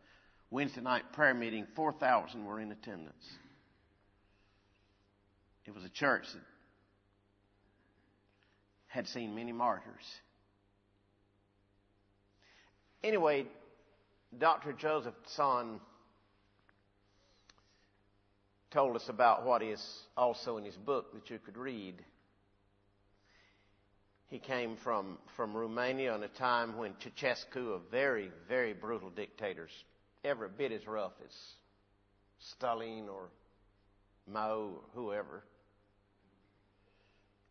Wednesday 0.50 0.82
night 0.82 1.04
prayer 1.14 1.34
meeting. 1.34 1.68
4,000 1.76 2.46
were 2.46 2.60
in 2.60 2.72
attendance. 2.72 3.26
It 5.66 5.76
was 5.76 5.84
a 5.84 5.90
church 5.90 6.24
that 6.34 6.42
had 8.88 9.08
seen 9.08 9.36
many 9.36 9.52
martyrs. 9.52 10.06
Anyway, 13.04 13.46
Dr. 14.38 14.74
Joseph 14.74 15.14
Tson 15.28 15.80
told 18.72 18.96
us 18.96 19.10
about 19.10 19.46
what 19.46 19.62
is 19.62 19.86
also 20.16 20.58
in 20.58 20.64
his 20.64 20.76
book 20.76 21.14
that 21.14 21.30
you 21.30 21.38
could 21.40 21.58
read. 21.58 21.96
He 24.30 24.40
came 24.40 24.78
from, 24.78 25.18
from 25.36 25.54
Romania 25.54 26.16
in 26.16 26.24
a 26.24 26.30
time 26.30 26.78
when 26.78 26.94
Ceausescu, 26.94 27.76
a 27.76 27.80
very, 27.92 28.32
very 28.48 28.72
brutal 28.72 29.10
dictator, 29.10 29.68
every 30.24 30.48
bit 30.48 30.72
as 30.72 30.88
rough 30.88 31.12
as 31.26 31.36
Stalin 32.40 33.10
or 33.10 33.28
Mao 34.26 34.76
or 34.76 34.82
whoever, 34.94 35.44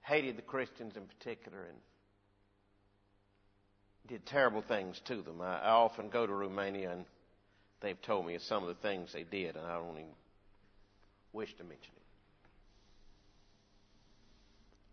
hated 0.01 0.39
the 0.39 0.43
Christians 0.43 0.97
in 0.97 1.03
particular 1.03 1.67
and 1.69 1.77
did 4.09 4.27
terrible 4.27 4.63
things 4.63 5.01
to 5.07 5.23
them. 5.23 5.41
I, 5.41 5.61
I 5.61 5.71
often 5.71 6.09
go 6.09 6.27
to 6.27 6.33
Romania 6.33 6.93
and 6.93 7.05
they've 7.81 8.01
told 8.03 8.27
me 8.27 8.39
some 8.39 8.63
of 8.63 8.69
the 8.69 8.83
things 8.83 9.13
they 9.13 9.23
did, 9.23 9.57
and 9.57 9.67
I 9.67 9.77
don't 9.77 9.93
even 9.93 10.11
wish 11.33 11.55
to 11.57 11.65
mention 11.65 11.93
it. 11.97 12.01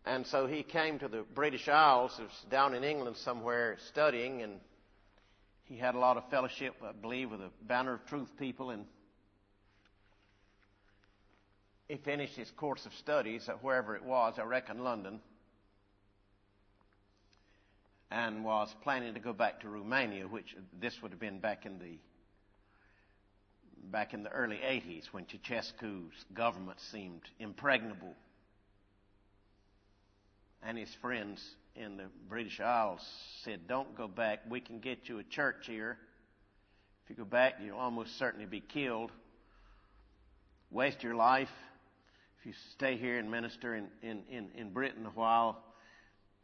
And 0.05 0.25
so 0.25 0.47
he 0.47 0.63
came 0.63 0.99
to 0.99 1.07
the 1.09 1.23
British 1.35 1.67
Isles, 1.67 2.19
down 2.49 2.73
in 2.73 2.83
England 2.83 3.17
somewhere, 3.17 3.75
studying, 3.89 4.41
and 4.41 4.53
he 5.65 5.75
had 5.77 5.95
a 5.95 5.99
lot 5.99 6.15
of 6.15 6.29
fellowship, 6.29 6.75
I 6.81 6.93
believe, 6.93 7.31
with 7.31 7.41
the 7.41 7.49
Banner 7.63 7.95
of 7.95 8.05
Truth 8.05 8.29
people, 8.39 8.69
and 8.69 8.85
he 11.89 11.97
finished 11.97 12.35
his 12.35 12.49
course 12.51 12.85
of 12.85 12.93
studies 12.93 13.49
at 13.49 13.63
wherever 13.63 13.95
it 13.97 14.03
was, 14.03 14.35
I 14.37 14.43
reckon 14.43 14.83
London, 14.83 15.19
and 18.11 18.43
was 18.43 18.73
planning 18.83 19.13
to 19.13 19.19
go 19.19 19.33
back 19.33 19.61
to 19.61 19.69
Romania, 19.69 20.27
which 20.27 20.55
this 20.79 21.01
would 21.01 21.11
have 21.11 21.19
been 21.19 21.39
back 21.39 21.65
in 21.65 21.79
the 21.79 21.97
back 23.91 24.13
in 24.13 24.23
the 24.23 24.29
early 24.29 24.57
80s 24.57 25.05
when 25.11 25.25
Ceausescu's 25.25 26.25
government 26.33 26.79
seemed 26.91 27.21
impregnable. 27.39 28.13
And 30.61 30.77
his 30.77 30.93
friends 31.01 31.41
in 31.75 31.97
the 31.97 32.05
British 32.27 32.59
Isles 32.59 33.01
said, 33.43 33.67
Don't 33.67 33.95
go 33.95 34.07
back. 34.07 34.39
We 34.49 34.59
can 34.59 34.79
get 34.79 35.07
you 35.07 35.19
a 35.19 35.23
church 35.23 35.67
here. 35.67 35.97
If 37.03 37.11
you 37.11 37.15
go 37.15 37.29
back, 37.29 37.55
you'll 37.63 37.77
almost 37.77 38.17
certainly 38.17 38.45
be 38.45 38.59
killed. 38.59 39.11
Waste 40.69 41.01
your 41.01 41.15
life 41.15 41.51
If 42.39 42.47
you 42.47 42.53
stay 42.73 42.97
here 42.97 43.17
and 43.19 43.31
minister 43.31 43.75
in, 43.75 43.87
in, 44.01 44.23
in, 44.29 44.49
in 44.55 44.73
Britain 44.73 45.05
a 45.05 45.09
while, 45.11 45.63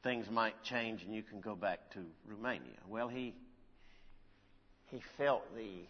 things 0.03 0.29
might 0.29 0.61
change 0.63 1.03
and 1.03 1.15
you 1.15 1.23
can 1.23 1.39
go 1.39 1.55
back 1.55 1.89
to 1.91 1.99
Romania. 2.27 2.77
Well, 2.87 3.07
he, 3.07 3.33
he 4.91 5.01
felt 5.17 5.43
the 5.55 5.85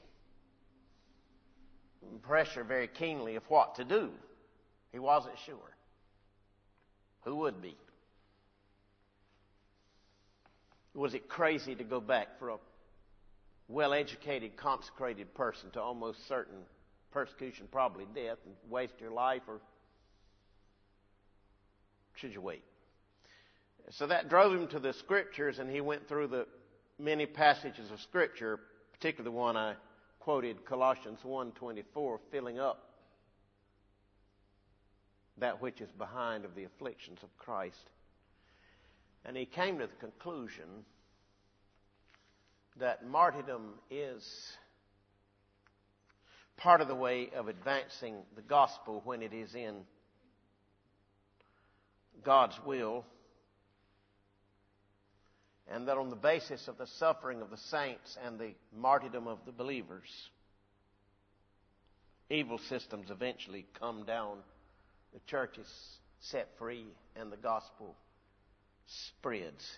pressure 2.22 2.64
very 2.64 2.88
keenly 2.88 3.36
of 3.36 3.44
what 3.50 3.76
to 3.76 3.84
do. 3.84 4.12
He 4.92 5.00
wasn't 5.00 5.38
sure. 5.46 5.76
Who 7.24 7.38
would 7.38 7.62
be? 7.62 7.76
Was 10.94 11.16
it 11.16 11.28
crazy 11.28 11.74
to 11.74 11.84
go 11.84 12.00
back 12.00 12.38
for 12.38 12.50
a 12.50 12.58
well 13.68 13.94
educated, 13.94 14.56
consecrated 14.58 15.34
person 15.34 15.72
to 15.72 15.82
almost 15.82 16.28
certain 16.28 16.60
persecution, 17.12 17.68
probably 17.72 18.06
death, 18.14 18.38
and 18.46 18.54
waste 18.70 18.94
your 19.00 19.12
life 19.12 19.42
or 19.48 19.60
should 22.16 22.34
you 22.34 22.42
wait? 22.42 22.64
So 23.92 24.08
that 24.08 24.30
drove 24.30 24.54
him 24.54 24.68
to 24.70 24.80
the 24.80 24.94
scriptures, 24.94 25.60
and 25.60 25.70
he 25.70 25.82
went 25.82 26.08
through 26.08 26.28
the 26.28 26.48
many 26.98 27.26
passages 27.26 27.92
of 27.92 28.00
scripture, 28.02 28.60
particularly 28.94 29.34
the 29.34 29.38
one 29.38 29.58
I 29.58 29.76
quoted, 30.20 30.66
Colossians 30.66 31.20
1:24, 31.24 32.20
filling 32.32 32.60
up 32.60 32.90
that 35.38 35.62
which 35.62 35.82
is 35.82 35.92
behind 35.92 36.46
of 36.46 36.56
the 36.56 36.64
afflictions 36.64 37.22
of 37.24 37.38
Christ. 37.38 37.90
And 39.26 39.36
he 39.36 39.46
came 39.46 39.80
to 39.80 39.88
the 39.88 39.96
conclusion 39.96 40.86
that 42.78 43.06
martyrdom 43.06 43.80
is 43.90 44.58
part 46.58 46.82
of 46.82 46.88
the 46.88 46.96
way 46.96 47.30
of 47.32 47.48
advancing 47.48 48.16
the 48.36 48.42
gospel 48.42 49.02
when 49.04 49.22
it 49.22 49.34
is 49.34 49.56
in 49.56 49.86
God's 52.24 52.60
will, 52.66 53.06
and 55.72 55.88
that 55.88 55.98
on 55.98 56.10
the 56.10 56.16
basis 56.16 56.68
of 56.68 56.78
the 56.78 56.88
suffering 56.88 57.42
of 57.42 57.50
the 57.50 57.58
saints 57.58 58.18
and 58.26 58.40
the 58.40 58.54
martyrdom 58.76 59.28
of 59.28 59.40
the 59.46 59.52
believers, 59.52 60.10
evil 62.30 62.58
systems 62.70 63.10
eventually 63.10 63.66
come 63.80 64.04
down, 64.06 64.38
the 65.14 65.20
church 65.28 65.58
is 65.58 65.68
set 66.20 66.48
free, 66.58 66.86
and 67.16 67.32
the 67.32 67.38
gospel 67.38 67.96
spreads. 68.86 69.78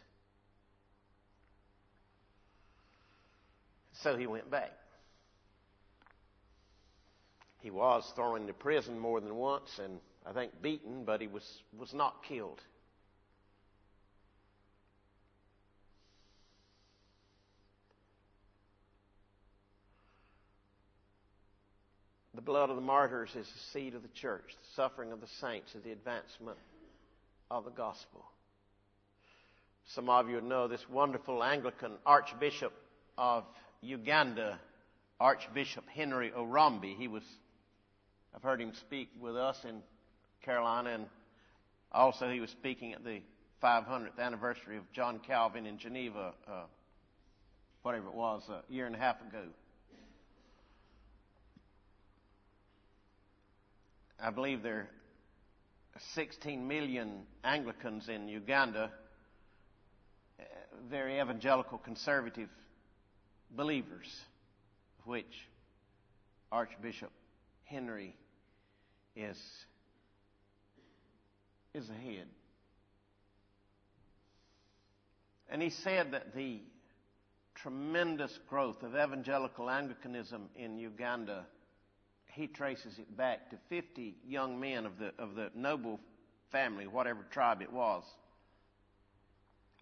So 4.01 4.15
he 4.15 4.27
went 4.27 4.49
back. 4.51 4.71
He 7.61 7.71
was 7.71 8.11
thrown 8.15 8.41
into 8.41 8.53
prison 8.53 8.99
more 8.99 9.19
than 9.19 9.35
once 9.35 9.79
and 9.83 9.99
I 10.25 10.33
think 10.33 10.61
beaten, 10.61 11.03
but 11.05 11.21
he 11.21 11.27
was, 11.27 11.43
was 11.77 11.93
not 11.93 12.23
killed. 12.27 12.61
Blood 22.45 22.69
of 22.69 22.75
the 22.75 22.81
martyrs 22.81 23.31
is 23.35 23.47
the 23.47 23.59
seed 23.73 23.95
of 23.95 24.03
the 24.03 24.07
church. 24.09 24.43
The 24.47 24.75
suffering 24.75 25.11
of 25.11 25.19
the 25.19 25.27
saints 25.41 25.73
is 25.73 25.83
the 25.83 25.91
advancement 25.91 26.57
of 27.49 27.65
the 27.65 27.71
gospel. 27.71 28.23
Some 29.95 30.11
of 30.11 30.29
you 30.29 30.41
know 30.41 30.67
this 30.67 30.87
wonderful 30.87 31.43
Anglican 31.43 31.93
Archbishop 32.05 32.71
of 33.17 33.45
Uganda, 33.81 34.59
Archbishop 35.19 35.85
Henry 35.89 36.31
Orombi. 36.37 36.95
He 36.95 37.07
was, 37.07 37.23
I've 38.35 38.43
heard 38.43 38.61
him 38.61 38.73
speak 38.79 39.09
with 39.19 39.35
us 39.35 39.57
in 39.67 39.81
Carolina, 40.43 40.91
and 40.91 41.05
also 41.91 42.29
he 42.29 42.41
was 42.41 42.51
speaking 42.51 42.93
at 42.93 43.03
the 43.03 43.21
500th 43.63 44.19
anniversary 44.19 44.77
of 44.77 44.83
John 44.91 45.19
Calvin 45.25 45.65
in 45.65 45.79
Geneva, 45.79 46.33
uh, 46.47 46.65
whatever 47.81 48.07
it 48.07 48.13
was, 48.13 48.43
a 48.49 48.71
year 48.71 48.85
and 48.85 48.95
a 48.95 48.99
half 48.99 49.19
ago. 49.21 49.45
I 54.19 54.29
believe 54.31 54.63
there 54.63 54.89
are 55.95 56.01
16 56.13 56.67
million 56.67 57.23
Anglicans 57.43 58.09
in 58.09 58.27
Uganda, 58.27 58.91
uh, 60.39 60.43
very 60.89 61.19
evangelical 61.19 61.77
conservative 61.77 62.49
believers, 63.51 64.07
which 65.03 65.47
Archbishop 66.51 67.11
Henry 67.65 68.15
is, 69.15 69.37
is 71.73 71.87
the 71.87 71.93
head. 71.93 72.27
And 75.49 75.61
he 75.61 75.69
said 75.69 76.11
that 76.11 76.33
the 76.33 76.61
tremendous 77.55 78.37
growth 78.49 78.81
of 78.83 78.95
evangelical 78.95 79.69
Anglicanism 79.69 80.49
in 80.55 80.77
Uganda, 80.77 81.45
he 82.35 82.47
traces 82.47 82.99
it 82.99 83.15
back 83.15 83.49
to 83.49 83.57
50 83.69 84.15
young 84.27 84.59
men 84.59 84.85
of 84.85 84.99
the, 84.99 85.13
of 85.17 85.35
the 85.35 85.51
noble 85.55 85.99
family, 86.51 86.85
whatever 86.87 87.25
tribe 87.31 87.61
it 87.61 87.71
was. 87.71 88.03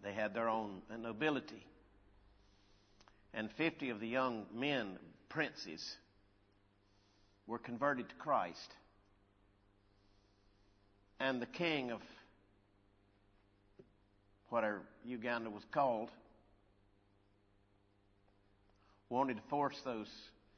They 0.03 0.13
had 0.13 0.33
their 0.33 0.49
own 0.49 0.81
nobility 0.99 1.65
and 3.33 3.51
50 3.51 3.89
of 3.89 3.99
the 3.99 4.07
young 4.07 4.45
men, 4.53 4.97
princes, 5.29 5.97
were 7.47 7.57
converted 7.57 8.09
to 8.09 8.15
Christ. 8.15 8.75
And 11.19 11.41
the 11.41 11.47
king 11.47 11.91
of 11.91 12.01
whatever 14.49 14.81
Uganda 15.03 15.49
was 15.49 15.63
called 15.71 16.09
wanted 19.09 19.37
to 19.37 19.43
force 19.49 19.79
those 19.83 20.09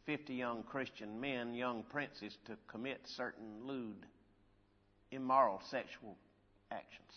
50 0.05 0.33
young 0.33 0.63
Christian 0.63 1.19
men, 1.19 1.53
young 1.53 1.83
princes, 1.83 2.37
to 2.45 2.57
commit 2.67 3.01
certain 3.05 3.65
lewd, 3.65 4.05
immoral 5.11 5.61
sexual 5.69 6.15
actions. 6.71 7.11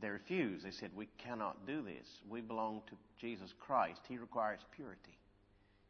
They 0.00 0.08
refused. 0.08 0.64
They 0.64 0.70
said, 0.70 0.90
We 0.94 1.08
cannot 1.18 1.66
do 1.66 1.82
this. 1.82 2.06
We 2.28 2.40
belong 2.40 2.82
to 2.88 2.96
Jesus 3.20 3.52
Christ. 3.60 4.00
He 4.08 4.18
requires 4.18 4.60
purity 4.74 5.18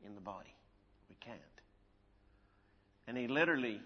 in 0.05 0.15
the 0.15 0.21
body. 0.21 0.55
We 1.09 1.17
can't. 1.21 1.39
And 3.07 3.17
he 3.17 3.29
literally 3.29 3.81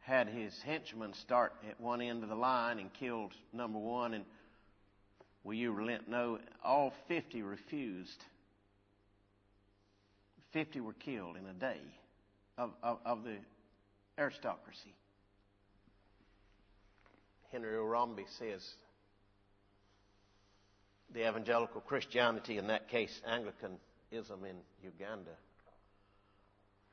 had 0.00 0.28
his 0.28 0.60
henchmen 0.62 1.14
start 1.14 1.52
at 1.68 1.80
one 1.80 2.00
end 2.00 2.22
of 2.22 2.28
the 2.28 2.34
line 2.34 2.78
and 2.78 2.92
killed 2.94 3.32
number 3.52 3.78
one. 3.78 4.14
And 4.14 4.24
will 5.44 5.54
you 5.54 5.72
relent? 5.72 6.08
No, 6.08 6.38
all 6.64 6.92
50 7.08 7.42
refused. 7.42 8.24
50 10.52 10.80
were 10.80 10.92
killed 10.94 11.36
in 11.36 11.46
a 11.46 11.52
day 11.52 11.80
of, 12.58 12.70
of, 12.82 12.98
of 13.04 13.24
the 13.24 13.36
aristocracy. 14.18 14.94
Henry 17.52 17.76
Orombi 17.76 18.24
says 18.38 18.74
the 21.12 21.28
evangelical 21.28 21.80
Christianity, 21.80 22.58
in 22.58 22.68
that 22.68 22.88
case 22.88 23.20
Anglicanism 23.26 24.44
in 24.44 24.56
Uganda, 24.82 25.32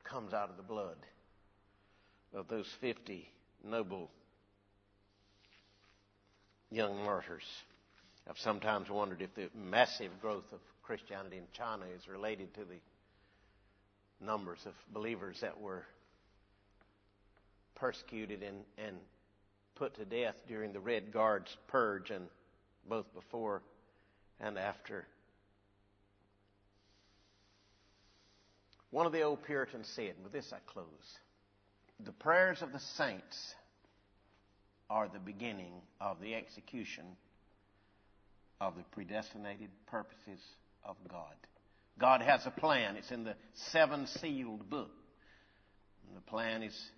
comes 0.02 0.32
out 0.32 0.50
of 0.50 0.56
the 0.56 0.62
blood 0.62 0.96
of 2.34 2.48
those 2.48 2.66
50 2.80 3.28
noble 3.64 4.10
young 6.70 7.02
martyrs. 7.04 7.44
I've 8.28 8.38
sometimes 8.38 8.90
wondered 8.90 9.22
if 9.22 9.34
the 9.34 9.48
massive 9.54 10.10
growth 10.20 10.52
of 10.52 10.58
Christianity 10.82 11.36
in 11.36 11.44
China 11.52 11.84
is 11.96 12.08
related 12.08 12.52
to 12.54 12.60
the 12.64 12.76
numbers 14.20 14.60
of 14.66 14.74
believers 14.92 15.40
that 15.40 15.60
were 15.60 15.84
persecuted 17.74 18.42
and, 18.42 18.64
and 18.78 18.96
put 19.76 19.94
to 19.94 20.04
death 20.04 20.34
during 20.48 20.72
the 20.72 20.80
Red 20.80 21.12
Guard's 21.12 21.56
purge, 21.68 22.10
and 22.10 22.26
both 22.88 23.12
before 23.14 23.62
and 24.40 24.58
after. 24.58 25.06
One 28.90 29.06
of 29.06 29.12
the 29.12 29.22
old 29.22 29.42
Puritans 29.44 29.88
said, 29.94 30.14
with 30.22 30.32
this 30.32 30.52
I 30.52 30.58
close 30.66 31.18
the 32.04 32.12
prayers 32.12 32.62
of 32.62 32.72
the 32.72 32.78
saints 32.78 33.54
are 34.88 35.08
the 35.08 35.18
beginning 35.18 35.72
of 36.00 36.20
the 36.20 36.34
execution 36.34 37.04
of 38.60 38.76
the 38.76 38.84
predestinated 38.92 39.70
purposes 39.86 40.40
of 40.84 40.96
God. 41.08 41.34
God 41.98 42.22
has 42.22 42.46
a 42.46 42.50
plan. 42.50 42.96
It's 42.96 43.10
in 43.10 43.24
the 43.24 43.34
seven 43.72 44.06
sealed 44.06 44.70
book. 44.70 44.90
And 46.06 46.16
the 46.16 46.22
plan 46.22 46.62
is 46.62 46.90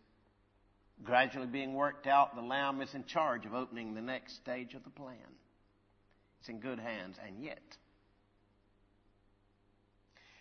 gradually 1.02 1.46
being 1.46 1.74
worked 1.74 2.06
out. 2.06 2.34
The 2.34 2.42
Lamb 2.42 2.80
is 2.82 2.94
in 2.94 3.04
charge 3.04 3.46
of 3.46 3.54
opening 3.54 3.94
the 3.94 4.02
next 4.02 4.36
stage 4.36 4.74
of 4.74 4.84
the 4.84 4.90
plan. 4.90 5.16
It's 6.40 6.48
in 6.48 6.60
good 6.60 6.78
hands, 6.78 7.16
and 7.26 7.42
yet, 7.42 7.62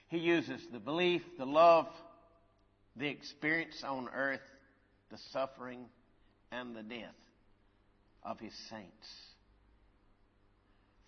He 0.08 0.18
uses 0.18 0.62
the 0.72 0.80
belief, 0.80 1.22
the 1.38 1.46
love, 1.46 1.88
the 2.96 3.08
experience 3.08 3.84
on 3.84 4.08
earth, 4.16 4.40
the 5.10 5.18
suffering, 5.32 5.86
and 6.52 6.74
the 6.74 6.84
death 6.84 7.16
of 8.24 8.40
His 8.40 8.54
saints 8.70 9.08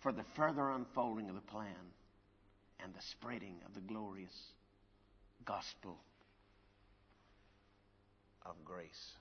for 0.02 0.12
the 0.12 0.24
further 0.36 0.70
unfolding 0.70 1.28
of 1.28 1.36
the 1.36 1.40
plan 1.40 1.74
and 2.82 2.94
the 2.94 3.02
spreading 3.02 3.56
of 3.66 3.74
the 3.74 3.80
glorious 3.80 4.52
gospel 5.44 5.96
of 8.44 8.54
grace. 8.64 9.12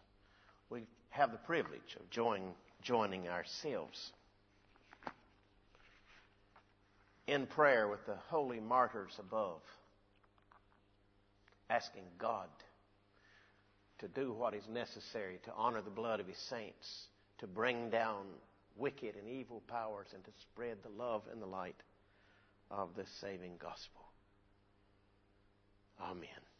We 0.69 0.83
have 1.09 1.31
the 1.31 1.37
privilege 1.37 1.95
of 1.99 2.09
join, 2.09 2.53
joining 2.81 3.27
ourselves 3.27 4.13
in 7.27 7.45
prayer 7.45 7.87
with 7.87 8.05
the 8.05 8.17
holy 8.29 8.59
martyrs 8.59 9.15
above, 9.19 9.61
asking 11.69 12.03
God 12.17 12.47
to 13.99 14.07
do 14.07 14.33
what 14.33 14.53
is 14.53 14.63
necessary 14.67 15.39
to 15.45 15.51
honor 15.55 15.81
the 15.81 15.91
blood 15.91 16.19
of 16.19 16.27
His 16.27 16.37
saints, 16.37 17.07
to 17.37 17.47
bring 17.47 17.89
down 17.89 18.25
wicked 18.75 19.15
and 19.15 19.29
evil 19.29 19.61
powers, 19.67 20.07
and 20.13 20.23
to 20.23 20.31
spread 20.41 20.77
the 20.83 20.89
love 20.89 21.21
and 21.31 21.41
the 21.41 21.45
light 21.45 21.75
of 22.71 22.95
the 22.95 23.05
saving 23.05 23.57
gospel. 23.59 24.01
Amen. 26.01 26.50